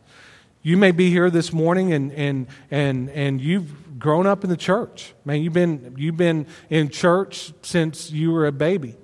You 0.64 0.78
may 0.78 0.90
be 0.90 1.12
here 1.12 1.30
this 1.30 1.54
morning 1.54 1.94
and, 1.94 2.12
and, 2.14 2.48
and, 2.72 3.08
and 3.12 3.40
you've 3.40 4.00
grown 4.00 4.26
up 4.26 4.44
in 4.44 4.50
the 4.50 4.58
church. 4.58 5.14
Man, 5.26 5.44
you've 5.44 5.54
been, 5.54 5.94
you've 5.96 6.18
been 6.18 6.48
in 6.72 6.90
church 6.90 7.54
since 7.62 8.10
you 8.10 8.32
were 8.32 8.48
a 8.48 8.52
baby. 8.52 8.96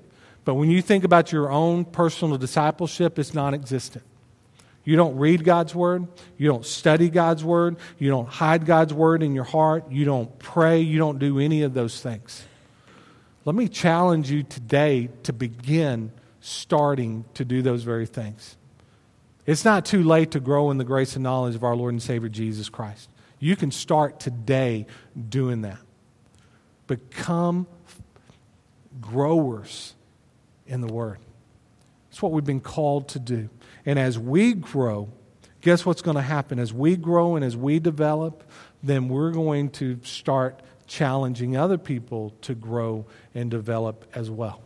But 0.50 0.56
when 0.56 0.72
you 0.72 0.82
think 0.82 1.04
about 1.04 1.32
your 1.32 1.52
own 1.52 1.86
personal 1.86 2.36
discipleship, 2.40 3.20
it's 3.20 3.36
non 3.36 3.54
existent. 3.54 4.04
You 4.84 4.96
don't 4.96 5.16
read 5.18 5.44
God's 5.44 5.76
word. 5.76 6.08
You 6.40 6.48
don't 6.48 6.66
study 6.66 7.12
God's 7.12 7.44
word. 7.44 7.76
You 8.00 8.10
don't 8.10 8.28
hide 8.28 8.66
God's 8.66 8.92
word 8.92 9.22
in 9.22 9.36
your 9.36 9.44
heart. 9.44 9.92
You 9.92 10.06
don't 10.06 10.40
pray. 10.40 10.80
You 10.80 10.98
don't 10.98 11.20
do 11.20 11.38
any 11.38 11.62
of 11.62 11.76
those 11.76 12.02
things. 12.02 12.44
Let 13.46 13.56
me 13.56 13.68
challenge 13.68 14.32
you 14.32 14.42
today 14.42 15.10
to 15.22 15.34
begin 15.34 16.12
starting 16.42 17.26
to 17.36 17.46
do 17.46 17.62
those 17.62 17.84
very 17.84 18.08
things. 18.08 18.58
It's 19.46 19.64
not 19.64 19.86
too 19.86 20.02
late 20.02 20.32
to 20.32 20.40
grow 20.40 20.72
in 20.72 20.80
the 20.80 20.84
grace 20.84 21.14
and 21.14 21.22
knowledge 21.22 21.54
of 21.54 21.64
our 21.64 21.76
Lord 21.76 21.94
and 21.94 22.02
Savior 22.02 22.28
Jesus 22.28 22.70
Christ. 22.70 23.08
You 23.38 23.56
can 23.56 23.70
start 23.70 24.20
today 24.20 24.88
doing 25.30 25.62
that. 25.62 25.78
Become 26.88 27.68
growers 29.00 29.94
in 30.70 30.82
the 30.82 30.88
Word. 30.88 31.18
It's 32.10 32.22
what 32.22 32.32
we've 32.32 32.46
been 32.46 32.62
called 32.62 33.10
to 33.10 33.20
do. 33.20 33.50
And 33.86 34.00
as 34.00 34.18
we 34.18 34.54
grow, 34.54 35.10
guess 35.62 35.86
what's 35.86 36.02
going 36.02 36.16
to 36.16 36.22
happen? 36.22 36.60
As 36.60 36.72
we 36.72 36.96
grow 36.96 37.36
and 37.36 37.44
as 37.44 37.58
we 37.58 37.80
develop, 37.80 38.50
then 38.82 39.10
we're 39.10 39.32
going 39.32 39.70
to 39.72 40.00
start 40.04 40.62
challenging 40.88 41.58
other 41.58 41.78
people 41.78 42.34
to 42.42 42.56
grow 42.56 43.06
and 43.36 43.52
develop 43.52 44.06
as 44.16 44.30
well. 44.30 44.62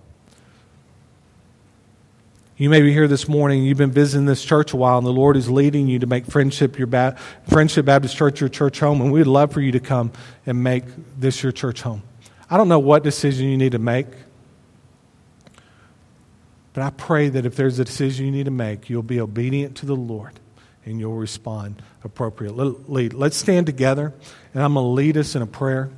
You 2.56 2.70
may 2.70 2.82
be 2.82 2.94
here 2.94 3.08
this 3.08 3.28
morning, 3.28 3.64
you've 3.64 3.80
been 3.80 3.92
visiting 3.92 4.28
this 4.28 4.44
church 4.46 4.74
a 4.74 4.78
while, 4.78 5.00
and 5.00 5.08
the 5.08 5.12
Lord 5.12 5.36
is 5.36 5.50
leading 5.50 5.88
you 5.88 6.00
to 6.00 6.06
make 6.06 6.26
Friendship, 6.28 6.78
your 6.78 6.88
ba- 6.88 7.18
Friendship 7.50 7.86
Baptist 7.86 8.16
Church 8.16 8.40
your 8.40 8.50
church 8.50 8.80
home, 8.80 9.02
and 9.02 9.12
we'd 9.12 9.26
love 9.26 9.52
for 9.52 9.60
you 9.60 9.72
to 9.72 9.80
come 9.80 10.12
and 10.46 10.64
make 10.64 10.84
this 11.20 11.42
your 11.42 11.52
church 11.52 11.82
home. 11.82 12.04
I 12.50 12.58
don't 12.58 12.70
know 12.70 12.80
what 12.80 13.04
decision 13.04 13.48
you 13.48 13.58
need 13.58 13.72
to 13.72 13.80
make. 13.80 14.06
But 16.74 16.84
I 16.84 16.90
pray 16.90 17.30
that 17.30 17.46
if 17.46 17.56
there's 17.56 17.80
a 17.80 17.86
decision 17.86 18.26
you 18.26 18.32
need 18.32 18.46
to 18.46 18.52
make, 18.52 18.90
you'll 18.90 19.04
be 19.04 19.22
obedient 19.22 19.78
to 19.78 19.86
the 19.86 19.96
Lord 19.96 20.40
and 20.86 21.00
you'll 21.00 21.14
respond 21.14 21.82
appropriately. 22.04 23.10
Let's 23.10 23.38
stand 23.38 23.68
together, 23.68 24.14
and 24.54 24.64
I'm 24.64 24.74
going 24.74 24.84
to 24.84 24.90
lead 24.90 25.18
us 25.18 25.36
in 25.36 25.42
a 25.42 25.48
prayer. 25.48 25.90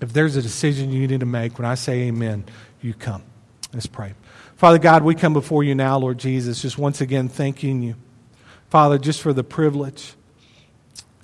If 0.00 0.12
there's 0.12 0.36
a 0.36 0.42
decision 0.42 0.90
you 0.90 1.06
need 1.06 1.20
to 1.20 1.26
make, 1.26 1.58
when 1.58 1.66
I 1.66 1.74
say 1.74 2.02
amen, 2.02 2.44
you 2.80 2.94
come. 2.94 3.22
Let's 3.72 3.86
pray. 3.86 4.14
Father 4.56 4.78
God, 4.78 5.02
we 5.02 5.14
come 5.14 5.32
before 5.32 5.64
you 5.64 5.74
now, 5.74 5.98
Lord 5.98 6.18
Jesus, 6.18 6.62
just 6.62 6.78
once 6.78 7.00
again 7.00 7.28
thanking 7.28 7.82
you, 7.82 7.96
Father, 8.70 8.98
just 8.98 9.20
for 9.20 9.32
the 9.32 9.44
privilege 9.44 10.14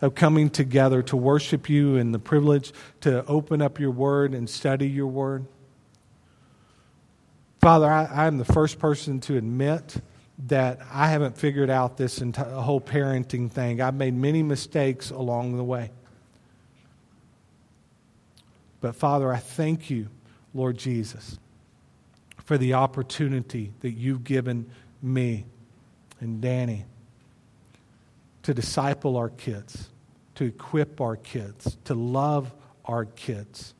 of 0.01 0.15
coming 0.15 0.51
together 0.51 1.03
to 1.03 1.17
worship 1.17 1.69
you 1.69 1.97
and 1.97 2.15
the 2.15 2.19
privilege 2.19 2.73
to 3.01 3.25
open 3.27 3.63
up 3.63 3.81
your 3.81 3.91
word 3.91 4.35
and 4.35 4.49
study 4.49 4.89
your 4.89 5.07
word. 5.07 5.47
Father, 7.61 7.91
I, 7.91 8.27
am 8.27 8.39
the 8.39 8.45
first 8.45 8.79
person 8.79 9.21
to 9.21 9.37
admit 9.37 10.01
that 10.47 10.81
I 10.93 11.09
haven't 11.09 11.37
figured 11.37 11.71
out 11.71 11.97
this 11.97 12.21
whole 12.21 12.81
parenting 12.81 13.51
thing. 13.51 13.81
I've 13.81 13.95
made 13.95 14.15
many 14.15 14.43
mistakes 14.43 15.11
along 15.11 15.57
the 15.57 15.65
way. 15.65 15.91
But 18.81 18.95
Father, 18.95 19.33
I 19.33 19.39
thank 19.39 19.91
you, 19.91 20.09
Lord 20.55 20.79
Jesus, 20.79 21.39
for 22.45 22.57
the 22.57 22.75
opportunity 22.75 23.73
that 23.81 23.91
you've 23.91 24.23
given 24.23 24.71
me 25.03 25.47
and 26.21 26.41
Danny 26.41 26.85
to 28.45 28.55
disciple 28.55 29.17
our 29.17 29.31
kids, 29.31 29.91
to 30.37 30.45
equip 30.45 31.01
our 31.01 31.17
kids, 31.17 31.77
to 31.85 31.95
love 31.95 32.53
our 32.85 33.05
kids. 33.05 33.75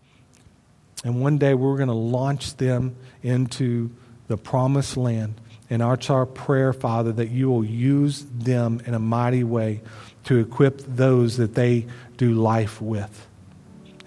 And 1.05 1.21
one 1.21 1.39
day 1.39 1.55
we're 1.55 1.77
going 1.77 1.89
to 1.89 1.95
launch 1.95 2.57
them 2.57 2.97
into 3.23 3.91
the 4.27 4.37
promised 4.37 4.97
land. 4.97 5.41
And 5.71 5.83
it's 5.83 6.11
our 6.11 6.27
prayer, 6.27 6.73
Father, 6.73 7.13
that 7.13 7.29
you 7.29 7.51
will 7.51 7.65
use 7.65 8.25
them 8.25 8.81
in 8.87 8.95
a 8.95 8.99
mighty 8.99 9.45
way 9.45 9.83
to 10.25 10.39
equip 10.39 10.79
those 10.81 11.37
that 11.37 11.55
they 11.55 11.87
do 12.17 12.33
life 12.33 12.81
with. 12.81 13.27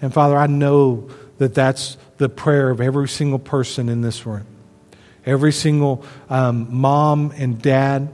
And 0.00 0.12
Father, 0.12 0.36
I 0.36 0.48
know 0.48 1.08
that 1.38 1.54
that's 1.54 1.96
the 2.18 2.28
prayer 2.28 2.70
of 2.70 2.80
every 2.80 3.08
single 3.08 3.38
person 3.38 3.88
in 3.88 4.00
this 4.00 4.26
room. 4.26 4.46
Every 5.24 5.52
single 5.52 6.04
um, 6.28 6.66
mom 6.74 7.32
and 7.36 7.62
dad, 7.62 8.12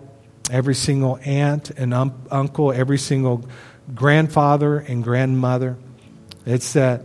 every 0.51 0.75
single 0.75 1.19
aunt 1.25 1.71
and 1.71 1.95
um, 1.95 2.15
uncle, 2.31 2.73
every 2.73 2.99
single 2.99 3.49
grandfather 3.95 4.79
and 4.79 5.03
grandmother. 5.03 5.79
It's 6.45 6.75
that 6.75 7.03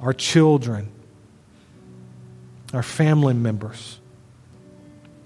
our 0.00 0.12
children, 0.12 0.90
our 2.72 2.82
family 2.82 3.34
members, 3.34 3.98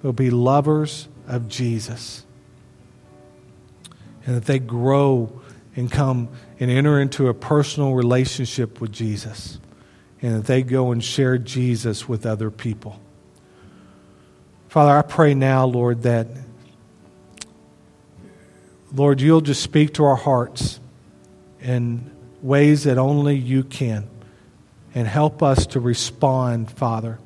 will 0.03 0.13
be 0.13 0.31
lovers 0.31 1.09
of 1.29 1.49
Jesus. 1.49 2.25
And 4.27 4.37
that 4.37 4.45
they 4.45 4.59
grow 4.59 5.41
and 5.75 5.91
come 5.91 6.29
and 6.61 6.71
enter 6.71 7.01
into 7.01 7.29
a 7.29 7.35
personal 7.35 7.95
relationship 7.95 8.81
with 8.81 8.93
Jesus. 8.93 9.59
And 10.21 10.37
that 10.37 10.47
they 10.47 10.63
go 10.63 10.93
and 10.93 11.03
share 11.03 11.39
Jesus 11.39 12.09
with 12.09 12.25
other 12.25 12.51
people. 12.51 13.01
Father, 14.69 14.97
I 14.97 15.03
pray 15.03 15.35
now, 15.35 15.67
Lord, 15.67 16.03
that, 16.03 16.29
Lord, 18.95 19.21
you'll 19.21 19.41
just 19.41 19.63
speak 19.63 19.95
to 19.95 20.05
our 20.05 20.17
hearts 20.17 20.81
in 21.61 22.11
ways 22.41 22.85
that 22.85 22.99
only 22.99 23.37
you 23.37 23.65
can. 23.65 24.09
And 24.95 25.09
help 25.09 25.43
us 25.43 25.67
to 25.69 25.81
respond, 25.81 26.71
Father, 26.71 27.19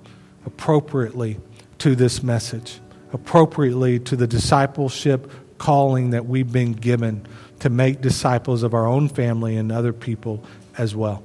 appropriately 0.45 1.39
to 1.79 1.97
this 1.97 2.23
message, 2.23 2.81
appropriately 3.13 3.99
to 4.01 4.17
the 4.17 4.27
discipleship 4.27 5.31
calling 5.59 6.11
that 6.11 6.27
we've 6.27 6.51
been 6.51 6.73
given 6.73 7.27
to 7.61 7.71
make 7.71 8.01
disciples 8.01 8.63
of 8.63 8.75
our 8.75 8.87
own 8.87 9.09
family 9.09 9.57
and 9.57 9.73
other 9.73 9.93
people 9.93 10.45
as 10.79 10.95
well. 10.95 11.23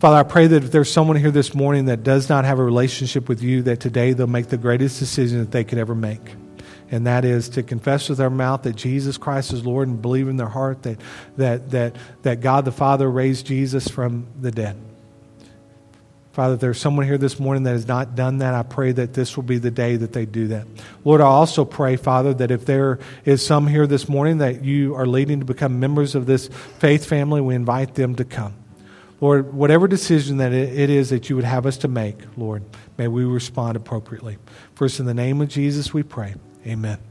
Father, 0.00 0.16
I 0.16 0.22
pray 0.22 0.46
that 0.46 0.64
if 0.64 0.72
there's 0.72 0.90
someone 0.90 1.16
here 1.16 1.30
this 1.30 1.54
morning 1.54 1.84
that 1.86 2.02
does 2.02 2.28
not 2.28 2.46
have 2.46 2.58
a 2.58 2.64
relationship 2.64 3.28
with 3.28 3.42
you, 3.42 3.62
that 3.62 3.80
today 3.80 4.14
they'll 4.14 4.26
make 4.26 4.48
the 4.48 4.56
greatest 4.56 4.98
decision 4.98 5.40
that 5.40 5.50
they 5.50 5.62
could 5.62 5.78
ever 5.78 5.94
make. 5.94 6.22
And 6.90 7.06
that 7.06 7.24
is 7.24 7.48
to 7.50 7.62
confess 7.62 8.08
with 8.08 8.18
their 8.18 8.30
mouth 8.30 8.62
that 8.62 8.74
Jesus 8.74 9.16
Christ 9.16 9.52
is 9.52 9.64
Lord 9.64 9.88
and 9.88 10.02
believe 10.02 10.28
in 10.28 10.36
their 10.36 10.48
heart 10.48 10.82
that, 10.82 11.00
that, 11.36 11.70
that, 11.70 11.96
that 12.22 12.40
God 12.40 12.64
the 12.64 12.72
Father 12.72 13.08
raised 13.08 13.46
Jesus 13.46 13.86
from 13.86 14.26
the 14.40 14.50
dead. 14.50 14.76
Father, 16.32 16.54
if 16.54 16.60
there's 16.60 16.80
someone 16.80 17.06
here 17.06 17.18
this 17.18 17.40
morning 17.40 17.64
that 17.64 17.72
has 17.72 17.88
not 17.88 18.14
done 18.14 18.38
that, 18.38 18.54
I 18.54 18.62
pray 18.62 18.92
that 18.92 19.14
this 19.14 19.36
will 19.36 19.42
be 19.42 19.58
the 19.58 19.70
day 19.70 19.96
that 19.96 20.12
they 20.12 20.26
do 20.26 20.48
that. 20.48 20.66
Lord, 21.04 21.20
I 21.20 21.26
also 21.26 21.64
pray, 21.64 21.96
Father, 21.96 22.32
that 22.34 22.50
if 22.50 22.66
there 22.66 23.00
is 23.24 23.44
some 23.44 23.66
here 23.66 23.86
this 23.86 24.08
morning 24.08 24.38
that 24.38 24.64
you 24.64 24.94
are 24.94 25.06
leading 25.06 25.40
to 25.40 25.44
become 25.44 25.80
members 25.80 26.14
of 26.14 26.26
this 26.26 26.48
faith 26.78 27.04
family, 27.04 27.40
we 27.40 27.56
invite 27.56 27.94
them 27.94 28.14
to 28.14 28.24
come. 28.24 28.54
Lord, 29.20 29.52
whatever 29.52 29.86
decision 29.86 30.38
that 30.38 30.52
it 30.52 30.88
is 30.88 31.10
that 31.10 31.28
you 31.28 31.36
would 31.36 31.44
have 31.44 31.66
us 31.66 31.76
to 31.78 31.88
make, 31.88 32.16
Lord, 32.36 32.62
may 32.96 33.06
we 33.06 33.24
respond 33.24 33.76
appropriately. 33.76 34.38
First, 34.74 34.98
in 34.98 35.06
the 35.06 35.14
name 35.14 35.40
of 35.40 35.48
Jesus, 35.48 35.92
we 35.92 36.02
pray. 36.02 36.34
Amen. 36.66 37.09